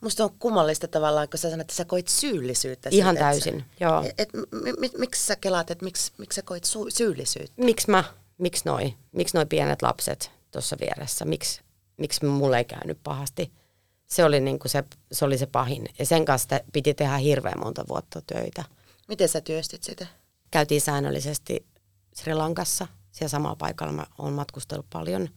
Musta 0.00 0.24
on 0.24 0.30
kummallista 0.38 0.88
tavallaan, 0.88 1.28
kun 1.28 1.38
sä 1.38 1.50
sanoit, 1.50 1.60
että 1.60 1.74
sä 1.74 1.84
koit 1.84 2.08
syyllisyyttä. 2.08 2.88
Ihan 2.92 3.14
siitä, 3.14 3.24
täysin, 3.24 3.58
että 3.58 3.84
joo. 3.84 4.02
Et, 4.02 4.14
et, 4.18 4.28
m- 4.34 4.68
m- 4.68 4.98
miksi 5.00 5.26
sä 5.26 5.36
kelaat, 5.36 5.70
että 5.70 5.84
miksi, 5.84 6.12
miksi 6.18 6.36
sä 6.36 6.42
koit 6.42 6.64
su- 6.64 6.90
syyllisyyttä? 6.90 7.62
Miksi 7.64 7.90
mä, 7.90 8.04
miksi 8.38 8.62
noi, 8.64 8.94
miksi 9.12 9.36
noi 9.36 9.46
pienet 9.46 9.82
lapset 9.82 10.30
tuossa 10.50 10.76
vieressä, 10.80 11.24
miksi, 11.24 11.60
miksi 11.96 12.26
mulle 12.26 12.58
ei 12.58 12.64
käynyt 12.64 12.98
pahasti. 13.02 13.52
Se 14.06 14.24
oli, 14.24 14.40
niinku 14.40 14.68
se, 14.68 14.84
se 15.12 15.24
oli 15.24 15.38
se 15.38 15.46
pahin. 15.46 15.88
Ja 15.98 16.06
sen 16.06 16.24
kanssa 16.24 16.48
te- 16.48 16.64
piti 16.72 16.94
tehdä 16.94 17.16
hirveän 17.16 17.58
monta 17.58 17.84
vuotta 17.88 18.22
töitä. 18.26 18.64
Miten 19.08 19.28
sä 19.28 19.40
työstit 19.40 19.82
sitä? 19.82 20.06
Käytiin 20.50 20.80
säännöllisesti 20.80 21.66
Sri 22.14 22.34
Lankassa. 22.34 22.86
Siellä 23.12 23.30
samalla 23.30 23.56
paikalla 23.56 23.92
mä 23.92 24.06
oon 24.18 24.32
matkustellut 24.32 24.86
paljon. 24.92 25.28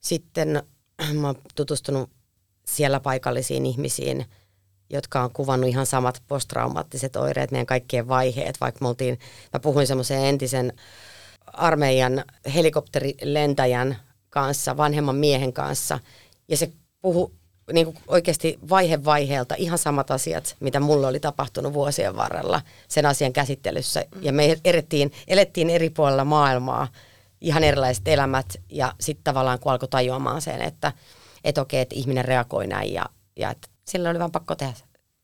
Sitten 0.00 0.62
mä 1.20 1.26
oon 1.26 1.42
tutustunut 1.54 2.10
siellä 2.66 3.00
paikallisiin 3.00 3.66
ihmisiin, 3.66 4.26
jotka 4.90 5.22
on 5.22 5.32
kuvannut 5.32 5.70
ihan 5.70 5.86
samat 5.86 6.22
posttraumaattiset 6.28 7.16
oireet, 7.16 7.50
meidän 7.50 7.66
kaikkien 7.66 8.08
vaiheet. 8.08 8.60
Vaikka 8.60 8.78
me 8.82 8.88
oltiin, 8.88 9.18
mä 9.52 9.60
puhuin 9.60 9.86
semmoisen 9.86 10.24
entisen 10.24 10.72
armeijan 11.52 12.24
helikopterilentäjän 12.54 13.96
kanssa, 14.30 14.76
vanhemman 14.76 15.16
miehen 15.16 15.52
kanssa, 15.52 15.98
ja 16.48 16.56
se 16.56 16.72
puhu 17.00 17.32
niin 17.72 17.86
kuin 17.86 17.98
oikeasti 18.08 18.58
vaihe 18.70 19.04
vaiheelta 19.04 19.54
ihan 19.58 19.78
samat 19.78 20.10
asiat, 20.10 20.56
mitä 20.60 20.80
mulle 20.80 21.06
oli 21.06 21.20
tapahtunut 21.20 21.72
vuosien 21.72 22.16
varrella 22.16 22.62
sen 22.88 23.06
asian 23.06 23.32
käsittelyssä. 23.32 24.04
Ja 24.20 24.32
me 24.32 24.56
elettiin, 24.64 25.12
elettiin 25.26 25.70
eri 25.70 25.90
puolilla 25.90 26.24
maailmaa, 26.24 26.88
ihan 27.40 27.64
erilaiset 27.64 28.08
elämät, 28.08 28.46
ja 28.68 28.92
sitten 29.00 29.24
tavallaan 29.24 29.58
kun 29.58 29.72
alkoi 29.72 29.88
tajuamaan 29.88 30.42
sen, 30.42 30.62
että 30.62 30.92
et 31.44 31.58
okei, 31.58 31.80
että 31.80 31.94
ihminen 31.94 32.24
reagoi 32.24 32.66
näin, 32.66 32.92
ja, 32.92 33.06
ja 33.36 33.50
että 33.50 33.68
sillä 33.84 34.10
oli 34.10 34.18
vaan 34.18 34.32
pakko 34.32 34.54
tehdä 34.54 34.74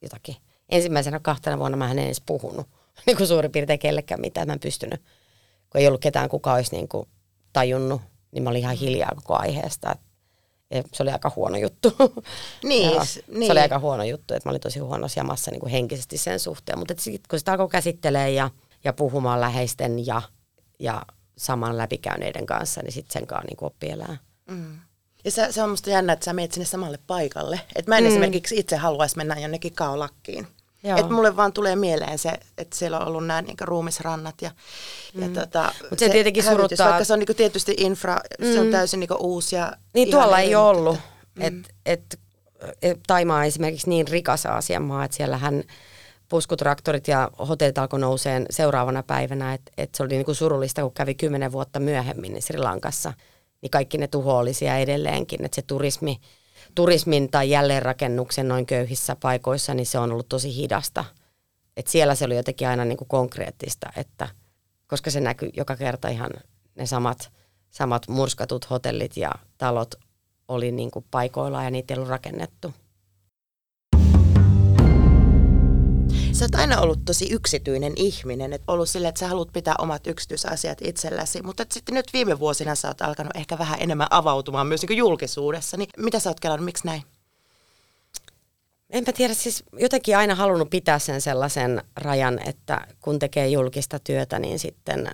jotakin. 0.03 0.37
Ensimmäisenä 0.69 1.21
kahtena 1.21 1.59
vuonna 1.59 1.77
mä 1.77 1.91
en 1.91 1.99
edes 1.99 2.23
puhunut 2.27 2.67
niin 3.07 3.17
kuin 3.17 3.27
suurin 3.27 3.53
piirtein 3.53 3.79
kellekään 3.79 4.21
mitään, 4.21 4.47
mä 4.47 4.53
en 4.53 4.61
pystynyt 4.61 5.03
kun 5.75 5.81
ei 5.81 5.87
ollut 5.87 6.01
ketään, 6.01 6.29
kuka 6.29 6.53
olisi 6.53 6.73
niin 6.77 6.89
kuin 6.89 7.09
tajunnut, 7.53 8.01
niin 8.33 8.43
mä 8.43 8.51
olin 8.51 8.61
ihan 8.61 8.77
hiljaa 8.77 9.13
koko 9.15 9.35
aiheesta. 9.39 9.93
Et- 9.93 10.01
et 10.71 10.87
se 10.93 11.03
oli 11.03 11.11
aika 11.11 11.33
huono 11.37 11.57
juttu. 11.57 11.93
Niin, 12.65 12.91
Joo, 12.91 13.05
s- 13.05 13.15
Se 13.15 13.25
niin. 13.29 13.53
oli 13.53 13.61
aika 13.61 13.79
huono 13.79 14.05
juttu, 14.05 14.35
että 14.35 14.49
mä 14.49 14.51
olin 14.51 14.61
tosi 14.61 14.79
huonossa 14.79 15.21
jamassa 15.21 15.51
niin 15.51 15.61
kuin 15.61 15.71
henkisesti 15.71 16.19
sen 16.19 16.41
suhteen. 16.41 16.79
Mutta 16.79 16.95
sitten 16.99 17.29
kun 17.31 17.39
sitä 17.39 17.53
alkoi 17.53 17.69
käsittelee 17.69 18.31
ja, 18.31 18.51
ja 18.85 18.93
puhumaan 18.93 19.41
läheisten 19.41 20.07
ja, 20.07 20.23
ja 20.79 21.03
saman 21.39 21.79
läpikäyneiden 21.79 22.47
kanssa, 22.47 22.83
niin 22.83 22.93
sitten 22.93 23.13
sen 23.13 23.27
kanssa 23.27 23.47
niin 23.47 23.57
kuin 23.57 23.67
oppii 23.67 23.91
elää. 23.91 24.17
Mm. 24.51 24.79
Ja 25.25 25.31
se, 25.31 25.53
se 25.53 25.63
on 25.63 25.71
musta 25.71 25.91
jännä, 25.91 26.13
että 26.13 26.25
sä 26.25 26.33
menet 26.33 26.53
sinne 26.53 26.65
samalle 26.67 26.99
paikalle. 27.07 27.61
Että 27.77 27.91
mä 27.91 27.99
en 27.99 28.05
mm. 28.05 28.09
esimerkiksi 28.11 28.59
itse 28.59 28.77
haluaisi 28.77 29.17
mennä 29.17 29.41
jonnekin 29.41 29.75
kaolakkiin. 29.75 30.47
Joo. 30.85 30.99
Että 30.99 31.13
mulle 31.13 31.37
vaan 31.37 31.53
tulee 31.53 31.77
mieleen 31.77 32.19
se, 32.19 32.31
että 32.59 32.77
siellä 32.79 32.99
on 33.01 33.07
ollut 33.09 33.27
nämä 33.27 33.43
niinku 33.43 33.65
ruumisrannat 33.65 34.43
ja, 34.43 34.51
mm. 35.15 35.23
ja 35.23 35.29
tota, 35.41 35.73
Mut 35.91 35.99
se 35.99 36.09
tietenkin 36.09 36.45
hävitys, 36.45 36.59
suruttaa- 36.69 36.87
Vaikka 36.89 37.05
se 37.05 37.13
on 37.13 37.19
niinku 37.19 37.35
tietysti 37.35 37.75
infra, 37.79 38.17
se 38.53 38.61
on 38.61 38.71
täysin 38.71 39.01
niinku 39.01 39.17
uusi 39.21 39.57
ja 39.57 39.73
Niin 39.95 40.11
tuolla 40.11 40.39
ei 40.39 40.47
mutta 40.47 40.61
ollut. 40.61 40.99
että- 41.41 41.69
Et, 41.87 41.99
et, 42.13 42.21
et, 42.83 43.01
Taimaa 43.07 43.39
on 43.39 43.45
esimerkiksi 43.45 43.89
niin 43.89 44.09
rikas 44.09 44.47
Aasian 44.47 44.83
maa, 44.83 45.05
että 45.05 45.17
siellähän 45.17 45.63
puskutraktorit 46.29 47.09
ja 47.09 47.31
hotellit 47.49 47.79
alkoi 47.79 48.01
nouseen 48.01 48.47
seuraavana 48.51 49.03
päivänä. 49.03 49.55
Että 49.55 49.73
et 49.79 49.95
se 49.95 50.03
oli 50.03 50.15
niinku 50.15 50.35
surullista, 50.35 50.83
kun 50.83 50.93
kävi 50.93 51.15
kymmenen 51.15 51.53
vuotta 51.53 51.81
myöhemmin 51.81 52.43
Sri 52.43 52.59
Lankassa, 52.59 53.13
niin 53.63 53.71
kaikki 53.71 53.99
ne 53.99 54.07
tuho 54.07 54.39
oli 54.39 54.55
siellä 54.55 54.79
edelleenkin. 54.79 55.45
Että 55.45 55.55
se 55.55 55.63
turismi, 55.63 56.21
turismin 56.75 57.31
tai 57.31 57.51
jälleenrakennuksen 57.51 58.49
noin 58.49 58.67
köyhissä 58.67 59.17
paikoissa, 59.17 59.75
niin 59.75 59.87
se 59.87 59.99
on 59.99 60.13
ollut 60.13 60.29
tosi 60.29 60.57
hidasta. 60.57 61.05
Et 61.77 61.87
siellä 61.87 62.15
se 62.15 62.25
oli 62.25 62.37
jotenkin 62.37 62.69
aina 62.69 62.85
niinku 62.85 63.05
konkreettista, 63.05 63.93
että 63.97 64.29
koska 64.87 65.11
se 65.11 65.21
näkyy 65.21 65.51
joka 65.57 65.77
kerta 65.77 66.09
ihan 66.09 66.31
ne 66.75 66.87
samat, 66.87 67.33
samat 67.71 68.09
murskatut 68.09 68.71
hotellit 68.71 69.17
ja 69.17 69.33
talot 69.59 69.95
oli 70.49 70.73
niin 70.73 70.91
kuin 70.91 71.05
paikoillaan 71.11 71.65
ja 71.65 71.71
niitä 71.71 71.95
ei 71.95 71.99
ollut 71.99 72.11
rakennettu. 72.11 72.75
Sä 76.33 76.45
oot 76.45 76.55
aina 76.55 76.81
ollut 76.81 77.05
tosi 77.05 77.33
yksityinen 77.33 77.93
ihminen, 77.97 78.53
että 78.53 78.73
ollut 78.73 78.89
silleen, 78.89 79.09
että 79.09 79.19
sä 79.19 79.29
haluat 79.29 79.53
pitää 79.53 79.75
omat 79.79 80.07
yksityisasiat 80.07 80.79
itselläsi, 80.83 81.43
mutta 81.43 81.67
sitten 81.71 81.95
nyt 81.95 82.13
viime 82.13 82.39
vuosina 82.39 82.75
sä 82.75 82.89
oot 82.89 83.03
alkanut 83.03 83.37
ehkä 83.37 83.59
vähän 83.59 83.81
enemmän 83.81 84.07
avautumaan 84.11 84.67
myös 84.67 84.83
niin 84.83 84.97
julkisuudessa, 84.97 85.77
niin 85.77 85.89
mitä 85.99 86.19
sä 86.19 86.31
oot 86.31 86.41
kelannut, 86.41 86.65
miksi 86.65 86.87
näin? 86.87 87.03
Enpä 88.91 89.13
tiedä, 89.13 89.35
siis 89.35 89.65
jotenkin 89.79 90.17
aina 90.17 90.35
halunnut 90.35 90.71
pitää 90.71 90.99
sen 90.99 91.21
sellaisen 91.21 91.83
rajan, 91.97 92.49
että 92.49 92.87
kun 93.01 93.19
tekee 93.19 93.49
julkista 93.49 93.99
työtä, 93.99 94.39
niin 94.39 94.59
sitten 94.59 95.11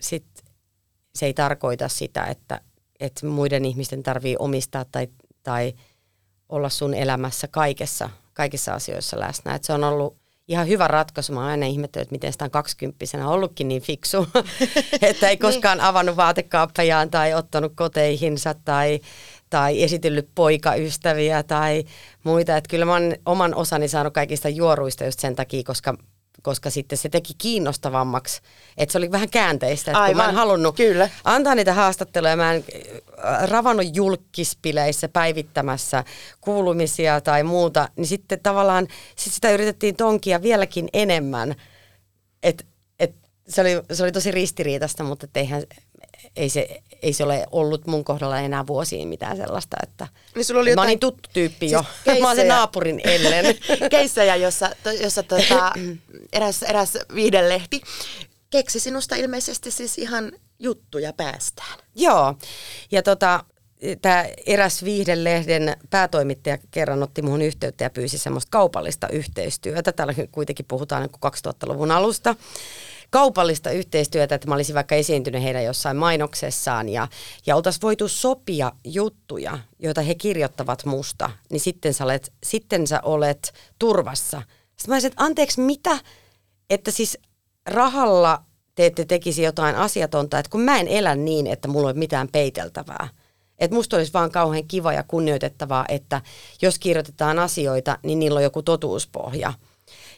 sit 0.00 0.24
se 1.14 1.26
ei 1.26 1.34
tarkoita 1.34 1.88
sitä, 1.88 2.24
että, 2.24 2.60
että 3.00 3.26
muiden 3.26 3.64
ihmisten 3.64 4.02
tarvii 4.02 4.36
omistaa 4.38 4.84
tai, 4.84 5.08
tai 5.42 5.74
olla 6.48 6.68
sun 6.68 6.94
elämässä 6.94 7.48
kaikessa, 7.48 8.10
kaikissa 8.32 8.74
asioissa 8.74 9.20
läsnä. 9.20 9.54
Et 9.54 9.64
se 9.64 9.72
on 9.72 9.84
ollut 9.84 10.23
ihan 10.48 10.68
hyvä 10.68 10.88
ratkaisu. 10.88 11.32
Mä 11.32 11.40
oon 11.40 11.50
aina 11.50 11.66
ihmetellyt, 11.66 12.06
että 12.06 12.14
miten 12.14 12.32
sitä 12.32 12.44
on 12.44 12.50
kaksikymppisenä 12.50 13.28
ollutkin 13.28 13.68
niin 13.68 13.82
fiksu, 13.82 14.26
että 15.02 15.28
ei 15.28 15.36
koskaan 15.36 15.80
avannut 15.80 16.16
vaatekaappejaan 16.16 17.10
tai 17.10 17.34
ottanut 17.34 17.72
koteihinsa 17.76 18.54
tai, 18.64 19.00
tai 19.50 19.82
esitellyt 19.82 20.28
poikaystäviä 20.34 21.42
tai 21.42 21.84
muita. 22.24 22.56
Että 22.56 22.68
kyllä 22.68 22.84
mä 22.84 22.92
oon 22.92 23.14
oman 23.26 23.54
osani 23.54 23.88
saanut 23.88 24.14
kaikista 24.14 24.48
juoruista 24.48 25.04
just 25.04 25.20
sen 25.20 25.36
takia, 25.36 25.62
koska 25.64 25.94
koska 26.44 26.70
sitten 26.70 26.98
se 26.98 27.08
teki 27.08 27.32
kiinnostavammaksi, 27.38 28.40
että 28.76 28.92
se 28.92 28.98
oli 28.98 29.10
vähän 29.10 29.30
käänteistä, 29.30 29.90
että 29.90 30.06
kun 30.06 30.16
mä 30.16 30.22
en 30.22 30.28
Aivan, 30.28 30.34
halunnut 30.34 30.76
kyllä. 30.76 31.10
antaa 31.24 31.54
niitä 31.54 31.72
haastatteluja, 31.74 32.36
mä 32.36 32.52
en 32.52 32.64
äh, 33.24 33.48
ravannut 33.48 33.96
julkispileissä 33.96 35.08
päivittämässä 35.08 36.04
kuulumisia 36.40 37.20
tai 37.20 37.42
muuta, 37.42 37.88
niin 37.96 38.06
sitten 38.06 38.40
tavallaan 38.42 38.88
sit 39.16 39.32
sitä 39.32 39.50
yritettiin 39.50 39.96
tonkia 39.96 40.42
vieläkin 40.42 40.88
enemmän, 40.92 41.54
että 42.42 42.64
et, 42.98 43.14
se, 43.48 43.60
oli, 43.60 43.82
se 43.92 44.02
oli 44.02 44.12
tosi 44.12 44.30
ristiriitasta, 44.30 45.04
mutta 45.04 45.26
eihän, 45.34 45.62
ei, 46.36 46.48
se, 46.48 46.82
ei 47.02 47.12
se 47.12 47.24
ole 47.24 47.46
ollut 47.50 47.86
mun 47.86 48.04
kohdalla 48.04 48.40
enää 48.40 48.66
vuosiin 48.66 49.08
mitään 49.08 49.36
sellaista, 49.36 49.76
että 49.82 50.08
Niin 50.34 50.44
sulla 50.44 50.60
oli 50.60 50.70
mä 50.70 50.72
jotain- 50.72 50.86
olin 50.88 51.00
tuttu 51.00 51.28
tyyppi 51.32 51.70
jo, 51.70 51.84
Siis 51.84 52.04
mä 52.06 52.12
sen 52.12 52.20
keissejä. 52.24 52.54
naapurin 52.54 53.00
Ellen. 53.04 53.56
keissejä, 53.90 54.36
jossa, 54.36 54.70
to, 54.82 54.90
jossa 54.90 55.22
tota, 55.22 55.72
eräs, 56.32 56.62
eräs 56.62 56.98
viihdelehti 57.14 57.80
keksi 58.50 58.80
sinusta 58.80 59.16
ilmeisesti 59.16 59.70
siis 59.70 59.98
ihan 59.98 60.32
juttuja 60.58 61.12
päästään. 61.12 61.78
Joo, 61.94 62.34
ja 62.92 63.02
tota, 63.02 63.44
tämä 64.02 64.24
eräs 64.46 64.84
viihdelehden 64.84 65.76
päätoimittaja 65.90 66.58
kerran 66.70 67.02
otti 67.02 67.22
muhun 67.22 67.42
yhteyttä 67.42 67.84
ja 67.84 67.90
pyysi 67.90 68.18
semmoista 68.18 68.50
kaupallista 68.50 69.08
yhteistyötä. 69.08 69.92
Täällä 69.92 70.14
kuitenkin 70.32 70.66
puhutaan 70.68 71.02
niin 71.02 71.10
kuin 71.20 71.32
2000-luvun 71.32 71.90
alusta. 71.90 72.34
Kaupallista 73.14 73.70
yhteistyötä, 73.70 74.34
että 74.34 74.48
mä 74.48 74.54
olisin 74.54 74.74
vaikka 74.74 74.94
esiintynyt 74.94 75.42
heidän 75.42 75.64
jossain 75.64 75.96
mainoksessaan 75.96 76.88
ja, 76.88 77.08
ja 77.46 77.56
oltaisiin 77.56 77.82
voitu 77.82 78.08
sopia 78.08 78.72
juttuja, 78.84 79.58
joita 79.78 80.00
he 80.00 80.14
kirjoittavat 80.14 80.84
musta, 80.84 81.30
niin 81.50 81.60
sitten 81.60 81.94
sä 81.94 82.04
olet, 82.04 82.32
sitten 82.44 82.86
sä 82.86 83.00
olet 83.02 83.52
turvassa. 83.78 84.42
Sitten 84.66 84.88
mä 84.88 84.94
olisin, 84.94 85.08
että 85.08 85.24
anteeksi, 85.24 85.60
mitä? 85.60 85.98
Että 86.70 86.90
siis 86.90 87.18
rahalla 87.66 88.42
te 88.74 88.86
ette 88.86 89.04
tekisi 89.04 89.42
jotain 89.42 89.76
asiatonta, 89.76 90.38
että 90.38 90.50
kun 90.50 90.60
mä 90.60 90.80
en 90.80 90.88
elä 90.88 91.14
niin, 91.14 91.46
että 91.46 91.68
mulla 91.68 91.90
ei 91.90 91.94
mitään 91.94 92.28
peiteltävää. 92.32 93.08
Että 93.58 93.74
musta 93.74 93.96
olisi 93.96 94.12
vaan 94.12 94.30
kauhean 94.30 94.68
kiva 94.68 94.92
ja 94.92 95.02
kunnioitettavaa, 95.02 95.84
että 95.88 96.22
jos 96.62 96.78
kirjoitetaan 96.78 97.38
asioita, 97.38 97.98
niin 98.02 98.18
niillä 98.18 98.38
on 98.38 98.44
joku 98.44 98.62
totuuspohja. 98.62 99.52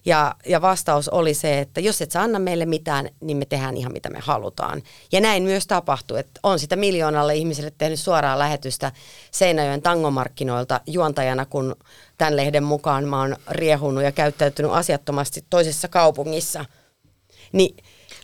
Ja, 0.07 0.35
ja 0.47 0.63
vastaus 0.63 1.09
oli 1.09 1.35
se, 1.35 1.59
että 1.61 1.81
jos 1.81 2.03
et 2.03 2.11
sä 2.11 2.23
anna 2.23 2.39
meille 2.39 2.67
mitään, 2.67 3.09
niin 3.21 3.37
me 3.37 3.45
tehdään 3.45 3.77
ihan 3.77 3.93
mitä 3.93 4.11
me 4.11 4.19
halutaan. 4.23 4.83
Ja 5.13 5.21
näin 5.21 5.43
myös 5.43 5.67
tapahtui, 5.67 6.19
että 6.21 6.41
on 6.43 6.59
sitä 6.59 6.77
miljoonalle 6.77 7.35
ihmiselle 7.35 7.73
tehnyt 7.79 8.01
suoraa 8.01 8.39
lähetystä 8.39 8.93
Seinäjoen 9.31 9.83
tangomarkkinoilta 9.83 10.81
juontajana, 10.87 11.47
kun 11.47 11.77
tämän 12.19 12.37
lehden 12.37 12.65
mukaan 12.65 13.05
mä 13.09 13.21
oon 13.21 13.37
riehunut 13.51 14.05
ja 14.05 14.13
käyttäytynyt 14.13 14.73
asiattomasti 14.73 15.45
toisessa 15.51 15.89
kaupungissa. 15.89 16.65
Niin 17.53 17.77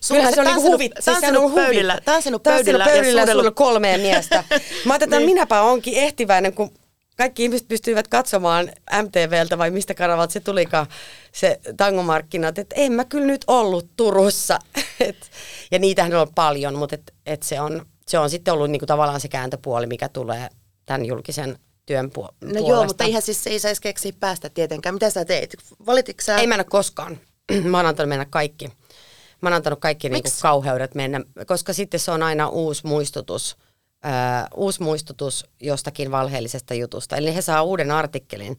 Kyllähän 0.09 0.35
se 0.35 0.41
on 0.41 0.47
niinku 0.47 0.63
huvit, 0.63 0.93
siis 1.01 1.21
sehän 1.21 1.37
on 1.37 1.43
huvit. 1.43 1.65
pöydillä, 1.65 1.99
tanssinut 2.05 2.43
Tanssinut 2.43 2.43
pöydillä, 2.43 2.85
pöydillä 2.85 3.21
ja 3.21 3.27
suudellut 3.27 3.55
kolmea 3.55 3.99
miestä. 3.99 4.45
Mä 4.51 4.55
ajattelin, 4.93 5.03
että 5.03 5.17
Niin. 5.23 5.27
minäpä 5.27 5.63
onkin 5.63 5.95
ehtiväinen, 5.95 6.53
kun 6.53 6.71
kaikki 7.17 7.43
ihmiset 7.43 7.69
pystyivät 7.69 8.09
katsomaan 8.09 8.73
MTVltä 9.03 9.59
vai 9.59 9.71
mistä 9.71 9.95
kanavalta 9.95 10.33
se 10.33 10.41
tulikaan 10.41 10.87
se 11.33 11.61
tangomarkkinat, 11.77 12.59
että 12.59 12.75
en 12.79 12.93
mä 12.93 13.05
kyllä 13.05 13.27
nyt 13.27 13.45
ollut 13.47 13.89
Turussa. 13.97 14.59
Et, 15.01 15.31
ja 15.71 15.79
niitähän 15.79 16.15
on 16.15 16.35
paljon, 16.35 16.75
mutta 16.75 16.95
et, 16.95 17.15
et 17.27 17.43
se, 17.43 17.61
on, 17.61 17.87
se 18.09 18.19
on 18.19 18.31
sitten 18.31 18.55
ollut 18.55 18.71
niinku 18.71 18.87
tavallaan 18.87 19.21
se 19.21 19.29
kääntöpuoli, 19.29 19.87
mikä 19.87 20.09
tulee 20.09 20.49
tämän 20.87 21.05
julkisen 21.05 21.59
työn 21.87 22.11
puo- 22.11 22.29
No 22.41 22.49
puolesta. 22.49 22.71
joo, 22.71 22.85
mutta 22.85 23.05
eihän 23.05 23.23
siis 23.23 23.45
se 23.45 23.51
ei 23.51 23.59
saisi 23.59 23.83
keksiä 23.83 24.13
päästä 24.21 24.51
tietenkään. 24.51 24.95
Mitä 24.95 25.11
sä 25.11 25.25
teit? 25.25 25.55
Valititko 25.87 26.23
sä? 26.23 26.37
Ei 26.37 26.47
mennä 26.47 26.65
koskaan. 26.65 27.19
mä 27.71 27.77
oon 27.79 27.87
antanut 27.87 28.09
mennä 28.09 28.27
kaikki. 28.31 28.67
Mä 29.41 29.49
oon 29.49 29.53
antanut 29.53 29.81
kaikki 29.81 30.09
niinku 30.09 30.29
kauheudet 30.43 30.95
mennä, 30.95 31.21
koska 31.47 31.73
sitten 31.73 32.01
se 32.01 32.11
on 32.11 32.23
aina 32.23 32.49
uusi 32.49 32.87
muistutus, 32.87 33.57
ää, 34.03 34.49
uusi 34.55 34.83
muistutus 34.83 35.47
jostakin 35.61 36.11
valheellisesta 36.11 36.75
jutusta. 36.75 37.17
Eli 37.17 37.35
he 37.35 37.43
saa 37.43 37.63
uuden 37.63 37.91
artikkelin, 37.91 38.59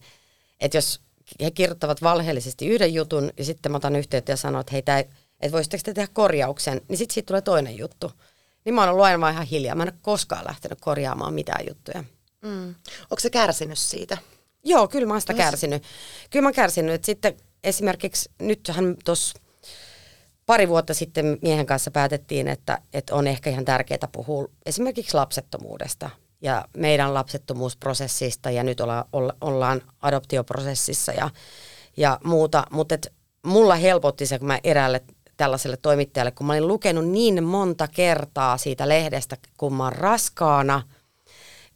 että 0.60 0.76
jos 0.76 1.00
he 1.40 1.50
kirjoittavat 1.50 2.02
valheellisesti 2.02 2.66
yhden 2.66 2.94
jutun 2.94 3.30
ja 3.38 3.44
sitten 3.44 3.72
mä 3.72 3.76
otan 3.76 3.96
yhteyttä 3.96 4.32
ja 4.32 4.36
sanon, 4.36 4.60
että 4.60 4.72
hei, 4.72 4.82
tää, 4.82 4.98
että 4.98 5.52
voisitteko 5.52 5.82
te 5.84 5.94
tehdä 5.94 6.08
korjauksen, 6.12 6.80
niin 6.88 6.98
sitten 6.98 7.14
siitä 7.14 7.26
tulee 7.26 7.40
toinen 7.40 7.78
juttu. 7.78 8.12
Niin 8.64 8.74
mä 8.74 8.80
oon 8.80 8.90
ollut 8.90 9.04
aina 9.04 9.20
vaan 9.20 9.32
ihan 9.32 9.46
hiljaa. 9.46 9.74
Mä 9.74 9.82
en 9.82 9.88
ole 9.88 9.98
koskaan 10.02 10.44
lähtenyt 10.46 10.80
korjaamaan 10.80 11.34
mitään 11.34 11.66
juttuja. 11.68 12.04
Mm. 12.42 12.68
Onko 13.02 13.20
se 13.20 13.30
kärsinyt 13.30 13.78
siitä? 13.78 14.18
Joo, 14.64 14.88
kyllä 14.88 15.06
mä 15.06 15.14
oon 15.14 15.20
sitä 15.20 15.34
kärsinyt. 15.34 15.82
Kyllä 16.30 16.42
mä 16.42 16.48
oon 16.48 16.54
kärsinyt. 16.54 16.94
Että 16.94 17.06
sitten 17.06 17.36
esimerkiksi 17.64 18.30
nythän 18.38 18.96
tuossa 19.04 19.38
pari 20.46 20.68
vuotta 20.68 20.94
sitten 20.94 21.38
miehen 21.42 21.66
kanssa 21.66 21.90
päätettiin, 21.90 22.48
että, 22.48 22.78
että 22.92 23.14
on 23.14 23.26
ehkä 23.26 23.50
ihan 23.50 23.64
tärkeää 23.64 24.08
puhua 24.12 24.48
esimerkiksi 24.66 25.14
lapsettomuudesta 25.14 26.10
ja 26.42 26.64
meidän 26.76 27.14
lapsettomuusprosessista 27.14 28.50
ja 28.50 28.62
nyt 28.62 28.80
olla, 28.80 29.06
olla, 29.12 29.34
ollaan 29.40 29.82
adoptioprosessissa 30.02 31.12
ja, 31.12 31.30
ja 31.96 32.18
muuta. 32.24 32.64
Mutta 32.70 32.94
mulla 33.46 33.74
helpotti 33.74 34.26
se, 34.26 34.38
kun 34.38 34.46
mä 34.46 34.58
eräälle 34.64 35.02
tällaiselle 35.36 35.76
toimittajalle, 35.76 36.30
kun 36.30 36.46
mä 36.46 36.52
olin 36.52 36.68
lukenut 36.68 37.08
niin 37.08 37.44
monta 37.44 37.88
kertaa 37.88 38.58
siitä 38.58 38.88
lehdestä, 38.88 39.36
kun 39.56 39.74
mä 39.74 39.84
oon 39.84 39.92
raskaana– 39.92 40.82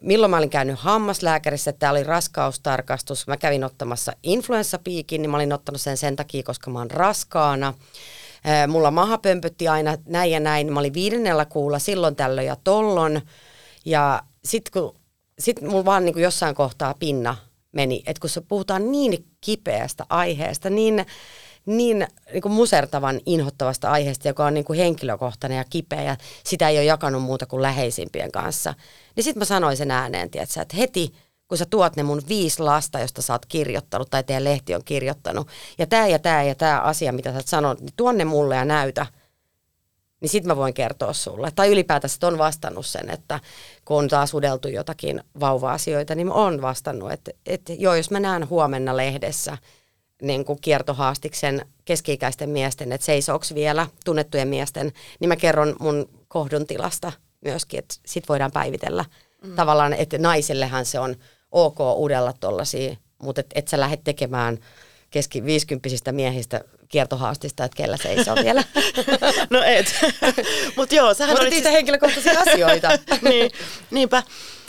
milloin 0.02 0.30
mä 0.30 0.36
olin 0.36 0.50
käynyt 0.50 0.78
hammaslääkärissä, 0.78 1.70
että 1.70 1.78
tämä 1.78 1.92
oli 1.92 2.04
raskaustarkastus. 2.04 3.26
Mä 3.26 3.36
kävin 3.36 3.64
ottamassa 3.64 4.12
influenssapiikin, 4.22 5.22
niin 5.22 5.30
mä 5.30 5.36
olin 5.36 5.52
ottanut 5.52 5.80
sen 5.80 5.96
sen 5.96 6.16
takia, 6.16 6.42
koska 6.42 6.70
mä 6.70 6.78
oon 6.78 6.90
raskaana. 6.90 7.74
Mulla 8.68 8.90
maha 8.90 9.18
pömpötti 9.18 9.68
aina 9.68 9.96
näin 10.06 10.30
ja 10.30 10.40
näin. 10.40 10.72
Mä 10.72 10.80
olin 10.80 10.94
viidennellä 10.94 11.44
kuulla 11.44 11.78
silloin 11.78 12.16
tällöin 12.16 12.46
ja 12.46 12.56
tollon. 12.64 13.20
Ja 13.84 14.22
sit 14.44 14.70
kun 14.70 14.94
sit 15.38 15.60
mulla 15.60 15.84
vaan 15.84 16.04
niin 16.04 16.12
kuin 16.12 16.22
jossain 16.22 16.54
kohtaa 16.54 16.94
pinna 16.98 17.36
meni, 17.72 18.02
että 18.06 18.20
kun 18.20 18.30
se 18.30 18.40
puhutaan 18.40 18.92
niin 18.92 19.26
kipeästä 19.40 20.06
aiheesta, 20.08 20.70
niin, 20.70 21.06
niin, 21.66 22.06
niin 22.32 22.42
kuin 22.42 22.52
musertavan 22.52 23.20
inhottavasta 23.26 23.90
aiheesta, 23.90 24.28
joka 24.28 24.46
on 24.46 24.54
niin 24.54 24.64
kuin 24.64 24.78
henkilökohtainen 24.78 25.58
ja 25.58 25.64
kipeä 25.70 26.02
ja 26.02 26.16
sitä 26.44 26.68
ei 26.68 26.76
ole 26.76 26.84
jakanut 26.84 27.22
muuta 27.22 27.46
kuin 27.46 27.62
läheisimpien 27.62 28.32
kanssa, 28.32 28.74
niin 29.16 29.24
sitten 29.24 29.40
mä 29.40 29.44
sanoin 29.44 29.76
sen 29.76 29.90
ääneen, 29.90 30.30
tiedätkö, 30.30 30.60
että 30.60 30.76
heti 30.76 31.14
kun 31.48 31.58
sä 31.58 31.66
tuot 31.70 31.96
ne 31.96 32.02
mun 32.02 32.22
viisi 32.28 32.62
lasta, 32.62 33.00
josta 33.00 33.22
sä 33.22 33.32
oot 33.32 33.46
kirjoittanut 33.46 34.10
tai 34.10 34.24
teidän 34.24 34.44
lehti 34.44 34.74
on 34.74 34.84
kirjoittanut, 34.84 35.48
ja 35.78 35.86
tämä 35.86 36.06
ja 36.06 36.18
tämä 36.18 36.42
ja 36.42 36.54
tämä 36.54 36.80
asia, 36.80 37.12
mitä 37.12 37.30
sä 37.30 37.36
oot 37.36 37.46
sanonut, 37.46 37.80
niin 37.80 37.92
tuonne 37.96 38.24
mulle 38.24 38.56
ja 38.56 38.64
näytä, 38.64 39.06
niin 40.20 40.28
sit 40.28 40.44
mä 40.44 40.56
voin 40.56 40.74
kertoa 40.74 41.12
sulle. 41.12 41.50
Tai 41.54 41.68
ylipäätänsä 41.68 42.26
on 42.26 42.38
vastannut 42.38 42.86
sen, 42.86 43.10
että 43.10 43.40
kun 43.84 43.98
on 43.98 44.08
taas 44.08 44.34
udeltu 44.34 44.68
jotakin 44.68 45.24
vauva-asioita, 45.40 46.14
niin 46.14 46.26
mä 46.26 46.34
oon 46.34 46.62
vastannut, 46.62 47.12
että, 47.12 47.30
että 47.46 47.72
joo, 47.72 47.94
jos 47.94 48.10
mä 48.10 48.20
näen 48.20 48.48
huomenna 48.48 48.96
lehdessä 48.96 49.58
niin 50.22 50.44
kuin 50.44 50.60
kiertohaastiksen 50.60 51.66
keski-ikäisten 51.84 52.50
miesten, 52.50 52.92
että 52.92 53.04
seisooks 53.04 53.54
vielä 53.54 53.86
tunnettujen 54.04 54.48
miesten, 54.48 54.92
niin 55.20 55.28
mä 55.28 55.36
kerron 55.36 55.76
mun 55.80 56.08
kohdun 56.28 56.66
tilasta 56.66 57.12
myöskin, 57.40 57.78
että 57.78 57.94
sit 58.06 58.28
voidaan 58.28 58.52
päivitellä. 58.52 59.04
Mm. 59.44 59.56
Tavallaan, 59.56 59.92
että 59.92 60.18
naisellehan 60.18 60.86
se 60.86 60.98
on 61.00 61.16
ok 61.52 61.80
udella 61.80 62.32
tollasia, 62.40 62.96
mutta 63.22 63.40
et, 63.40 63.46
et 63.54 63.68
sä 63.68 63.80
lähde 63.80 63.98
tekemään 64.04 64.58
keski 65.10 65.44
50 65.44 66.12
miehistä 66.12 66.60
kiertohaastista, 66.88 67.64
että 67.64 67.76
kellä 67.76 67.96
seisoo 67.96 68.36
vielä. 68.36 68.64
No 69.50 69.62
et. 69.62 69.94
Mutta 70.76 70.94
joo, 70.94 71.14
sähän 71.14 71.30
Mutta 71.32 71.42
olit 71.42 71.54
niitä 71.54 71.70
henkilökohtaisia 71.70 72.40
asioita. 72.46 72.98
niin, 73.22 73.50
niinpä. 73.90 74.22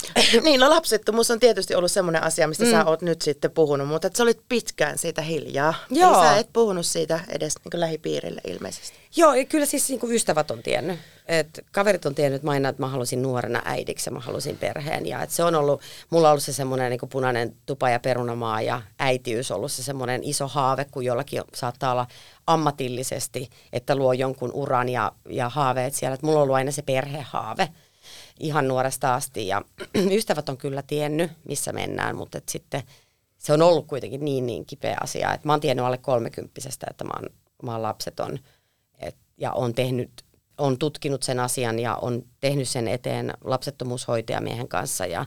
Niin, 0.42 0.60
no 0.60 0.70
lapsettomuus 0.70 1.30
on 1.30 1.40
tietysti 1.40 1.74
ollut 1.74 1.90
semmoinen 1.90 2.22
asia, 2.22 2.48
mistä 2.48 2.64
mm. 2.64 2.70
sä 2.70 2.84
oot 2.84 3.02
nyt 3.02 3.22
sitten 3.22 3.50
puhunut, 3.50 3.88
mutta 3.88 4.06
et 4.06 4.16
sä 4.16 4.22
olit 4.22 4.40
pitkään 4.48 4.98
siitä 4.98 5.22
hiljaa. 5.22 5.74
Joo. 5.90 6.14
Eli 6.14 6.22
sä 6.22 6.38
et 6.38 6.48
puhunut 6.52 6.86
siitä 6.86 7.20
edes 7.28 7.54
niin 7.64 7.80
lähipiirille 7.80 8.40
ilmeisesti. 8.46 8.98
Joo, 9.16 9.34
ja 9.34 9.44
kyllä 9.44 9.66
siis 9.66 9.88
niin 9.88 10.00
kuin 10.00 10.14
ystävät 10.14 10.50
on 10.50 10.62
tiennyt. 10.62 10.98
Et 11.26 11.60
kaverit 11.72 12.06
on 12.06 12.14
tiennyt, 12.14 12.36
että 12.36 12.46
mä 12.46 12.50
aina, 12.50 12.68
että 12.68 12.82
mä 12.82 12.88
halusin 12.88 13.22
nuorena 13.22 13.62
äidiksi 13.64 14.08
ja 14.10 14.12
mä 14.12 14.20
halusin 14.20 14.58
perheen. 14.58 15.06
Ja 15.06 15.22
et 15.22 15.30
se 15.30 15.44
on 15.44 15.54
ollut, 15.54 15.80
mulla 16.10 16.28
on 16.28 16.32
ollut 16.32 16.44
se 16.44 16.52
semmoinen 16.52 16.90
niin 16.90 17.10
punainen 17.10 17.56
tupa 17.66 17.90
ja 17.90 18.00
perunamaa 18.00 18.62
ja 18.62 18.82
äitiys 18.98 19.50
ollut 19.50 19.72
se 19.72 19.82
semmoinen 19.82 20.24
iso 20.24 20.48
haave, 20.48 20.84
kun 20.84 21.04
jollakin 21.04 21.42
saattaa 21.54 21.92
olla 21.92 22.06
ammatillisesti, 22.46 23.50
että 23.72 23.96
luo 23.96 24.12
jonkun 24.12 24.52
uran 24.52 24.88
ja, 24.88 25.12
ja 25.28 25.48
haaveet 25.48 25.94
siellä. 25.94 26.14
Et 26.14 26.22
mulla 26.22 26.38
on 26.38 26.42
ollut 26.42 26.56
aina 26.56 26.70
se 26.70 26.82
perhehaave 26.82 27.68
ihan 28.40 28.68
nuoresta 28.68 29.14
asti 29.14 29.46
ja 29.46 29.62
ystävät 30.18 30.48
on 30.48 30.56
kyllä 30.56 30.82
tiennyt, 30.82 31.30
missä 31.44 31.72
mennään, 31.72 32.16
mutta 32.16 32.38
et 32.38 32.48
sitten 32.48 32.82
se 33.38 33.52
on 33.52 33.62
ollut 33.62 33.86
kuitenkin 33.86 34.24
niin 34.24 34.46
niin 34.46 34.66
kipeä 34.66 34.96
asia, 35.00 35.34
että 35.34 35.48
mä 35.48 35.52
oon 35.52 35.60
tiennyt 35.60 35.86
alle 35.86 35.98
kolmekymppisestä, 35.98 36.86
että 36.90 37.04
mä 37.04 37.10
oon, 37.16 37.30
mä 37.62 37.72
oon 37.72 37.82
lapseton 37.82 38.38
et, 39.00 39.16
ja 39.38 39.52
on 39.52 39.74
tehnyt, 39.74 40.10
on 40.58 40.78
tutkinut 40.78 41.22
sen 41.22 41.40
asian 41.40 41.78
ja 41.78 41.96
on 41.96 42.22
tehnyt 42.40 42.68
sen 42.68 42.88
eteen 42.88 43.34
lapsettomuushoitajamiehen 43.44 44.68
kanssa 44.68 45.06
ja, 45.06 45.26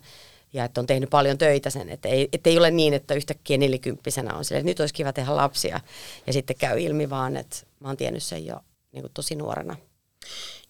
ja 0.54 0.64
että 0.64 0.82
on 0.82 0.88
tehnyt 0.88 1.10
paljon 1.10 1.38
töitä 1.38 1.70
sen, 1.70 1.90
että 1.90 2.10
ei, 2.10 2.30
että 2.34 2.50
ei 2.50 2.58
ole 2.58 2.72
niin, 2.72 2.94
että 2.94 3.14
yhtäkkiä 3.14 3.58
nelikymppisenä 3.58 4.34
on 4.34 4.46
sille, 4.46 4.60
että 4.60 4.70
nyt 4.70 4.80
olisi 4.80 4.94
kiva 4.94 5.14
tehdä 5.14 5.36
lapsia 5.36 5.80
ja 6.28 6.34
sitten 6.34 6.56
käy 6.56 6.80
ilmi 6.80 7.10
vaan, 7.10 7.38
että 7.38 7.58
mä 7.80 7.88
oon 7.88 7.98
tiennyt 7.98 8.24
sen 8.24 8.46
jo 8.46 8.60
niin 8.92 9.02
kuin 9.02 9.14
tosi 9.14 9.36
nuorena. 9.36 9.76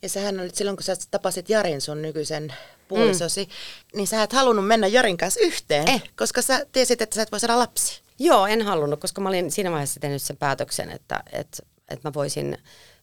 Ja 0.04 0.10
sähän 0.10 0.40
olit 0.40 0.56
silloin, 0.56 0.78
kun 0.78 0.84
sä 0.84 0.96
tapasit 1.12 1.50
Jarin 1.50 1.82
sun 1.82 2.02
nykyisen 2.02 2.54
puolisosi, 2.88 3.46
mm. 3.46 3.98
niin 3.98 4.08
sä 4.08 4.24
et 4.24 4.34
halunnut 4.34 4.68
mennä 4.68 4.88
Jarin 4.88 5.18
kanssa 5.18 5.40
yhteen, 5.40 5.90
Eh. 5.90 6.04
koska 6.16 6.42
sä 6.42 6.66
tiesit, 6.72 7.02
että 7.02 7.16
sä 7.16 7.22
et 7.22 7.32
voi 7.32 7.40
saada 7.40 7.60
lapsi. 7.60 8.02
Joo, 8.20 8.48
en 8.48 8.62
halunnut, 8.62 9.00
koska 9.00 9.22
mä 9.22 9.30
olin 9.30 9.52
siinä 9.52 9.72
vaiheessa 9.72 10.00
tehnyt 10.00 10.22
sen 10.22 10.38
päätöksen, 10.38 10.90
että, 10.92 11.24
että, 11.32 11.58
että 11.90 12.10
mä 12.10 12.14
voisin 12.14 12.58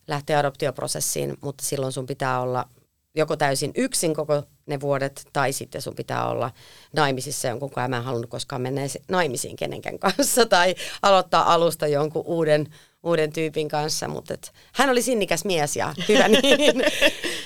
lähteä 0.09 0.39
adoptioprosessiin, 0.39 1.37
mutta 1.41 1.65
silloin 1.65 1.93
sun 1.93 2.07
pitää 2.07 2.41
olla 2.41 2.69
joko 3.15 3.37
täysin 3.37 3.73
yksin 3.77 4.15
koko 4.15 4.43
ne 4.67 4.81
vuodet, 4.81 5.29
tai 5.33 5.53
sitten 5.53 5.83
sun 5.83 5.95
pitää 5.95 6.29
olla 6.29 6.51
naimisissa 6.93 7.49
jonkun 7.49 7.71
kanssa. 7.71 7.89
Mä 7.89 7.97
en 7.97 8.05
halunnut 8.05 8.31
koskaan 8.31 8.63
mennä 8.63 8.83
naimisiin 9.09 9.57
kenenkään 9.57 9.99
kanssa, 9.99 10.47
tai 10.47 10.75
aloittaa 11.03 11.55
alusta 11.55 11.87
jonkun 11.87 12.27
uuden, 12.27 12.67
uuden 13.03 13.33
tyypin 13.33 13.69
kanssa, 13.69 14.09
mutta 14.09 14.35
et, 14.35 14.53
hän 14.75 14.91
oli 14.91 15.03
sinnikäs 15.03 15.45
mies 15.45 15.77
ja 15.77 15.95
hyvä 16.09 16.29
niin. 16.29 16.83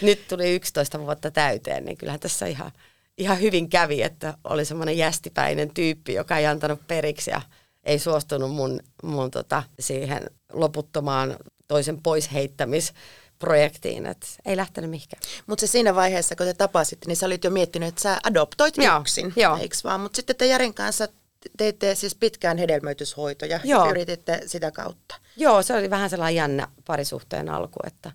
Nyt 0.03 0.29
tuli 0.29 0.55
11 0.55 0.99
vuotta 1.01 1.31
täyteen, 1.31 1.85
niin 1.85 1.97
kyllähän 1.97 2.21
tässä 2.21 2.47
ihan, 2.47 2.73
ihan 3.19 3.41
hyvin 3.41 3.69
kävi, 3.69 4.03
että 4.03 4.35
oli 4.45 4.65
semmoinen 4.65 4.99
jästipäinen 4.99 5.75
tyyppi, 5.75 6.15
joka 6.15 6.39
ei 6.39 6.47
antanut 6.47 6.87
periksi 6.87 7.31
ja 7.31 7.41
ei 7.85 7.99
suostunut 7.99 8.51
mun, 8.51 8.81
mun 9.03 9.31
tota, 9.31 9.63
siihen 9.81 10.23
loputtomaan 10.53 11.37
toisen 11.69 12.03
pois 12.03 12.33
heittämisprojektiin, 12.33 14.07
että 14.07 14.27
ei 14.45 14.57
lähtenyt 14.57 14.91
mihinkään. 14.91 15.23
Mutta 15.47 15.61
se 15.61 15.67
siinä 15.67 15.95
vaiheessa, 15.95 16.37
kun 16.37 16.47
te 16.47 16.55
tapasitte, 16.55 17.07
niin 17.07 17.17
sä 17.17 17.27
olit 17.27 17.45
jo 17.45 17.51
miettinyt, 17.51 17.89
että 17.89 18.03
sä 18.03 18.19
adoptoit 18.25 18.77
Joo, 18.77 19.01
yksin, 19.01 19.33
joo. 19.37 19.57
eikö 19.57 19.77
vaan? 19.85 20.01
Mutta 20.01 20.17
sitten 20.17 20.37
te 20.37 20.47
Jarin 20.47 20.75
kanssa 20.75 21.09
teitte 21.57 21.95
siis 21.95 22.15
pitkään 22.15 22.59
hedelmöityshoitoja 22.59 23.61
Joo. 23.65 23.85
ja 23.85 23.91
yrititte 23.91 24.41
sitä 24.47 24.71
kautta. 24.71 25.15
Joo, 25.37 25.63
se 25.63 25.75
oli 25.75 25.91
vähän 25.91 26.11
sellainen 26.11 26.37
jännä 26.37 26.69
parisuhteen 26.87 27.49
alku, 27.49 27.81
että, 27.87 28.13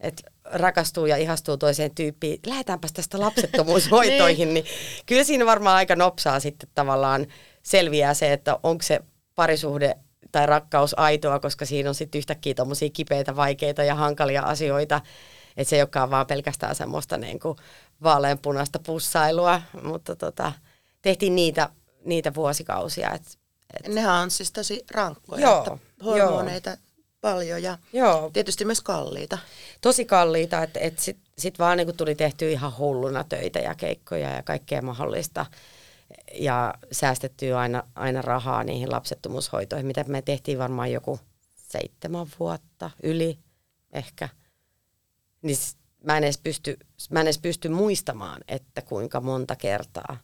että 0.00 0.22
rakastuu 0.44 1.06
ja 1.06 1.16
ihastuu 1.16 1.56
toiseen 1.56 1.94
tyyppiin. 1.94 2.40
Lähdetäänpäs 2.46 2.92
tästä 2.92 3.20
lapsettomuushoitoihin, 3.20 4.54
niin 4.54 4.64
kyllä 5.06 5.24
siinä 5.24 5.46
varmaan 5.46 5.76
aika 5.76 5.96
nopsaa 5.96 6.40
sitten 6.40 6.68
tavallaan 6.74 7.26
selviää 7.62 8.14
se, 8.14 8.32
että 8.32 8.58
onko 8.62 8.82
se 8.82 9.00
parisuhde 9.34 9.94
tai 10.32 10.46
rakkaus 10.46 10.98
aitoa, 10.98 11.38
koska 11.38 11.64
siinä 11.64 11.88
on 11.88 11.94
sitten 11.94 12.18
yhtäkkiä 12.18 12.54
tommosia 12.54 12.90
kipeitä, 12.92 13.36
vaikeita 13.36 13.84
ja 13.84 13.94
hankalia 13.94 14.42
asioita, 14.42 15.00
että 15.56 15.70
se 15.70 15.76
ei 15.76 15.82
olekaan 15.82 16.10
vaan 16.10 16.26
pelkästään 16.26 16.74
semmoista 16.74 17.16
niin 17.16 17.40
kuin 17.40 17.58
vaaleanpunaista 18.02 18.78
pussailua, 18.78 19.62
mutta 19.82 20.16
tota, 20.16 20.52
tehtiin 21.02 21.34
niitä, 21.34 21.68
niitä 22.08 22.34
vuosikausia, 22.34 23.14
että 23.14 23.30
Nehän 23.88 24.22
on 24.22 24.30
siis 24.30 24.52
tosi 24.52 24.84
rankkoja, 24.90 25.42
Joo, 25.42 25.58
että 25.58 25.78
hormoneita 26.04 26.76
paljon 27.20 27.62
ja 27.62 27.78
Joo, 27.92 28.30
tietysti 28.32 28.64
myös 28.64 28.80
kalliita. 28.80 29.38
tosi 29.80 30.04
kalliita, 30.04 30.62
että 30.62 30.80
et 30.80 30.98
sitten 30.98 31.28
sit 31.38 31.58
vaan 31.58 31.76
niin 31.76 31.96
tuli 31.96 32.14
tehty 32.14 32.52
ihan 32.52 32.78
hulluna 32.78 33.24
töitä 33.24 33.58
ja 33.58 33.74
keikkoja 33.74 34.30
ja 34.30 34.42
kaikkea 34.42 34.82
mahdollista 34.82 35.46
ja 36.34 36.74
säästettyä 36.92 37.58
aina, 37.58 37.82
aina 37.94 38.22
rahaa 38.22 38.64
niihin 38.64 38.90
lapsettomuushoitoihin, 38.92 39.86
mitä 39.86 40.04
me 40.04 40.22
tehtiin 40.22 40.58
varmaan 40.58 40.92
joku 40.92 41.20
seitsemän 41.56 42.26
vuotta 42.40 42.90
yli 43.02 43.38
ehkä. 43.92 44.28
Niin 45.42 45.58
mä 46.04 46.16
en, 46.16 46.24
edes 46.24 46.38
pysty, 46.38 46.78
mä 47.10 47.20
en 47.20 47.26
edes 47.26 47.38
pysty 47.38 47.68
muistamaan, 47.68 48.40
että 48.48 48.82
kuinka 48.82 49.20
monta 49.20 49.56
kertaa, 49.56 50.16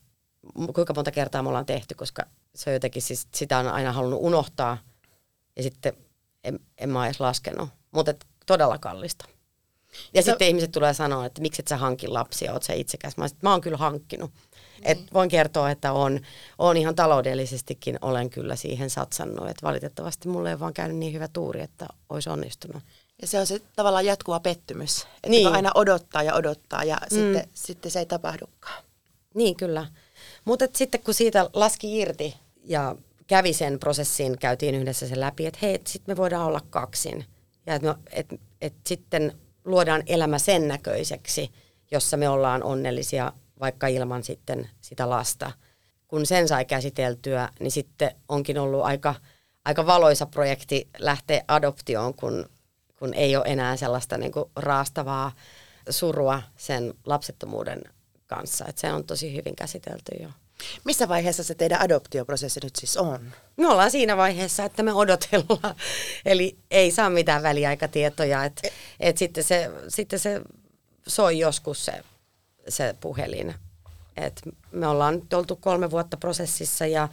kuinka 0.74 0.94
monta 0.94 1.10
kertaa 1.10 1.42
me 1.42 1.48
ollaan 1.48 1.66
tehty, 1.66 1.94
koska 1.94 2.22
se 2.54 2.70
on 2.70 2.74
jotenkin, 2.74 3.02
siis 3.02 3.28
sitä 3.34 3.58
on 3.58 3.68
aina 3.68 3.92
halunnut 3.92 4.20
unohtaa 4.22 4.78
ja 5.56 5.62
sitten 5.62 5.92
en, 6.44 6.60
en 6.78 6.90
mä 6.90 7.06
edes 7.06 7.20
laskenut, 7.20 7.68
mutta 7.90 8.14
todella 8.46 8.78
kallista. 8.78 9.24
Ja 10.14 10.22
Se- 10.22 10.30
sitten 10.30 10.48
ihmiset 10.48 10.72
tulee 10.72 10.94
sanoa, 10.94 11.26
että 11.26 11.40
miksi 11.42 11.62
et 11.62 11.68
sä 11.68 11.76
hanki 11.76 12.08
lapsia, 12.08 12.52
oot 12.52 12.62
sä 12.62 12.72
itsekäs. 12.72 13.16
Mä, 13.16 13.22
oon 13.22 13.28
sit, 13.28 13.42
mä 13.42 13.50
oon 13.50 13.60
kyllä 13.60 13.76
hankkinut. 13.76 14.30
Et 14.82 14.98
voin 15.14 15.28
kertoa, 15.28 15.70
että 15.70 15.92
on, 15.92 16.20
on 16.58 16.76
ihan 16.76 16.94
taloudellisestikin 16.94 17.98
olen 18.00 18.30
kyllä 18.30 18.56
siihen 18.56 18.90
satsannut. 18.90 19.48
Et 19.48 19.62
valitettavasti 19.62 20.28
mulle 20.28 20.50
ei 20.50 20.60
vaan 20.60 20.74
käynyt 20.74 20.96
niin 20.96 21.12
hyvä 21.12 21.28
tuuri, 21.28 21.60
että 21.60 21.86
olisi 22.08 22.30
onnistunut. 22.30 22.82
Ja 23.20 23.26
se 23.26 23.40
on 23.40 23.46
se 23.46 23.60
tavallaan 23.76 24.06
jatkuva 24.06 24.40
pettymys. 24.40 25.02
Että 25.02 25.28
Niin. 25.28 25.46
aina 25.48 25.70
odottaa 25.74 26.22
ja 26.22 26.34
odottaa 26.34 26.84
ja 26.84 26.96
mm. 26.96 27.14
sitten, 27.16 27.48
sitten 27.54 27.90
se 27.90 27.98
ei 27.98 28.06
tapahdukaan. 28.06 28.84
Niin 29.34 29.56
kyllä. 29.56 29.86
Mutta 30.44 30.64
sitten 30.74 31.02
kun 31.02 31.14
siitä 31.14 31.50
laski 31.52 31.98
irti 31.98 32.34
ja 32.64 32.96
kävi 33.26 33.52
sen 33.52 33.78
prosessin, 33.78 34.38
käytiin 34.38 34.74
yhdessä 34.74 35.08
se 35.08 35.20
läpi, 35.20 35.46
että 35.46 35.58
hei, 35.62 35.80
sitten 35.86 36.12
me 36.12 36.16
voidaan 36.16 36.46
olla 36.46 36.60
kaksin. 36.70 37.24
Ja 37.66 37.74
että 37.74 37.96
et, 38.12 38.26
et 38.60 38.74
sitten 38.86 39.32
luodaan 39.64 40.02
elämä 40.06 40.38
sen 40.38 40.68
näköiseksi, 40.68 41.50
jossa 41.90 42.16
me 42.16 42.28
ollaan 42.28 42.62
onnellisia 42.62 43.32
vaikka 43.60 43.86
ilman 43.86 44.22
sitten 44.24 44.70
sitä 44.80 45.10
lasta. 45.10 45.52
Kun 46.08 46.26
sen 46.26 46.48
sai 46.48 46.64
käsiteltyä, 46.64 47.48
niin 47.60 47.70
sitten 47.70 48.10
onkin 48.28 48.58
ollut 48.58 48.84
aika, 48.84 49.14
aika 49.64 49.86
valoisa 49.86 50.26
projekti 50.26 50.88
lähteä 50.98 51.44
adoptioon, 51.48 52.14
kun, 52.14 52.48
kun 52.98 53.14
ei 53.14 53.36
ole 53.36 53.44
enää 53.46 53.76
sellaista 53.76 54.18
niin 54.18 54.32
kuin 54.32 54.50
raastavaa 54.56 55.32
surua 55.90 56.42
sen 56.56 56.94
lapsettomuuden 57.06 57.82
kanssa. 58.34 58.64
Et 58.68 58.78
se 58.78 58.92
on 58.92 59.04
tosi 59.04 59.36
hyvin 59.36 59.56
käsitelty 59.56 60.12
jo. 60.22 60.28
Missä 60.84 61.08
vaiheessa 61.08 61.44
se 61.44 61.54
teidän 61.54 61.80
adoptioprosessi 61.80 62.60
nyt 62.62 62.76
siis 62.76 62.96
on? 62.96 63.32
Me 63.56 63.68
ollaan 63.68 63.90
siinä 63.90 64.16
vaiheessa, 64.16 64.64
että 64.64 64.82
me 64.82 64.92
odotellaan. 64.92 65.74
Eli 66.24 66.58
ei 66.70 66.90
saa 66.90 67.10
mitään 67.10 67.42
väliaikatietoja. 67.42 68.44
Et, 68.44 68.62
et 69.00 69.18
sitten, 69.18 69.44
se, 69.44 69.70
sitten 69.88 70.18
se 70.18 70.40
soi 71.06 71.38
joskus 71.38 71.84
se, 71.84 72.04
se 72.68 72.94
puhelin. 73.00 73.54
Et 74.16 74.40
me 74.72 74.86
ollaan 74.86 75.14
nyt 75.14 75.32
oltu 75.32 75.56
kolme 75.56 75.90
vuotta 75.90 76.16
prosessissa 76.16 76.86
ja 76.86 77.08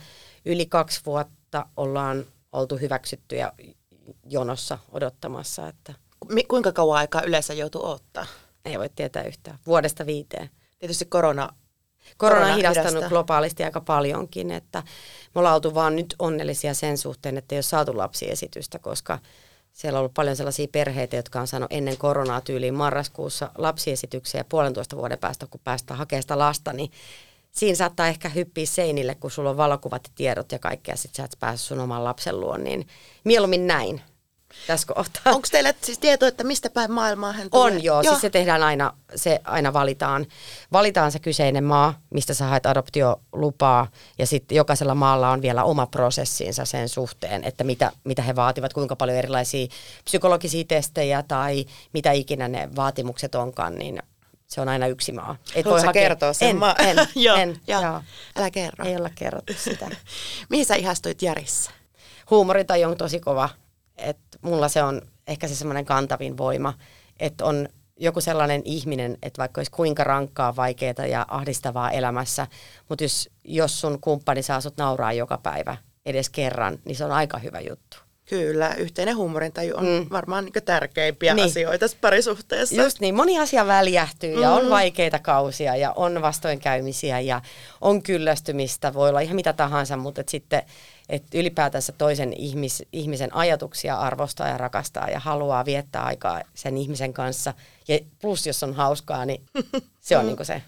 yli 0.46 0.66
kaksi 0.66 1.02
vuotta 1.06 1.66
ollaan 1.78 2.26
oltu 2.52 2.78
hyväksyttyjä 2.78 3.52
jonossa 4.26 4.80
odottamassa, 4.92 5.68
että 5.68 5.94
Mi- 6.30 6.44
kuinka 6.44 6.72
kauan 6.72 6.98
aikaa 6.98 7.22
yleensä 7.22 7.54
joutuu 7.54 7.86
odottaa? 7.86 8.26
ei 8.66 8.80
voi 8.80 8.90
tietää 8.90 9.24
yhtään. 9.24 9.60
Vuodesta 9.68 10.06
viiteen. 10.06 10.50
Tietysti 10.82 11.06
korona. 11.06 11.50
Korona 12.18 12.46
on 12.46 12.56
hidastanut 12.56 12.90
hidastaa. 12.90 13.10
globaalisti 13.10 13.64
aika 13.64 13.82
paljonkin, 13.82 14.52
että 14.52 14.84
me 15.36 15.40
ollaan 15.40 15.56
oltu 15.56 15.74
vaan 15.74 15.96
nyt 15.96 16.16
onnellisia 16.20 16.74
sen 16.74 16.98
suhteen, 16.98 17.38
että 17.38 17.56
ei 17.56 17.58
ole 17.58 17.64
saatu 17.64 17.98
lapsiesitystä, 17.98 18.80
koska 18.80 19.20
siellä 19.74 19.98
on 19.98 20.00
ollut 20.00 20.14
paljon 20.14 20.36
sellaisia 20.36 20.68
perheitä, 20.72 21.16
jotka 21.16 21.42
on 21.42 21.48
saanut 21.48 21.72
ennen 21.72 21.98
koronaa 21.98 22.42
tyyliin 22.42 22.74
marraskuussa 22.74 23.52
lapsiesityksiä 23.58 24.40
ja 24.40 24.46
puolentoista 24.46 24.98
vuoden 24.98 25.20
päästä, 25.20 25.48
kun 25.48 25.62
päästään 25.64 25.98
hakemaan 25.98 26.22
sitä 26.22 26.38
lasta, 26.38 26.74
niin 26.74 26.92
siinä 27.52 27.76
saattaa 27.76 28.08
ehkä 28.08 28.30
hyppiä 28.30 28.66
seinille, 28.66 29.16
kun 29.16 29.32
sulla 29.32 29.50
on 29.50 29.58
valokuvat 29.58 30.02
ja 30.08 30.14
tiedot 30.16 30.52
ja 30.52 30.60
kaikkea, 30.60 30.96
sit 30.96 31.16
sä 31.16 31.24
et 31.24 31.38
pääse 31.40 31.64
sun 31.64 31.80
oman 31.80 32.04
lapsen 32.04 32.40
luon, 32.40 32.64
niin 32.64 32.88
mieluummin 33.24 33.68
näin 33.68 34.02
tässä 34.68 34.94
kohtaa. 34.94 35.34
Onko 35.34 35.48
teillä 35.52 35.74
siis 35.82 36.00
tieto, 36.00 36.26
että 36.28 36.44
mistä 36.44 36.70
päin 36.70 36.92
maailmaa 36.92 37.32
hän 37.32 37.50
tulee? 37.50 37.74
On 37.74 37.84
joo, 37.84 38.04
siis 38.04 38.22
se 38.22 38.30
tehdään 38.30 38.64
aina, 38.64 38.94
se 39.16 39.40
aina 39.44 39.74
valitaan. 39.74 40.26
Valitaan 40.72 41.12
se 41.12 41.20
kyseinen 41.20 41.64
maa, 41.64 42.00
mistä 42.10 42.34
sä 42.34 42.46
haet 42.46 42.66
adoptiolupaa 42.66 43.88
ja 44.18 44.28
sitten 44.28 44.56
jokaisella 44.56 44.96
maalla 44.96 45.30
on 45.30 45.42
vielä 45.42 45.64
oma 45.64 45.86
prosessinsa 45.88 46.66
sen 46.66 46.90
suhteen, 46.90 47.44
että 47.44 47.64
mitä, 47.64 47.92
mitä 48.04 48.22
he 48.22 48.36
vaativat, 48.36 48.74
kuinka 48.74 48.96
paljon 48.96 49.18
erilaisia 49.18 49.68
psykologisia 50.04 50.64
testejä 50.68 51.24
tai 51.28 51.66
mitä 51.94 52.12
ikinä 52.12 52.48
ne 52.48 52.70
vaatimukset 52.76 53.36
onkaan, 53.36 53.76
niin 53.76 54.00
se 54.48 54.62
on 54.62 54.70
aina 54.70 54.88
yksi 54.88 55.12
maa. 55.12 55.36
Et 55.56 55.66
Haluatko 55.66 55.82
sä 55.82 55.86
hakea- 55.88 56.02
kertoa 56.02 56.34
sen 56.34 56.50
en, 56.50 56.58
maa? 56.58 56.76
En, 56.88 56.98
Joo, 57.16 57.38
en, 57.38 57.60
joo. 57.68 57.82
joo. 57.82 58.02
Älä 58.36 58.52
kerro. 58.52 58.86
Ei 58.86 58.96
olla 58.96 59.10
kerrottu 59.16 59.54
sitä. 59.58 59.90
Mihin 60.50 60.66
sä 60.66 60.76
ihastuit 60.76 61.22
Järissa? 61.22 61.72
huumoritaju 62.30 62.90
on 62.90 62.98
tosi 62.98 63.20
kova. 63.20 63.50
Että 63.98 64.38
mulla 64.42 64.68
se 64.70 64.84
on 64.84 65.02
ehkä 65.28 65.48
se 65.48 65.56
semmoinen 65.56 65.86
kantavin 65.86 66.38
voima, 66.38 66.74
että 67.20 67.46
on 67.46 67.70
joku 68.00 68.22
sellainen 68.22 68.62
ihminen, 68.66 69.18
että 69.24 69.38
vaikka 69.40 69.60
olisi 69.60 69.72
kuinka 69.72 70.04
rankkaa, 70.04 70.56
vaikeaa 70.56 71.06
ja 71.10 71.26
ahdistavaa 71.30 71.92
elämässä, 71.92 72.48
mutta 72.90 73.04
jos, 73.04 73.30
jos 73.44 73.82
sun 73.82 74.02
kumppani 74.02 74.44
saa 74.44 74.62
sut 74.62 74.78
nauraa 74.78 75.14
joka 75.14 75.38
päivä 75.38 75.78
edes 76.06 76.30
kerran, 76.30 76.80
niin 76.86 76.96
se 76.96 77.06
on 77.06 77.12
aika 77.12 77.38
hyvä 77.38 77.60
juttu. 77.60 77.98
Kyllä, 78.26 78.74
yhteinen 78.76 79.16
huumorintaju 79.18 79.78
on 79.78 79.84
Mm. 79.86 79.90
mm. 79.90 80.06
varmaan 80.12 80.46
niin 80.46 80.64
tärkeimpiä 80.66 81.34
Niin. 81.34 81.46
asioita 81.46 81.86
parisuhteessa. 82.02 82.76
Just 82.76 83.00
niin, 83.00 83.16
moni 83.16 83.40
asia 83.40 83.68
väljähtyy 83.68 84.42
ja 84.42 84.52
on 84.52 84.64
Mm. 84.64 84.70
vaikeita 84.70 85.20
kausia 85.20 85.76
ja 85.76 85.94
on 85.96 86.22
vastoinkäymisiä 86.22 87.20
ja 87.20 87.42
on 87.82 88.04
kyllästymistä, 88.04 88.94
voi 88.94 89.10
olla 89.10 89.20
ihan 89.20 89.36
mitä 89.36 89.54
tahansa, 89.54 89.98
mutta 89.98 90.24
sitten 90.30 90.64
et 91.12 91.24
ylipäätänsä 91.34 91.94
toisen 91.98 92.34
ihmis, 92.34 92.84
ihmisen 92.94 93.36
ajatuksia 93.36 93.98
arvostaa 93.98 94.48
ja 94.48 94.58
rakastaa 94.58 95.10
ja 95.10 95.20
haluaa 95.20 95.66
viettää 95.66 96.04
aikaa 96.04 96.42
sen 96.54 96.78
ihmisen 96.78 97.14
kanssa. 97.14 97.54
Ja 97.88 98.00
plus 98.22 98.48
jos 98.48 98.64
on 98.64 98.74
hauskaa, 98.74 99.26
niin 99.26 99.42
se 100.00 100.18
on 100.18 100.28
niinku 100.28 100.44
se. 100.44 100.62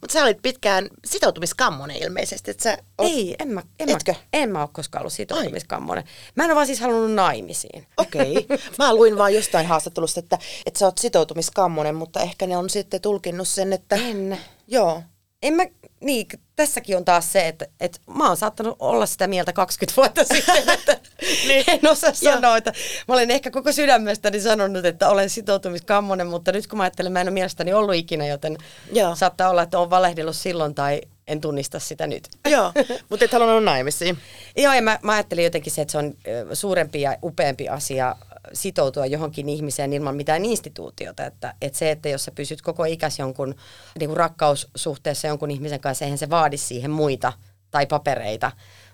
Mutta 0.00 0.12
sä 0.12 0.22
olit 0.22 0.42
pitkään 0.42 0.88
sitoutumiskammonen 1.04 1.96
ilmeisesti. 1.96 2.50
Että 2.50 2.62
sä 2.62 2.78
oot... 2.98 3.10
Ei, 3.10 3.36
en 3.38 3.48
mä, 3.48 3.62
en, 3.80 3.88
mä, 3.88 3.96
Etkö? 3.96 4.14
en 4.32 4.50
mä 4.50 4.60
ole 4.60 4.68
koskaan 4.72 5.02
ollut 5.02 5.12
sitoutumiskammonen. 5.12 6.04
Mä 6.34 6.44
en 6.44 6.50
ole 6.50 6.54
vaan 6.54 6.66
siis 6.66 6.80
halunnut 6.80 7.12
naimisiin. 7.12 7.86
Okei. 7.96 8.36
Okay. 8.36 8.58
Mä 8.78 8.94
luin 8.94 9.18
vaan 9.18 9.34
jostain 9.34 9.66
haastattelusta, 9.66 10.20
että, 10.20 10.38
että 10.66 10.78
sä 10.78 10.86
oot 10.86 10.98
sitoutumiskammonen, 10.98 11.94
mutta 11.94 12.20
ehkä 12.20 12.46
ne 12.46 12.56
on 12.56 12.70
sitten 12.70 13.00
tulkinnut 13.00 13.48
sen, 13.48 13.72
että... 13.72 13.96
En. 13.96 14.38
Joo. 14.66 15.02
En 15.42 15.54
mä, 15.54 15.62
niin, 16.00 16.26
tässäkin 16.56 16.96
on 16.96 17.04
taas 17.04 17.32
se, 17.32 17.48
että, 17.48 17.66
että 17.80 17.98
mä 18.14 18.28
oon 18.28 18.36
saattanut 18.36 18.76
olla 18.78 19.06
sitä 19.06 19.26
mieltä 19.26 19.52
20 19.52 19.96
vuotta 19.96 20.24
sitten, 20.34 20.68
että 20.68 20.98
Niin. 21.48 21.64
en 21.68 21.90
osaa 21.90 22.12
sanoa, 22.12 22.56
että 22.56 22.72
mä 23.08 23.14
olen 23.14 23.30
ehkä 23.30 23.50
koko 23.50 23.72
sydämestäni 23.72 24.40
sanonut, 24.40 24.84
että 24.84 25.08
olen 25.08 25.30
sitoutumiskammonen, 25.30 26.26
mutta 26.26 26.52
nyt 26.52 26.66
kun 26.66 26.76
mä 26.76 26.82
ajattelen, 26.82 27.12
mä 27.12 27.20
en 27.20 27.28
ole 27.28 27.34
mielestäni 27.34 27.72
ollut 27.72 27.94
ikinä, 27.94 28.26
joten 28.26 28.56
Joo. 28.92 29.14
saattaa 29.14 29.50
olla, 29.50 29.62
että 29.62 29.78
on 29.78 29.90
valehdellut 29.90 30.36
silloin 30.36 30.74
tai 30.74 31.00
en 31.26 31.40
tunnista 31.40 31.78
sitä 31.78 32.06
nyt. 32.06 32.28
Joo, 32.50 32.72
mutta 33.08 33.24
et 33.24 33.32
halunnut 33.32 33.64
naimisiin. 33.64 34.18
Joo, 34.56 34.72
ja 34.72 34.82
mä, 34.82 34.98
mä 35.02 35.12
ajattelin 35.12 35.44
jotenkin 35.44 35.72
se, 35.72 35.82
että 35.82 35.92
se 35.92 35.98
on 35.98 36.14
suurempi 36.52 37.00
ja 37.00 37.16
upeampi 37.22 37.68
asia 37.68 38.16
sitoutua 38.52 39.06
johonkin 39.06 39.48
ihmiseen 39.48 39.92
ilman 39.92 40.16
mitään 40.16 40.44
instituutiota. 40.44 41.24
Että, 41.24 41.54
että 41.60 41.78
se, 41.78 41.90
että 41.90 42.08
jos 42.08 42.24
sä 42.24 42.30
pysyt 42.30 42.62
koko 42.62 42.84
ikäs 42.84 43.18
jonkun 43.18 43.54
niin 43.98 44.08
kuin 44.08 44.16
rakkaussuhteessa 44.16 45.28
jonkun 45.28 45.50
ihmisen 45.50 45.80
kanssa, 45.80 46.04
eihän 46.04 46.18
se 46.18 46.30
vaadi 46.30 46.56
siihen 46.56 46.90
muita 46.90 47.32
tai 47.70 47.86
papereita. 47.86 48.52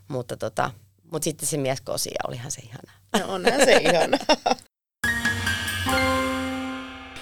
Mutta, 0.09 0.36
tota, 0.36 0.70
mutta 1.12 1.24
sitten 1.24 1.49
se 1.49 1.57
mies 1.57 1.80
kosi 1.80 2.11
ja 2.11 2.28
olihan 2.28 2.51
se 2.51 2.62
ihana. 2.62 2.92
No, 3.18 3.34
onhan 3.34 3.64
se 3.64 3.76
ihana. 3.76 4.18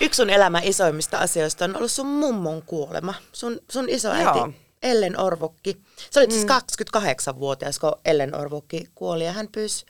Yksi 0.00 0.16
sun 0.16 0.30
elämän 0.30 0.64
isoimmista 0.64 1.18
asioista 1.18 1.64
on 1.64 1.76
ollut 1.76 1.92
sun 1.92 2.06
mummon 2.06 2.62
kuolema. 2.62 3.14
Sun, 3.32 3.60
sun 3.70 3.88
isoäiti 3.88 4.38
Joo. 4.38 4.52
Ellen 4.82 5.20
Orvokki. 5.20 5.82
Sä 6.10 6.20
olit 6.20 6.30
siis 6.30 6.46
28-vuotias, 6.96 7.78
kun 7.78 7.92
Ellen 8.04 8.34
Orvokki 8.34 8.88
kuoli 8.94 9.24
ja 9.24 9.32
hän 9.32 9.48
pyysi 9.52 9.86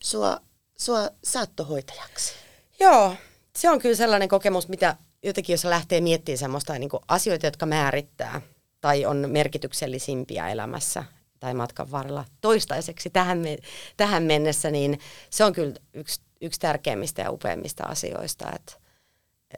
sua, 0.00 0.40
sua 0.84 1.10
saattohoitajaksi. 1.24 2.34
Joo, 2.80 3.16
se 3.56 3.70
on 3.70 3.78
kyllä 3.78 3.96
sellainen 3.96 4.28
kokemus, 4.28 4.68
mitä 4.68 4.96
jotenkin 5.22 5.54
jos 5.54 5.64
lähtee 5.64 6.00
miettimään 6.00 6.38
semmoista 6.38 6.78
niin 6.78 6.90
asioita, 7.08 7.46
jotka 7.46 7.66
määrittää 7.66 8.40
tai 8.80 9.06
on 9.06 9.24
merkityksellisimpiä 9.30 10.48
elämässä 10.48 11.04
tai 11.40 11.54
matkan 11.54 11.90
varrella 11.90 12.24
toistaiseksi 12.40 13.10
tähän, 13.10 13.38
me, 13.38 13.58
tähän 13.96 14.22
mennessä, 14.22 14.70
niin 14.70 14.98
se 15.30 15.44
on 15.44 15.52
kyllä 15.52 15.74
yksi, 15.94 16.20
yksi 16.40 16.60
tärkeimmistä 16.60 17.22
ja 17.22 17.30
upeimmista 17.30 17.84
asioista, 17.84 18.52
että, 18.54 18.72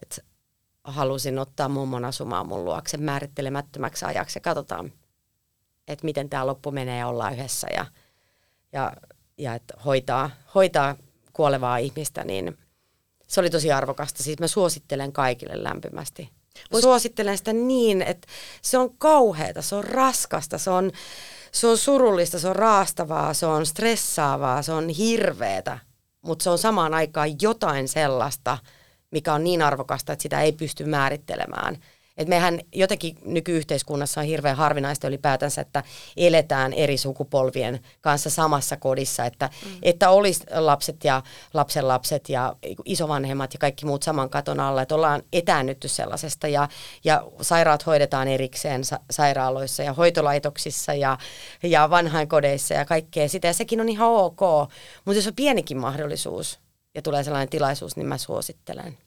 että 0.02 0.22
halusin 0.84 1.38
ottaa 1.38 1.68
mummon 1.68 2.04
asumaan 2.04 2.48
mun 2.48 2.64
luokse 2.64 2.96
määrittelemättömäksi 2.96 4.04
ajaksi 4.04 4.36
ja 4.36 4.40
katsotaan, 4.40 4.92
että 5.88 6.04
miten 6.04 6.28
tämä 6.28 6.46
loppu 6.46 6.70
menee 6.70 6.98
ja 6.98 7.08
ollaan 7.08 7.34
yhdessä 7.34 7.66
ja, 7.74 7.86
ja, 8.72 8.92
ja 9.38 9.54
että 9.54 9.74
hoitaa, 9.84 10.30
hoitaa 10.54 10.96
kuolevaa 11.35 11.78
ihmistä, 11.78 12.24
niin 12.24 12.59
se 13.26 13.41
oli 13.41 13.51
tosi 13.51 13.72
arvokasta. 13.72 14.22
Siis 14.22 14.39
mä 14.39 14.47
suosittelen 14.47 15.12
kaikille 15.12 15.62
lämpimästi. 15.62 16.30
Mä 16.72 16.80
suosittelen 16.80 17.39
sitä 17.39 17.53
niin, 17.53 18.03
että 18.03 18.28
se 18.62 18.78
on 18.78 18.97
kauheata, 18.99 19.62
se 19.62 19.74
on 19.74 19.85
raskasta, 19.85 20.59
se 20.59 20.70
on, 20.70 20.93
se 21.53 21.66
on 21.66 21.78
surullista, 21.78 22.39
se 22.39 22.49
on 22.49 22.57
raastavaa, 22.57 23.35
se 23.35 23.47
on 23.47 23.66
stressaavaa, 23.66 24.62
se 24.62 24.72
on 24.72 24.89
hirveetä, 24.89 25.78
mutta 26.22 26.43
se 26.43 26.51
on 26.51 26.59
samaan 26.59 26.95
aikaan 26.95 27.30
jotain 27.43 27.89
sellaista, 27.89 28.59
mikä 29.11 29.35
on 29.35 29.45
niin 29.45 29.62
arvokasta, 29.62 30.12
että 30.12 30.22
sitä 30.22 30.41
ei 30.41 30.53
pysty 30.53 30.85
määrittelemään. 30.85 31.78
Et 32.16 32.28
mehän 32.28 32.60
jotenkin 32.74 33.16
nykyyhteiskunnassa 33.24 34.20
on 34.20 34.26
hirveän 34.26 34.56
harvinaista 34.56 35.08
ylipäätänsä, 35.08 35.60
että 35.60 35.82
eletään 36.16 36.72
eri 36.72 36.96
sukupolvien 36.96 37.80
kanssa 38.00 38.30
samassa 38.30 38.76
kodissa, 38.76 39.24
että, 39.24 39.50
mm. 39.64 39.70
että 39.82 40.10
olisi 40.10 40.44
lapset 40.54 41.04
ja 41.04 41.22
lapsenlapset 41.54 42.28
ja 42.28 42.56
isovanhemmat 42.84 43.52
ja 43.52 43.58
kaikki 43.58 43.86
muut 43.86 44.02
saman 44.02 44.30
katon 44.30 44.60
alla, 44.60 44.82
että 44.82 44.94
ollaan 44.94 45.22
etäännytty 45.32 45.88
sellaisesta 45.88 46.48
ja, 46.48 46.68
ja 47.04 47.24
sairaat 47.40 47.86
hoidetaan 47.86 48.28
erikseen 48.28 48.84
sa- 48.84 49.00
sairaaloissa 49.10 49.82
ja 49.82 49.92
hoitolaitoksissa 49.92 50.94
ja, 50.94 51.18
ja 51.62 51.90
vanhainkodeissa 51.90 52.74
ja 52.74 52.84
kaikkea 52.84 53.28
sitä 53.28 53.46
ja 53.46 53.54
sekin 53.54 53.80
on 53.80 53.88
ihan 53.88 54.08
ok, 54.08 54.40
mutta 55.04 55.18
jos 55.18 55.26
on 55.26 55.34
pienikin 55.34 55.78
mahdollisuus 55.78 56.60
ja 56.94 57.02
tulee 57.02 57.24
sellainen 57.24 57.48
tilaisuus, 57.48 57.96
niin 57.96 58.06
mä 58.06 58.18
suosittelen. 58.18 58.98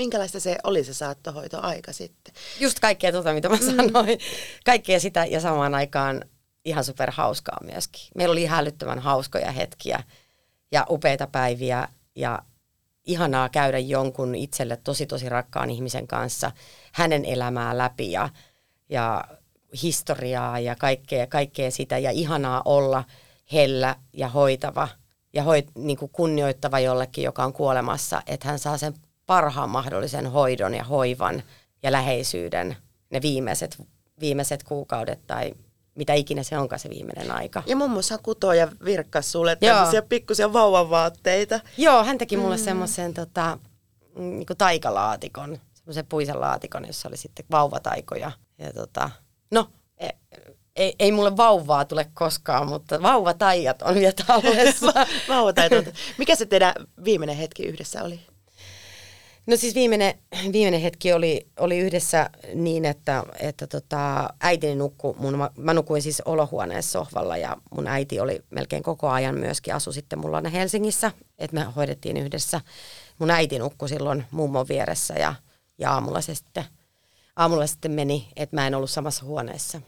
Minkälaista 0.00 0.40
se 0.40 0.56
oli 0.64 0.84
se 0.84 0.94
saattohoitoaika 0.94 1.92
sitten? 1.92 2.34
Just 2.60 2.80
kaikkea 2.80 3.12
tuota, 3.12 3.32
mitä 3.32 3.48
mä 3.48 3.56
mm. 3.56 3.76
sanoin. 3.76 4.18
Kaikkea 4.64 5.00
sitä 5.00 5.24
ja 5.24 5.40
samaan 5.40 5.74
aikaan 5.74 6.24
ihan 6.64 6.84
super 6.84 7.10
hauskaa 7.10 7.58
myöskin. 7.64 8.00
Meillä 8.14 8.32
oli 8.32 8.42
ihan 8.42 8.60
älyttömän 8.60 8.98
hauskoja 8.98 9.52
hetkiä 9.52 10.02
ja 10.72 10.86
upeita 10.90 11.26
päiviä 11.26 11.88
ja 12.16 12.42
ihanaa 13.06 13.48
käydä 13.48 13.78
jonkun 13.78 14.34
itselle 14.34 14.76
tosi 14.76 15.06
tosi 15.06 15.28
rakkaan 15.28 15.70
ihmisen 15.70 16.06
kanssa 16.06 16.52
hänen 16.92 17.24
elämää 17.24 17.78
läpi 17.78 18.12
ja, 18.12 18.28
ja 18.88 19.24
historiaa 19.82 20.58
ja 20.58 20.76
kaikkea, 20.76 21.26
kaikkea 21.26 21.70
sitä 21.70 21.98
ja 21.98 22.10
ihanaa 22.10 22.62
olla 22.64 23.04
hellä 23.52 23.96
ja 24.12 24.28
hoitava 24.28 24.88
ja 25.32 25.42
hoit, 25.42 25.70
niin 25.74 25.96
kuin 25.96 26.10
kunnioittava 26.12 26.80
jollekin, 26.80 27.24
joka 27.24 27.44
on 27.44 27.52
kuolemassa, 27.52 28.22
että 28.26 28.48
hän 28.48 28.58
saa 28.58 28.78
sen 28.78 28.94
parhaan 29.30 29.70
mahdollisen 29.70 30.26
hoidon 30.26 30.74
ja 30.74 30.84
hoivan 30.84 31.42
ja 31.82 31.92
läheisyyden 31.92 32.76
ne 33.10 33.22
viimeiset, 33.22 33.82
viimeiset 34.20 34.62
kuukaudet 34.62 35.26
tai 35.26 35.52
mitä 35.94 36.14
ikinä 36.14 36.42
se 36.42 36.58
onkaan 36.58 36.78
se 36.78 36.90
viimeinen 36.90 37.30
aika. 37.30 37.62
Ja 37.66 37.76
mummossa 37.76 38.18
kutoo 38.18 38.52
ja 38.52 38.68
virkkas 38.84 39.32
sulle 39.32 39.56
tämmöisiä 39.56 40.02
pikkusia 40.02 40.52
vauvavaatteita. 40.52 41.60
Joo, 41.76 42.04
hän 42.04 42.18
teki 42.18 42.36
mulle 42.36 42.56
mm. 42.56 42.62
semmoisen 42.62 43.14
tota, 43.14 43.58
niin 44.16 44.46
taikalaatikon, 44.58 45.58
semmoisen 45.72 46.06
puisen 46.06 46.40
laatikon, 46.40 46.86
jossa 46.86 47.08
oli 47.08 47.16
sitten 47.16 47.46
vauvataikoja. 47.50 48.32
Ja 48.58 48.72
tota, 48.72 49.10
no, 49.50 49.66
ei, 49.98 50.10
ei, 50.76 50.94
ei 50.98 51.12
mulle 51.12 51.36
vauvaa 51.36 51.84
tule 51.84 52.10
koskaan, 52.14 52.68
mutta 52.68 53.02
vauvataijat 53.02 53.82
on 53.82 53.94
vielä 53.94 54.12
tallessa. 54.26 54.92
Mikä 56.18 56.36
se 56.36 56.46
teidän 56.46 56.74
viimeinen 57.04 57.36
hetki 57.36 57.62
yhdessä 57.62 58.02
oli? 58.02 58.20
No 59.46 59.56
siis 59.56 59.74
viimeinen, 59.74 60.14
viimeinen 60.52 60.80
hetki 60.80 61.12
oli, 61.12 61.46
oli 61.58 61.78
yhdessä 61.78 62.30
niin, 62.54 62.84
että, 62.84 63.24
että 63.40 63.66
tota, 63.66 64.28
äitini 64.40 64.74
nukkui, 64.74 65.14
mun, 65.18 65.38
mä, 65.56 65.74
nukuin 65.74 66.02
siis 66.02 66.20
olohuoneessa 66.20 66.92
sohvalla 66.92 67.36
ja 67.36 67.56
mun 67.74 67.86
äiti 67.86 68.20
oli 68.20 68.42
melkein 68.50 68.82
koko 68.82 69.08
ajan 69.08 69.34
myöskin, 69.38 69.74
asu 69.74 69.92
sitten 69.92 70.18
mulla 70.18 70.42
Helsingissä, 70.52 71.12
että 71.38 71.56
me 71.56 71.66
hoidettiin 71.76 72.16
yhdessä. 72.16 72.60
Mun 73.18 73.30
äiti 73.30 73.58
nukkui 73.58 73.88
silloin 73.88 74.24
mummon 74.30 74.68
vieressä 74.68 75.14
ja, 75.14 75.34
ja 75.78 75.92
aamulla 75.92 76.20
se 76.20 76.34
sitten, 76.34 76.64
aamulla 77.36 77.66
sitten 77.66 77.92
meni, 77.92 78.28
että 78.36 78.56
mä 78.56 78.66
en 78.66 78.74
ollut 78.74 78.90
samassa 78.90 79.24
huoneessa. 79.24 79.80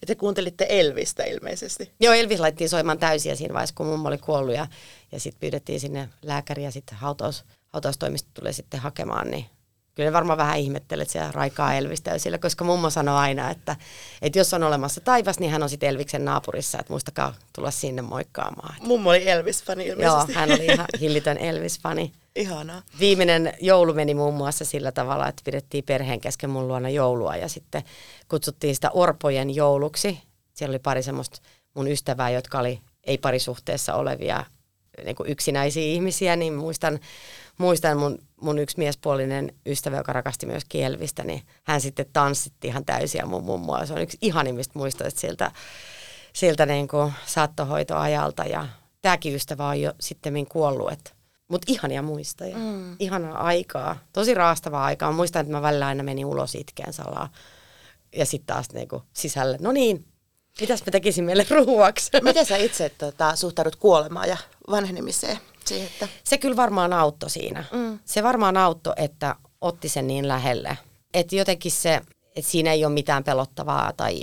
Ja 0.00 0.06
te 0.06 0.14
kuuntelitte 0.14 0.66
Elvistä 0.68 1.24
ilmeisesti. 1.24 1.90
Joo, 2.00 2.14
Elvis 2.14 2.40
laitettiin 2.40 2.70
soimaan 2.70 2.98
täysiä 2.98 3.34
siinä 3.34 3.54
vaiheessa, 3.54 3.74
kun 3.74 3.86
mummo 3.86 4.08
oli 4.08 4.18
kuollut 4.18 4.54
ja, 4.54 4.66
ja 5.12 5.20
sitten 5.20 5.40
pyydettiin 5.40 5.80
sinne 5.80 6.08
lääkäriä 6.22 6.70
sitten 6.70 6.98
hautaus, 6.98 7.44
hautaustoimisto 7.74 8.30
tulee 8.34 8.52
sitten 8.52 8.80
hakemaan, 8.80 9.30
niin 9.30 9.46
kyllä 9.94 10.12
varmaan 10.12 10.38
vähän 10.38 10.58
ihmettelet 10.58 11.10
siellä 11.10 11.32
raikaa 11.32 11.74
Elvistä 11.74 12.18
sillä, 12.18 12.38
koska 12.38 12.64
mummo 12.64 12.90
sanoi 12.90 13.16
aina, 13.16 13.50
että, 13.50 13.76
että 14.22 14.38
jos 14.38 14.54
on 14.54 14.62
olemassa 14.62 15.00
taivas, 15.00 15.38
niin 15.38 15.52
hän 15.52 15.62
on 15.62 15.68
sitten 15.68 15.88
Elviksen 15.88 16.24
naapurissa, 16.24 16.78
että 16.78 16.92
muistakaa 16.92 17.34
tulla 17.52 17.70
sinne 17.70 18.02
moikkaamaan. 18.02 18.74
Mummo 18.80 19.10
oli 19.10 19.30
Elvis-fani 19.30 19.86
ilmeisesti. 19.86 20.32
Joo, 20.32 20.40
hän 20.40 20.52
oli 20.52 20.66
ihan 20.66 20.86
hillitön 21.00 21.38
Elvis-fani. 21.38 22.12
Ihanaa. 22.36 22.82
Viimeinen 23.00 23.54
joulu 23.60 23.94
meni 23.94 24.14
muun 24.14 24.34
muassa 24.34 24.64
sillä 24.64 24.92
tavalla, 24.92 25.28
että 25.28 25.42
pidettiin 25.44 25.84
perheen 25.84 26.20
kesken 26.20 26.50
mun 26.50 26.68
luona 26.68 26.88
joulua 26.88 27.36
ja 27.36 27.48
sitten 27.48 27.82
kutsuttiin 28.28 28.74
sitä 28.74 28.90
orpojen 28.90 29.54
jouluksi. 29.54 30.20
Siellä 30.54 30.72
oli 30.72 30.78
pari 30.78 31.02
semmoista 31.02 31.38
mun 31.74 31.88
ystävää, 31.88 32.30
jotka 32.30 32.58
oli 32.58 32.80
ei 33.04 33.18
parisuhteessa 33.18 33.94
olevia 33.94 34.44
niin 35.04 35.16
kuin 35.16 35.30
yksinäisiä 35.30 35.82
ihmisiä, 35.82 36.36
niin 36.36 36.54
muistan, 36.54 36.98
muistan 37.58 37.98
mun, 37.98 38.18
mun 38.40 38.58
yksi 38.58 38.78
miespuolinen 38.78 39.52
ystävä, 39.66 39.96
joka 39.96 40.12
rakasti 40.12 40.46
myös 40.46 40.62
kielvistä, 40.68 41.24
niin 41.24 41.42
hän 41.64 41.80
sitten 41.80 42.06
tanssitti 42.12 42.68
ihan 42.68 42.84
täysiä 42.84 43.26
mun 43.26 43.44
mummoa. 43.44 43.86
Se 43.86 43.92
on 43.92 44.02
yksi 44.02 44.18
ihanimmista 44.20 44.78
muistoista 44.78 45.20
siltä, 45.20 45.52
siltä 46.32 46.66
niin 46.66 46.88
kuin 46.88 47.12
saattohoitoajalta 47.26 48.44
ja 48.44 48.68
tämäkin 49.02 49.34
ystävä 49.34 49.68
on 49.68 49.80
jo 49.80 49.92
sitten 50.00 50.46
kuollut, 50.46 50.92
että 50.92 51.10
mutta 51.48 51.72
ihania 51.72 52.02
muistoja, 52.02 52.56
mm. 52.56 52.96
ihanaa 52.98 53.38
aikaa, 53.38 53.96
tosi 54.12 54.34
raastavaa 54.34 54.84
aikaa. 54.84 55.12
Muistan, 55.12 55.40
että 55.40 55.52
mä 55.52 55.62
välillä 55.62 55.86
aina 55.86 56.02
menin 56.02 56.26
ulos 56.26 56.54
itkeen 56.54 56.92
salaa 56.92 57.32
ja 58.16 58.26
sitten 58.26 58.54
taas 58.54 58.66
niinku 58.72 59.02
sisälle, 59.12 59.58
no 59.60 59.72
niin, 59.72 60.04
mitäs 60.60 60.86
mä 60.86 60.90
tekisin 60.90 61.24
meille 61.24 61.46
ruuaksi? 61.50 62.10
Miten 62.22 62.46
sä 62.46 62.56
itse 62.56 62.88
tota, 62.88 63.36
suhtaudut 63.36 63.76
kuolemaan 63.76 64.28
ja 64.28 64.36
vanhenemiseen? 64.70 65.38
Siihen, 65.66 65.86
että... 65.86 66.08
Se 66.24 66.38
kyllä 66.38 66.56
varmaan 66.56 66.92
auttoi 66.92 67.30
siinä. 67.30 67.64
Mm. 67.72 67.98
Se 68.04 68.22
varmaan 68.22 68.56
auttoi, 68.56 68.94
että 68.96 69.36
otti 69.60 69.88
sen 69.88 70.06
niin 70.06 70.28
lähelle. 70.28 70.78
Että 71.14 71.36
jotenkin 71.36 71.72
se, 71.72 72.00
että 72.36 72.50
siinä 72.50 72.72
ei 72.72 72.84
ole 72.84 72.94
mitään 72.94 73.24
pelottavaa 73.24 73.92
tai 73.92 74.22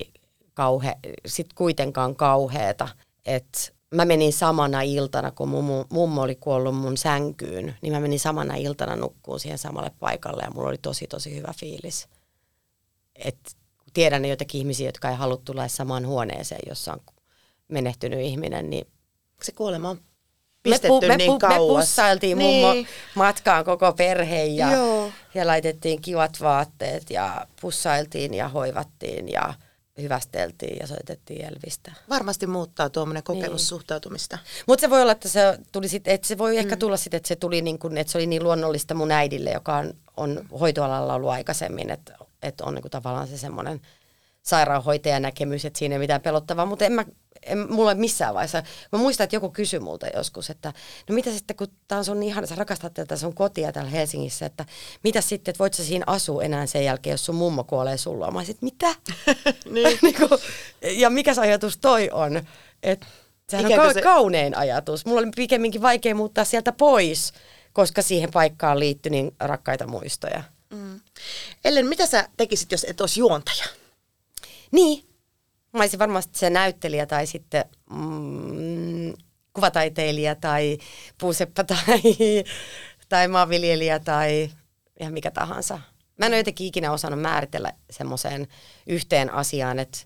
kauhe, 0.53 0.95
sit 1.25 1.53
kuitenkaan 1.53 2.15
kauheeta. 2.15 2.87
Että 3.25 3.59
mä 3.95 4.05
menin 4.05 4.33
samana 4.33 4.81
iltana, 4.81 5.31
kun 5.31 5.49
mummo, 5.49 5.85
mummo 5.89 6.21
oli 6.21 6.35
kuollut 6.35 6.75
mun 6.75 6.97
sänkyyn, 6.97 7.75
niin 7.81 7.93
mä 7.93 7.99
menin 7.99 8.19
samana 8.19 8.55
iltana 8.55 8.95
nukkuun 8.95 9.39
siihen 9.39 9.57
samalle 9.57 9.91
paikalle 9.99 10.43
ja 10.43 10.51
mulla 10.51 10.69
oli 10.69 10.77
tosi 10.77 11.07
tosi 11.07 11.35
hyvä 11.35 11.53
fiilis. 11.59 12.07
Et 13.15 13.57
tiedän 13.93 14.25
joitakin 14.25 14.59
ihmisiä, 14.59 14.87
jotka 14.87 15.09
ei 15.09 15.15
halua 15.15 15.37
tulla 15.45 15.67
samaan 15.67 16.07
huoneeseen, 16.07 16.61
jossa 16.69 16.93
on 16.93 16.99
menehtynyt 17.67 18.19
ihminen, 18.19 18.69
niin 18.69 18.87
se 19.41 19.51
kuolema 19.51 19.89
on 19.89 19.99
pistetty 20.63 21.07
me, 21.07 21.13
pu, 21.13 21.17
niin 21.17 21.31
me, 21.31 21.39
kauas. 21.39 21.77
Me 21.77 21.81
pussailtiin 21.81 22.37
niin. 22.37 22.65
mummo 22.65 22.89
matkaan 23.15 23.65
koko 23.65 23.93
perhe 23.93 24.45
ja, 24.45 24.67
ja 25.33 25.47
laitettiin 25.47 26.01
kivat 26.01 26.37
vaatteet 26.41 27.09
ja 27.09 27.47
pussailtiin 27.61 28.33
ja 28.33 28.49
hoivattiin 28.49 29.29
ja 29.29 29.53
hyvästeltiin 30.01 30.77
ja 30.79 30.87
soitettiin 30.87 31.45
Elvistä. 31.45 31.91
Varmasti 32.09 32.47
muuttaa 32.47 32.89
tuommoinen 32.89 33.23
kokemus 33.23 33.49
niin. 33.49 33.59
suhtautumista. 33.59 34.37
Mutta 34.67 34.81
se 34.81 34.89
voi 34.89 35.01
olla, 35.01 35.11
että 35.11 35.29
se 35.29 35.59
tuli 35.71 35.87
sit, 35.87 36.07
että 36.07 36.27
se 36.27 36.37
voi 36.37 36.53
mm. 36.53 36.59
ehkä 36.59 36.77
tulla 36.77 36.97
sitten, 36.97 37.17
että 37.17 37.27
se 37.27 37.35
tuli 37.35 37.61
niin 37.61 37.79
kuin, 37.79 37.97
että 37.97 38.11
se 38.11 38.17
oli 38.17 38.27
niin 38.27 38.43
luonnollista 38.43 38.93
mun 38.93 39.11
äidille, 39.11 39.51
joka 39.51 39.77
on, 39.77 39.93
on 40.17 40.45
hoitoalalla 40.59 41.13
ollut 41.13 41.29
aikaisemmin, 41.29 41.89
että, 41.89 42.17
että 42.43 42.63
on 42.65 42.73
niin 42.73 42.81
kuin 42.81 42.91
tavallaan 42.91 43.27
se 43.27 43.37
semmoinen 43.37 43.81
sairaanhoitajan 44.43 45.21
näkemys, 45.21 45.65
että 45.65 45.79
siinä 45.79 45.95
ei 45.95 45.99
mitään 45.99 46.21
pelottavaa, 46.21 46.65
mutta 46.65 46.85
en 46.85 46.93
mä 46.93 47.05
en 47.43 47.73
mulla 47.73 47.95
missään 47.95 48.33
vaiheessa. 48.33 48.63
Mä 48.91 48.99
muistan, 48.99 49.23
että 49.23 49.35
joku 49.35 49.49
kysyi 49.49 49.79
multa 49.79 50.07
joskus, 50.07 50.49
että 50.49 50.73
no 51.09 51.15
mitä 51.15 51.31
sitten, 51.31 51.55
kun 51.55 51.67
tää 51.87 51.97
on 51.97 52.05
sun 52.05 52.23
ihana, 52.23 52.47
sä 52.47 52.55
rakastat 52.55 52.93
tätä 52.93 53.17
sun 53.17 53.33
kotia 53.33 53.71
täällä 53.71 53.91
Helsingissä, 53.91 54.45
että 54.45 54.65
mitä 55.03 55.21
sitten, 55.21 55.51
että 55.51 55.59
voit 55.59 55.73
sä 55.73 55.83
siinä 55.83 56.03
asua 56.07 56.43
enää 56.43 56.65
sen 56.65 56.85
jälkeen, 56.85 57.13
jos 57.13 57.25
sun 57.25 57.35
mummo 57.35 57.63
kuolee 57.63 57.97
sulla. 57.97 58.31
Mä 58.31 58.39
olisin, 58.39 58.57
mitä? 58.61 58.87
niin. 59.73 59.99
niin 60.01 60.15
ja 60.99 61.09
mikä 61.09 61.33
se 61.33 61.41
ajatus 61.41 61.77
toi 61.77 62.09
on? 62.13 62.41
Että 62.83 63.07
sehän 63.49 63.65
Ikään 63.65 63.81
on 63.81 63.87
ka- 63.87 63.93
se... 63.93 64.01
kaunein 64.01 64.57
ajatus. 64.57 65.05
Mulla 65.05 65.21
oli 65.21 65.31
pikemminkin 65.35 65.81
vaikea 65.81 66.15
muuttaa 66.15 66.45
sieltä 66.45 66.71
pois, 66.71 67.33
koska 67.73 68.01
siihen 68.01 68.31
paikkaan 68.31 68.79
liittyi 68.79 69.09
niin 69.09 69.35
rakkaita 69.39 69.87
muistoja. 69.87 70.43
Mm. 70.69 70.99
Ellen, 71.65 71.85
mitä 71.85 72.05
sä 72.05 72.29
tekisit, 72.37 72.71
jos 72.71 72.85
et 72.89 73.01
olisi 73.01 73.19
juontaja? 73.19 73.65
Niin, 74.71 75.10
Mä 75.73 75.79
olisin 75.79 75.99
varmasti 75.99 76.39
se 76.39 76.49
näyttelijä 76.49 77.05
tai 77.05 77.27
sitten 77.27 77.65
mm, 77.89 79.13
kuvataiteilija 79.53 80.35
tai 80.35 80.77
puuseppä 81.17 81.63
tai, 81.63 82.01
tai 83.09 83.27
maanviljelijä 83.27 83.99
tai 83.99 84.49
ihan 84.99 85.13
mikä 85.13 85.31
tahansa. 85.31 85.79
Mä 86.17 86.25
en 86.25 86.31
ole 86.31 86.37
jotenkin 86.37 86.67
ikinä 86.67 86.91
osannut 86.91 87.21
määritellä 87.21 87.73
semmoiseen 87.89 88.47
yhteen 88.87 89.33
asiaan, 89.33 89.79
että, 89.79 89.97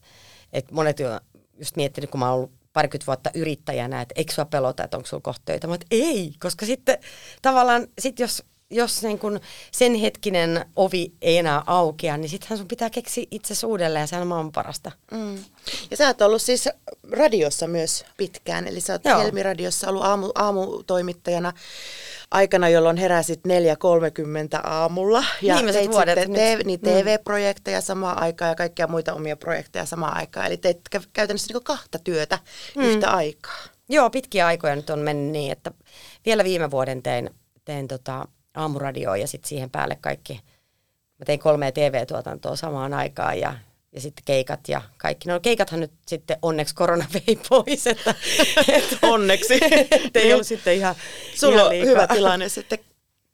että 0.53 0.75
monet 0.75 0.99
on 0.99 1.19
just 1.59 1.75
miettinyt, 1.75 2.09
kun 2.09 2.19
mä 2.19 2.25
oon 2.25 2.35
ollut 2.35 2.51
parikymmentä 2.73 3.05
vuotta 3.07 3.29
yrittäjänä, 3.33 4.01
että 4.01 4.13
eikö 4.17 4.33
sua 4.33 4.45
pelota, 4.45 4.83
että 4.83 4.97
onko 4.97 5.07
sulla 5.07 5.21
kohta 5.21 5.41
töitä? 5.45 5.67
Mä 5.67 5.75
että 5.75 5.87
ei, 5.91 6.33
koska 6.39 6.65
sitten 6.65 6.97
tavallaan, 7.41 7.87
sit 7.99 8.19
jos, 8.19 8.43
jos 8.71 9.03
niin 9.03 9.19
kun 9.19 9.39
sen 9.71 9.95
hetkinen 9.95 10.65
ovi 10.75 11.13
ei 11.21 11.37
enää 11.37 11.63
aukea, 11.65 12.17
niin 12.17 12.29
sittenhän 12.29 12.57
sun 12.57 12.67
pitää 12.67 12.89
keksiä 12.89 13.25
itse 13.31 13.65
uudelleen 13.65 14.01
ja 14.01 14.07
sehän 14.07 14.31
on 14.31 14.51
parasta. 14.51 14.91
Mm. 15.11 15.37
Ja 15.91 15.97
sä 15.97 16.07
oot 16.07 16.21
ollut 16.21 16.41
siis 16.41 16.69
radiossa 17.11 17.67
myös 17.67 18.05
pitkään, 18.17 18.67
eli 18.67 18.81
sä 18.81 18.93
oot 18.93 19.05
Joo. 19.05 19.19
Helmi-radiossa 19.19 19.89
ollut 19.89 20.03
aamu, 20.03 20.31
aamutoimittajana 20.35 21.53
aikana, 22.31 22.69
jolloin 22.69 22.97
heräsit 22.97 23.39
4.30 23.39 24.69
aamulla. 24.69 25.23
Ja 25.41 25.55
Viimeiset 25.55 25.81
teit 25.81 25.91
vuodet 25.91 26.19
sitten. 26.19 26.57
TV, 26.57 26.65
niin 26.65 26.79
TV-projekteja 26.79 27.81
samaan 27.81 28.21
aikaan 28.21 28.49
ja 28.49 28.55
kaikkia 28.55 28.87
muita 28.87 29.13
omia 29.13 29.35
projekteja 29.35 29.85
samaan 29.85 30.17
aikaan. 30.17 30.45
Eli 30.45 30.57
teit 30.57 30.79
kä- 30.95 31.09
käytännössä 31.13 31.53
niin 31.53 31.63
kahta 31.63 31.99
työtä 31.99 32.39
mm. 32.75 32.83
yhtä 32.83 33.09
aikaa. 33.11 33.57
Joo, 33.89 34.09
pitkiä 34.09 34.47
aikoja 34.47 34.75
nyt 34.75 34.89
on 34.89 34.99
mennyt 34.99 35.31
niin, 35.31 35.51
että 35.51 35.71
vielä 36.25 36.43
viime 36.43 36.71
vuoden 36.71 37.03
tein, 37.03 37.29
tein 37.65 37.87
tota 37.87 38.27
aamuradioa 38.55 39.17
ja 39.17 39.27
sitten 39.27 39.49
siihen 39.49 39.69
päälle 39.69 39.97
kaikki. 40.01 40.41
Mä 41.19 41.25
tein 41.25 41.39
kolme 41.39 41.71
TV-tuotantoa 41.71 42.55
samaan 42.55 42.93
aikaan 42.93 43.39
ja, 43.39 43.53
ja 43.91 44.01
sitten 44.01 44.23
keikat 44.25 44.59
ja 44.67 44.81
kaikki. 44.97 45.29
No 45.29 45.39
keikathan 45.39 45.79
nyt 45.79 45.91
sitten 46.07 46.37
onneksi 46.41 46.75
korona 46.75 47.05
vei 47.13 47.39
pois, 47.49 47.87
että, 47.87 48.15
että 48.67 48.97
Onneksi. 49.13 49.59
että 49.91 50.19
ei 50.19 50.33
ollut 50.33 50.47
sitten 50.47 50.75
ihan 50.75 50.95
Sulla 51.35 51.53
ihan 51.55 51.65
on 51.65 51.71
liikaa. 51.71 51.89
hyvä 51.89 52.07
tilanne 52.07 52.49
sitten, 52.49 52.79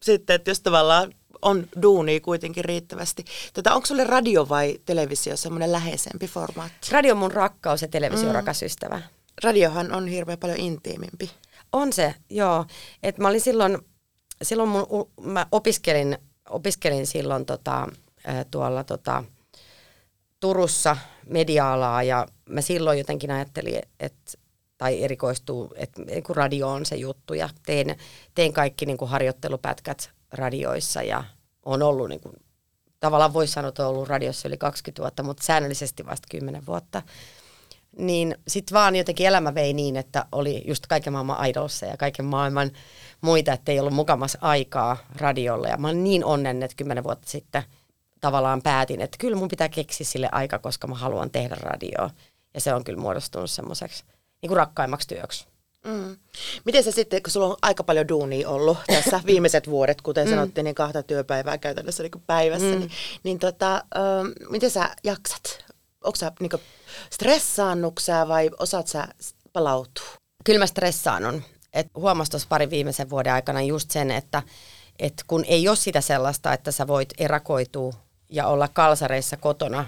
sitten, 0.02 0.36
että 0.36 0.52
jos 0.52 0.60
tavallaan 0.62 1.14
on 1.42 1.68
duunia 1.82 2.20
kuitenkin 2.20 2.66
riittävästi. 2.66 3.26
Tota, 3.54 3.74
onko 3.74 3.86
sulle 3.86 4.04
radio 4.04 4.50
vai 4.50 4.80
televisio 4.86 5.38
semmoinen 5.38 5.72
läheisempi 5.72 6.28
formaatti? 6.28 6.92
Radio 6.92 7.14
on 7.14 7.18
mun 7.18 7.32
rakkaus 7.32 7.82
ja 7.82 7.88
televisio 7.88 8.28
mm. 8.28 8.34
rakas 8.34 8.64
ystävä. 8.64 9.02
Radiohan 9.44 9.92
on 9.94 10.08
hirveän 10.08 10.38
paljon 10.38 10.60
intiimimpi. 10.60 11.32
On 11.74 11.94
se, 11.94 12.16
joo. 12.30 12.66
Et 13.04 13.18
mä 13.18 13.28
olin 13.28 13.42
silloin, 13.42 13.78
silloin 14.42 14.70
mun, 14.70 14.88
mä 15.22 15.46
opiskelin, 15.52 16.18
opiskelin 16.50 17.08
silloin 17.08 17.46
tota, 17.46 17.88
tuolla 18.52 18.84
tota, 18.84 19.24
Turussa 20.40 20.98
media-alaa 21.28 22.04
ja 22.04 22.28
mä 22.50 22.62
silloin 22.62 22.98
jotenkin 22.98 23.32
ajattelin, 23.32 23.82
että 24.00 24.32
tai 24.82 25.04
erikoistuu, 25.04 25.74
että 25.76 26.02
niin 26.02 26.24
radio 26.30 26.68
on 26.70 26.86
se 26.86 26.96
juttu 26.96 27.34
ja 27.34 27.50
tein, 27.66 27.98
tein 28.36 28.54
kaikki 28.54 28.86
niin 28.86 28.98
kuin 28.98 29.10
harjoittelupätkät 29.10 30.12
radioissa 30.32 31.04
ja 31.04 31.24
on 31.66 31.82
ollut 31.82 32.10
niin 32.10 32.22
kuin, 32.22 32.34
tavallaan 33.00 33.34
voisi 33.34 33.54
sanoa, 33.54 33.70
että 33.70 33.88
on 33.88 33.90
ollut 33.90 34.08
radiossa 34.08 34.48
yli 34.48 34.58
20 34.58 35.02
vuotta, 35.02 35.24
mutta 35.24 35.44
säännöllisesti 35.44 36.06
vasta 36.06 36.28
10 36.32 36.66
vuotta. 36.66 37.02
Niin 37.98 38.36
sitten 38.48 38.76
vaan 38.76 38.96
jotenkin 38.96 39.28
elämä 39.28 39.56
vei 39.56 39.74
niin, 39.74 39.96
että 39.96 40.26
oli 40.32 40.64
just 40.68 40.88
kaiken 40.88 41.14
maailman 41.14 41.50
idolissa 41.50 41.86
ja 41.86 41.98
kaiken 41.98 42.26
maailman 42.26 42.72
muita, 43.22 43.54
että 43.54 43.72
ei 43.72 43.80
ollut 43.80 43.94
mukamas 43.94 44.38
aikaa 44.42 44.98
radiolle. 45.16 45.70
Ja 45.70 45.78
mä 45.78 45.88
olin 45.88 46.04
niin 46.04 46.26
onnen, 46.26 46.64
että 46.64 46.78
kymmenen 46.78 47.04
vuotta 47.04 47.30
sitten 47.30 47.64
tavallaan 48.22 48.62
päätin, 48.62 49.02
että 49.02 49.18
kyllä 49.20 49.38
mun 49.38 49.48
pitää 49.48 49.70
keksiä 49.70 50.06
sille 50.06 50.30
aika, 50.32 50.60
koska 50.60 50.88
mä 50.88 50.96
haluan 50.96 51.32
tehdä 51.32 51.56
radioa. 51.56 52.10
Ja 52.54 52.62
se 52.62 52.74
on 52.74 52.84
kyllä 52.84 53.02
muodostunut 53.02 53.52
semmoiseksi 53.52 54.04
niin 54.42 54.48
kuin 54.48 54.58
rakkaimmaksi 54.58 55.08
työksi. 55.08 55.46
Mm. 55.86 56.18
Miten 56.66 56.84
se 56.84 56.92
sitten, 56.92 57.24
kun 57.24 57.32
sulla 57.32 57.48
on 57.48 57.58
aika 57.62 57.84
paljon 57.84 58.08
duunia 58.08 58.50
ollut 58.50 58.78
tässä 58.96 59.22
viimeiset 59.26 59.70
vuodet, 59.70 60.02
kuten 60.02 60.28
mm. 60.28 60.30
sanottiin, 60.30 60.66
niin 60.66 60.76
kahta 60.76 61.04
työpäivää 61.04 61.58
käytännössä 61.58 62.04
niin 62.04 62.24
päivässä, 62.28 62.68
mm. 62.68 62.80
niin, 62.80 62.92
niin 63.24 63.40
tota, 63.40 63.76
ö, 63.76 64.00
miten 64.50 64.72
sä 64.72 64.90
jaksat? 65.04 65.66
Onko 66.04 66.16
sä 66.16 66.32
niin 66.40 66.52
stressaannuksää 67.10 68.28
vai 68.28 68.50
osaat 68.60 68.88
sä 68.88 69.08
palautua? 69.54 70.06
Kyllä 70.44 70.60
mä 70.60 70.68
stressaan 70.68 71.26
on. 71.76 71.80
Et 71.80 71.88
huomasin 71.96 72.32
tuossa 72.32 72.48
parin 72.50 72.70
viimeisen 72.70 73.10
vuoden 73.10 73.34
aikana 73.34 73.62
just 73.62 73.92
sen, 73.92 74.12
että 74.12 74.44
et 75.00 75.24
kun 75.28 75.46
ei 75.48 75.68
ole 75.68 75.76
sitä 75.76 76.02
sellaista, 76.02 76.54
että 76.54 76.72
sä 76.72 76.88
voit 76.88 77.10
erakoitua 77.18 77.94
ja 78.30 78.48
olla 78.48 78.68
kalsareissa 78.68 79.38
kotona, 79.38 79.86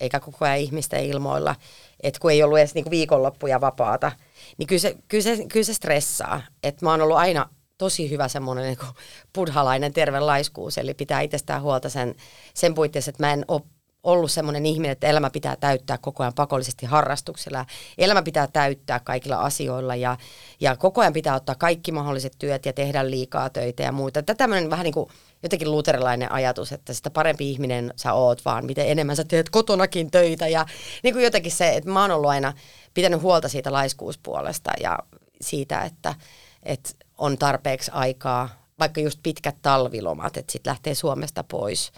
eikä 0.00 0.20
koko 0.20 0.44
ajan 0.44 0.58
ihmisten 0.58 1.04
ilmoilla, 1.04 1.54
että 2.02 2.20
kun 2.20 2.30
ei 2.30 2.42
ollut 2.42 2.58
edes 2.58 2.74
niinku 2.74 2.90
viikonloppuja 2.90 3.60
vapaata, 3.60 4.12
niin 4.58 4.66
kyllä 4.66 4.80
se, 4.80 4.96
kyllä 5.08 5.22
se, 5.22 5.46
kyllä 5.52 5.64
se 5.64 5.74
stressaa. 5.74 6.42
Et 6.62 6.82
mä 6.82 6.90
oon 6.90 7.00
ollut 7.00 7.16
aina 7.16 7.48
tosi 7.78 8.10
hyvä 8.10 8.28
semmoinen 8.28 8.64
niin 8.64 8.94
buddhalainen 9.34 9.92
terve 9.92 10.20
laiskuus, 10.20 10.78
eli 10.78 10.94
pitää 10.94 11.20
itsestään 11.20 11.62
huolta 11.62 11.88
sen, 11.88 12.14
sen 12.54 12.74
puitteissa, 12.74 13.10
että 13.10 13.26
mä 13.26 13.32
en 13.32 13.44
ole 13.48 13.62
ollut 14.06 14.30
semmoinen 14.30 14.66
ihminen, 14.66 14.92
että 14.92 15.06
elämä 15.06 15.30
pitää 15.30 15.56
täyttää 15.56 15.98
koko 15.98 16.22
ajan 16.22 16.34
pakollisesti 16.34 16.86
harrastuksilla. 16.86 17.66
Elämä 17.98 18.22
pitää 18.22 18.46
täyttää 18.46 19.00
kaikilla 19.00 19.36
asioilla 19.36 19.96
ja, 19.96 20.16
ja 20.60 20.76
koko 20.76 21.00
ajan 21.00 21.12
pitää 21.12 21.34
ottaa 21.34 21.54
kaikki 21.54 21.92
mahdolliset 21.92 22.32
työt 22.38 22.66
ja 22.66 22.72
tehdä 22.72 23.10
liikaa 23.10 23.50
töitä 23.50 23.82
ja 23.82 23.92
muuta. 23.92 24.22
Tämä 24.22 24.36
tämmöinen 24.36 24.70
vähän 24.70 24.84
niin 24.84 24.94
kuin 24.94 25.08
jotenkin 25.42 25.70
luterilainen 25.70 26.32
ajatus, 26.32 26.72
että 26.72 26.92
sitä 26.92 27.10
parempi 27.10 27.50
ihminen 27.50 27.92
sä 27.96 28.12
oot, 28.12 28.44
vaan 28.44 28.66
miten 28.66 28.88
enemmän 28.88 29.16
sä 29.16 29.24
teet 29.24 29.50
kotonakin 29.50 30.10
töitä. 30.10 30.48
Ja 30.48 30.66
niin 31.02 31.14
kuin 31.14 31.24
jotenkin 31.24 31.52
se, 31.52 31.74
että 31.74 31.90
mä 31.90 32.02
oon 32.02 32.10
ollut 32.10 32.30
aina 32.30 32.52
pitänyt 32.94 33.22
huolta 33.22 33.48
siitä 33.48 33.72
laiskuuspuolesta 33.72 34.70
ja 34.80 34.98
siitä, 35.40 35.80
että, 35.80 36.14
että 36.62 36.90
on 37.18 37.38
tarpeeksi 37.38 37.90
aikaa, 37.94 38.48
vaikka 38.78 39.00
just 39.00 39.20
pitkät 39.22 39.56
talvilomat, 39.62 40.36
että 40.36 40.52
sitten 40.52 40.70
lähtee 40.70 40.94
Suomesta 40.94 41.44
pois– 41.44 41.92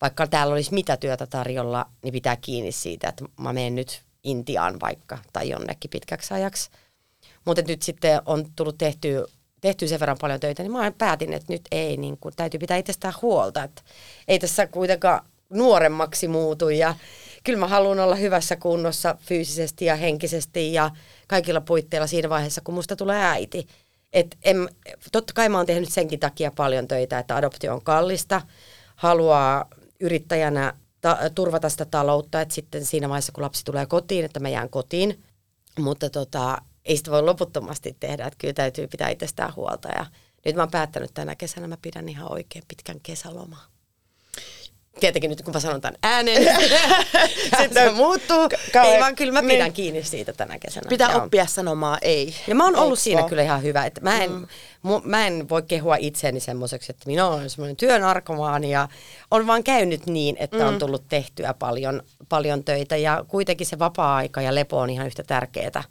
vaikka 0.00 0.26
täällä 0.26 0.52
olisi 0.52 0.74
mitä 0.74 0.96
työtä 0.96 1.26
tarjolla, 1.26 1.86
niin 2.02 2.12
pitää 2.12 2.36
kiinni 2.36 2.72
siitä, 2.72 3.08
että 3.08 3.24
mä 3.40 3.52
menen 3.52 3.74
nyt 3.74 4.02
Intiaan 4.22 4.80
vaikka 4.80 5.18
tai 5.32 5.48
jonnekin 5.48 5.90
pitkäksi 5.90 6.34
ajaksi. 6.34 6.70
Mutta 7.44 7.62
nyt 7.62 7.82
sitten 7.82 8.20
on 8.26 8.46
tullut 8.56 8.78
tehty, 8.78 9.24
tehty 9.60 9.88
sen 9.88 10.00
verran 10.00 10.18
paljon 10.20 10.40
töitä, 10.40 10.62
niin 10.62 10.72
mä 10.72 10.92
päätin, 10.98 11.32
että 11.32 11.52
nyt 11.52 11.62
ei, 11.70 11.96
niin 11.96 12.18
kun, 12.18 12.32
täytyy 12.36 12.60
pitää 12.60 12.76
itsestään 12.76 13.14
huolta. 13.22 13.62
Että 13.62 13.82
ei 14.28 14.38
tässä 14.38 14.66
kuitenkaan 14.66 15.20
nuoremmaksi 15.50 16.28
muutu 16.28 16.68
ja 16.68 16.94
kyllä 17.44 17.58
mä 17.58 17.68
haluan 17.68 18.00
olla 18.00 18.14
hyvässä 18.14 18.56
kunnossa 18.56 19.16
fyysisesti 19.20 19.84
ja 19.84 19.96
henkisesti 19.96 20.72
ja 20.72 20.90
kaikilla 21.26 21.60
puitteilla 21.60 22.06
siinä 22.06 22.28
vaiheessa, 22.28 22.60
kun 22.60 22.74
musta 22.74 22.96
tulee 22.96 23.24
äiti. 23.24 23.66
Et 24.12 24.36
en, 24.44 24.68
totta 25.12 25.32
kai 25.32 25.48
mä 25.48 25.56
oon 25.56 25.66
tehnyt 25.66 25.92
senkin 25.92 26.20
takia 26.20 26.50
paljon 26.50 26.88
töitä, 26.88 27.18
että 27.18 27.36
adoptio 27.36 27.74
on 27.74 27.82
kallista, 27.82 28.42
haluaa 28.96 29.68
yrittäjänä 30.00 30.74
ta- 31.00 31.18
turvata 31.34 31.68
sitä 31.68 31.84
taloutta, 31.84 32.40
että 32.40 32.54
sitten 32.54 32.84
siinä 32.84 33.08
vaiheessa, 33.08 33.32
kun 33.32 33.44
lapsi 33.44 33.64
tulee 33.64 33.86
kotiin, 33.86 34.24
että 34.24 34.40
mä 34.40 34.48
jään 34.48 34.70
kotiin. 34.70 35.24
Mutta 35.78 36.10
tota, 36.10 36.58
ei 36.84 36.96
sitä 36.96 37.10
voi 37.10 37.22
loputtomasti 37.22 37.96
tehdä, 38.00 38.26
että 38.26 38.38
kyllä 38.38 38.54
täytyy 38.54 38.86
pitää 38.86 39.08
itsestään 39.08 39.56
huolta. 39.56 39.88
Ja 39.88 40.06
nyt 40.44 40.56
mä 40.56 40.62
oon 40.62 40.70
päättänyt 40.70 41.10
tänä 41.14 41.34
kesänä, 41.34 41.66
mä 41.66 41.76
pidän 41.82 42.08
ihan 42.08 42.32
oikein 42.32 42.64
pitkän 42.68 43.00
kesälomaa. 43.02 43.75
Tietenkin 45.00 45.30
nyt 45.30 45.42
kun 45.42 45.54
mä 45.54 45.60
sanon 45.60 45.80
tämän 45.80 45.98
ääneen, 46.02 46.42
sitten 47.60 47.72
se 47.72 47.90
muuttuu. 47.90 48.48
kauhean- 48.72 48.94
ei 48.94 49.00
vaan 49.00 49.16
kyllä 49.16 49.32
mä 49.32 49.42
pidän 49.42 49.64
niin. 49.64 49.72
kiinni 49.72 50.02
siitä 50.02 50.32
tänä 50.32 50.58
kesänä. 50.58 50.88
Pitää 50.88 51.12
Joo. 51.12 51.24
oppia 51.24 51.46
sanomaan 51.46 51.98
ei. 52.02 52.34
Ja 52.46 52.54
mä 52.54 52.64
oon 52.64 52.76
ollut 52.76 52.98
siinä 52.98 53.22
kyllä 53.28 53.42
ihan 53.42 53.62
hyvä. 53.62 53.86
Että 53.86 54.00
mä, 54.00 54.22
en, 54.22 54.32
mm. 54.32 54.46
mu, 54.82 55.00
mä 55.04 55.26
en 55.26 55.48
voi 55.48 55.62
kehua 55.62 55.96
itseäni 55.98 56.40
semmoiseksi, 56.40 56.92
että 56.92 57.06
minä 57.06 57.26
olen 57.28 57.50
semmoinen 57.50 57.76
työnarkomaani 57.76 58.70
ja 58.70 58.88
on 59.30 59.46
vaan 59.46 59.64
käynyt 59.64 60.06
niin, 60.06 60.36
että 60.38 60.58
mm. 60.58 60.66
on 60.66 60.78
tullut 60.78 61.04
tehtyä 61.08 61.54
paljon, 61.58 62.02
paljon 62.28 62.64
töitä 62.64 62.96
ja 62.96 63.24
kuitenkin 63.28 63.66
se 63.66 63.78
vapaa-aika 63.78 64.40
ja 64.42 64.54
lepo 64.54 64.78
on 64.78 64.90
ihan 64.90 65.06
yhtä 65.06 65.22
tärkeää. 65.22 65.84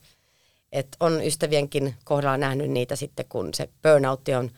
Et 0.71 0.87
on 0.99 1.25
ystävienkin 1.25 1.95
kohdalla 2.03 2.37
nähnyt 2.37 2.71
niitä 2.71 2.95
sitten, 2.95 3.25
kun 3.29 3.49
se 3.53 3.69
burnoutti 3.83 4.35
on 4.35 4.51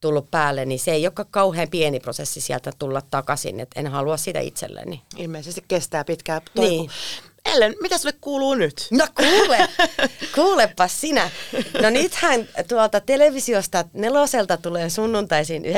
tullut 0.00 0.30
päälle, 0.30 0.64
niin 0.64 0.78
se 0.78 0.90
ei 0.90 1.06
olekaan 1.06 1.28
kauhean 1.30 1.68
pieni 1.68 2.00
prosessi 2.00 2.40
sieltä 2.40 2.72
tulla 2.78 3.02
takaisin, 3.10 3.60
että 3.60 3.80
en 3.80 3.86
halua 3.86 4.16
sitä 4.16 4.40
itselleni. 4.40 5.02
Ilmeisesti 5.16 5.64
kestää 5.68 6.04
pitkään 6.04 6.40
toipu. 6.54 6.70
Niin. 6.70 6.90
Ellen, 7.54 7.74
mitä 7.80 7.98
sulle 7.98 8.14
kuuluu 8.20 8.54
nyt? 8.54 8.86
No 8.90 9.06
kuule, 9.14 9.58
kuulepa 10.34 10.88
sinä. 10.88 11.30
No 11.82 11.90
nythän 11.90 12.48
tuolta 12.68 13.00
televisiosta 13.00 13.84
neloselta 13.92 14.56
tulee 14.56 14.90
sunnuntaisin 14.90 15.64
19.30 15.64 15.70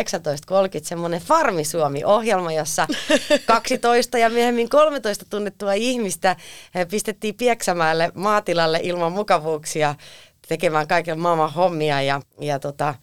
semmoinen 0.83 1.21
Farmi 1.21 1.65
Suomi-ohjelma, 1.65 2.53
jossa 2.53 2.87
12 3.47 4.19
ja 4.19 4.31
myöhemmin 4.31 4.69
13 4.69 5.25
tunnettua 5.31 5.73
ihmistä 5.73 6.37
eh, 6.75 6.89
pistettiin 6.89 7.35
Pieksämäelle 7.35 8.13
maatilalle 8.15 8.81
ilman 8.83 9.13
mukavuuksia 9.13 9.95
tekemään 10.49 10.89
kaiken 10.89 11.19
maailman 11.19 11.53
hommia 11.53 12.03
ja, 12.03 12.23
ja 12.41 12.59
tota, 12.59 12.95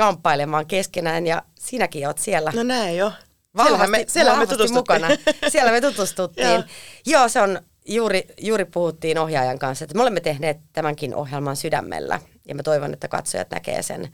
kamppailemaan 0.00 0.66
keskenään 0.66 1.26
ja 1.26 1.42
sinäkin 1.58 2.06
oot 2.06 2.18
siellä. 2.18 2.52
No 2.54 2.62
näin 2.62 2.96
jo. 2.96 3.12
Vahvasti, 3.56 3.68
Siellähän 3.68 3.90
me, 3.90 4.04
siellähän 4.08 4.38
me 4.38 4.46
tutustuttiin. 4.46 5.02
mukana. 5.02 5.08
Siellä 5.48 5.72
me 5.72 5.80
tutustuttiin. 5.90 6.48
Joo. 6.48 6.62
Joo, 7.06 7.28
se 7.28 7.40
on, 7.40 7.60
juuri, 7.86 8.26
juuri 8.40 8.64
puhuttiin 8.64 9.18
ohjaajan 9.18 9.58
kanssa, 9.58 9.84
että 9.84 9.94
me 9.94 10.02
olemme 10.02 10.20
tehneet 10.20 10.56
tämänkin 10.72 11.14
ohjelman 11.14 11.56
sydämellä. 11.56 12.20
Ja 12.48 12.54
mä 12.54 12.62
toivon, 12.62 12.92
että 12.92 13.08
katsojat 13.08 13.50
näkee 13.50 13.82
sen, 13.82 14.08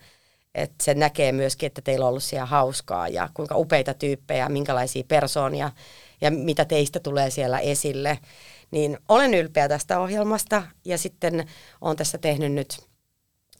että 0.55 0.83
se 0.83 0.93
näkee 0.93 1.31
myöskin, 1.31 1.67
että 1.67 1.81
teillä 1.81 2.05
on 2.05 2.09
ollut 2.09 2.23
siellä 2.23 2.45
hauskaa 2.45 3.07
ja 3.07 3.29
kuinka 3.33 3.57
upeita 3.57 3.93
tyyppejä, 3.93 4.49
minkälaisia 4.49 5.03
persoonia 5.07 5.71
ja 6.21 6.31
mitä 6.31 6.65
teistä 6.65 6.99
tulee 6.99 7.29
siellä 7.29 7.59
esille. 7.59 8.19
Niin 8.71 8.97
olen 9.09 9.33
ylpeä 9.33 9.67
tästä 9.69 9.99
ohjelmasta 9.99 10.63
ja 10.85 10.97
sitten 10.97 11.47
olen 11.81 11.97
tässä 11.97 12.17
tehnyt 12.17 12.51
nyt 12.51 12.87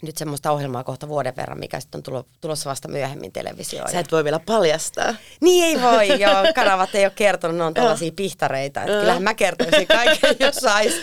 nyt 0.01 0.17
semmoista 0.17 0.51
ohjelmaa 0.51 0.83
kohta 0.83 1.07
vuoden 1.07 1.35
verran, 1.35 1.59
mikä 1.59 1.79
sitten 1.79 2.03
on 2.11 2.23
tulossa 2.41 2.69
vasta 2.69 2.87
myöhemmin 2.87 3.31
televisioon. 3.31 3.91
Sä 3.91 3.99
et 3.99 4.11
voi 4.11 4.23
vielä 4.23 4.39
paljastaa. 4.39 5.15
Niin 5.41 5.65
ei 5.65 5.81
voi, 5.81 6.21
joo. 6.21 6.35
Kanavat 6.55 6.95
ei 6.95 7.05
ole 7.05 7.13
kertonut, 7.15 7.57
ne 7.57 7.63
on 7.63 7.73
tällaisia 7.73 8.11
pihtareita. 8.15 8.81
Että 8.81 8.99
kyllähän 8.99 9.23
mä 9.23 9.33
kertoisin 9.33 9.87
kaiken, 9.87 10.35
jos 10.45 10.55
sais. 10.55 10.93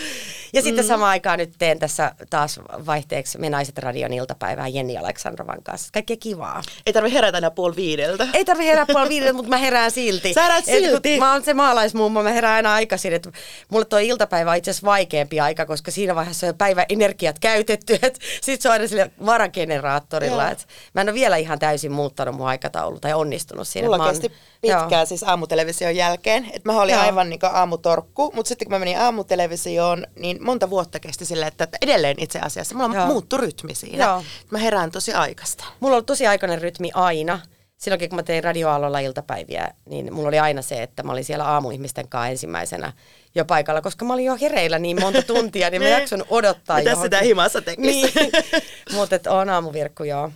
Ja 0.55 0.63
sitten 0.63 0.85
mm. 0.85 0.89
samaan 0.89 1.11
aikaan 1.11 1.39
nyt 1.39 1.55
teen 1.59 1.79
tässä 1.79 2.15
taas 2.31 2.61
vaihteeksi 2.87 3.39
Me 3.39 3.51
naiset 3.51 3.79
radion 3.79 4.13
iltapäivää 4.13 4.69
Jenni 4.69 4.97
Aleksandrovan 4.97 5.63
kanssa. 5.63 5.89
Kaikkea 5.93 6.17
kivaa. 6.17 6.63
Ei 6.87 6.93
tarvi 6.93 7.13
herätä 7.13 7.39
enää 7.39 7.51
puoli 7.51 7.77
viideltä. 7.77 8.29
Ei 8.33 8.45
tarvi 8.45 8.67
herätä 8.67 8.93
puoli 8.93 9.09
viideltä, 9.09 9.33
mutta 9.33 9.49
mä 9.49 9.57
herään 9.57 9.91
silti. 9.91 10.35
Sä 10.35 10.43
herät 10.43 10.65
silti? 10.65 11.19
mä 11.19 11.33
oon 11.33 11.45
se 11.45 11.55
maalaismummo, 11.55 12.23
mä 12.23 12.31
herään 12.31 12.55
aina 12.55 12.75
aikaisin. 12.75 13.13
Että 13.13 13.31
mulle 13.69 13.85
tuo 13.85 13.99
iltapäivä 13.99 14.51
on 14.51 14.57
itse 14.57 14.71
asiassa 14.71 14.87
vaikeampi 14.87 15.41
aika, 15.41 15.67
koska 15.67 15.91
siinä 15.91 16.15
vaiheessa 16.15 16.47
on 16.47 16.55
päivän 16.59 16.87
energiat 16.89 17.39
käytetty. 17.39 17.99
Sitten 18.41 18.63
se 18.63 18.69
on 18.69 18.73
aina 18.73 18.87
sille 18.87 19.11
varageneraattorilla. 19.27 20.51
Et 20.51 20.69
mä 20.95 21.01
en 21.01 21.09
ole 21.09 21.15
vielä 21.15 21.37
ihan 21.37 21.59
täysin 21.59 21.93
muuttanut 21.93 22.37
mun 22.37 22.49
aikataulu 22.49 23.01
tai 23.01 23.15
onnistunut 23.15 23.69
siinä. 23.69 23.89
Mulla 23.89 24.09
kesti 24.09 24.33
pitkään 24.61 24.91
joo. 24.91 25.07
siis 25.07 25.23
aamutelevision 25.23 25.97
jälkeen. 25.97 26.45
Että 26.53 26.73
mä 26.73 26.83
olin 26.83 26.93
joo. 26.93 27.03
aivan 27.03 27.31
niin 27.31 27.41
aamutorkku, 27.53 28.33
mutta 28.35 28.49
sitten 28.49 28.67
kun 28.67 28.75
mä 28.75 28.79
menin 28.79 29.01
aamutelevisioon, 29.01 30.07
niin 30.17 30.44
monta 30.45 30.71
vuotta 30.71 31.01
kesti 31.01 31.25
sille, 31.25 31.47
että 31.47 31.69
edelleen 31.83 32.17
itse 32.19 32.39
asiassa 32.39 32.75
mulla 32.75 32.97
Joo. 32.97 33.07
muuttui 33.07 33.39
rytmi 33.39 33.75
siinä. 33.75 34.05
Joo. 34.05 34.25
Mä 34.51 34.59
herään 34.59 34.91
tosi 34.91 35.13
aikaista. 35.13 35.65
Mulla 35.81 35.93
on 35.93 35.97
ollut 35.97 36.07
tosi 36.07 36.27
aikainen 36.27 36.63
rytmi 36.63 36.91
aina. 36.95 37.41
Silloinkin 37.77 38.09
kun 38.09 38.17
mä 38.17 38.23
tein 38.23 38.45
radioaallolla 38.45 38.99
iltapäiviä, 38.99 39.75
niin 39.89 40.15
mulla 40.15 40.29
oli 40.29 40.39
aina 40.39 40.63
se, 40.63 40.83
että 40.83 41.03
mä 41.03 41.13
olin 41.13 41.25
siellä 41.25 41.45
aamuihmisten 41.45 42.09
kanssa 42.09 42.29
ensimmäisenä 42.29 42.93
jo 43.35 43.45
paikalla, 43.45 43.81
koska 43.83 44.05
mä 44.05 44.13
olin 44.15 44.25
jo 44.25 44.37
hereillä 44.41 44.79
niin 44.79 45.01
monta 45.01 45.23
tuntia, 45.23 45.71
niin 45.71 45.83
mä 45.83 45.89
niin. 45.89 45.99
jakson 45.99 46.25
odottaa 46.31 46.79
Mitä 46.79 46.95
sitä 46.95 47.21
himassa 47.21 47.63
tekisi? 47.63 47.91
Niin. 47.91 48.33
Mutta 48.95 49.31
on 49.31 49.51
aamuvirkku, 49.51 50.05
joo. 50.05 50.31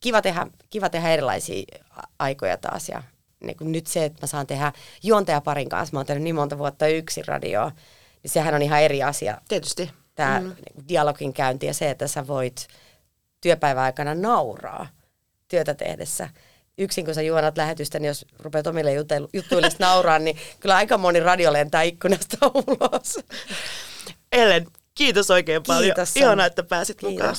Kiva 0.00 0.22
tehdä, 0.22 0.46
kiva 0.70 0.88
tehdä 0.88 1.08
erilaisia 1.08 1.62
aikoja 2.18 2.56
taas 2.56 2.88
ja 2.88 3.02
niin 3.40 3.56
nyt 3.60 3.86
se, 3.86 4.04
että 4.04 4.18
mä 4.22 4.26
saan 4.26 4.46
tehdä 4.46 4.72
juontajaparin 5.02 5.68
kanssa, 5.68 5.92
mä 5.92 5.98
oon 5.98 6.06
tehnyt 6.06 6.24
niin 6.24 6.34
monta 6.34 6.58
vuotta 6.58 6.86
yksin 6.86 7.24
radioa, 7.26 7.72
sehän 8.26 8.54
on 8.54 8.62
ihan 8.62 8.82
eri 8.82 9.02
asia. 9.02 9.38
Tietysti. 9.48 9.90
Tämä 10.14 10.40
mm. 10.40 10.54
dialogin 10.88 11.32
käynti 11.32 11.66
ja 11.66 11.74
se, 11.74 11.90
että 11.90 12.08
sä 12.08 12.26
voit 12.26 12.68
työpäivän 13.40 13.84
aikana 13.84 14.14
nauraa 14.14 14.86
työtä 15.48 15.74
tehdessä. 15.74 16.28
Yksin 16.78 17.04
kun 17.04 17.14
sä 17.14 17.22
juonat 17.22 17.56
lähetystä, 17.56 17.98
niin 17.98 18.06
jos 18.06 18.26
rupeat 18.38 18.66
omille 18.66 18.92
juttuille 19.32 19.68
nauraa, 19.78 20.18
niin 20.18 20.36
kyllä 20.60 20.76
aika 20.76 20.98
moni 20.98 21.20
radio 21.20 21.52
lentää 21.52 21.82
ikkunasta 21.82 22.36
ulos. 22.54 23.18
Ellen, 24.32 24.66
kiitos 24.94 25.30
oikein 25.30 25.62
paljon. 25.66 25.94
Kiitos. 25.94 26.16
Ihanaa, 26.16 26.46
että 26.46 26.62
pääsit 26.62 26.98
Kiitos. 26.98 27.14
mukaan. 27.14 27.36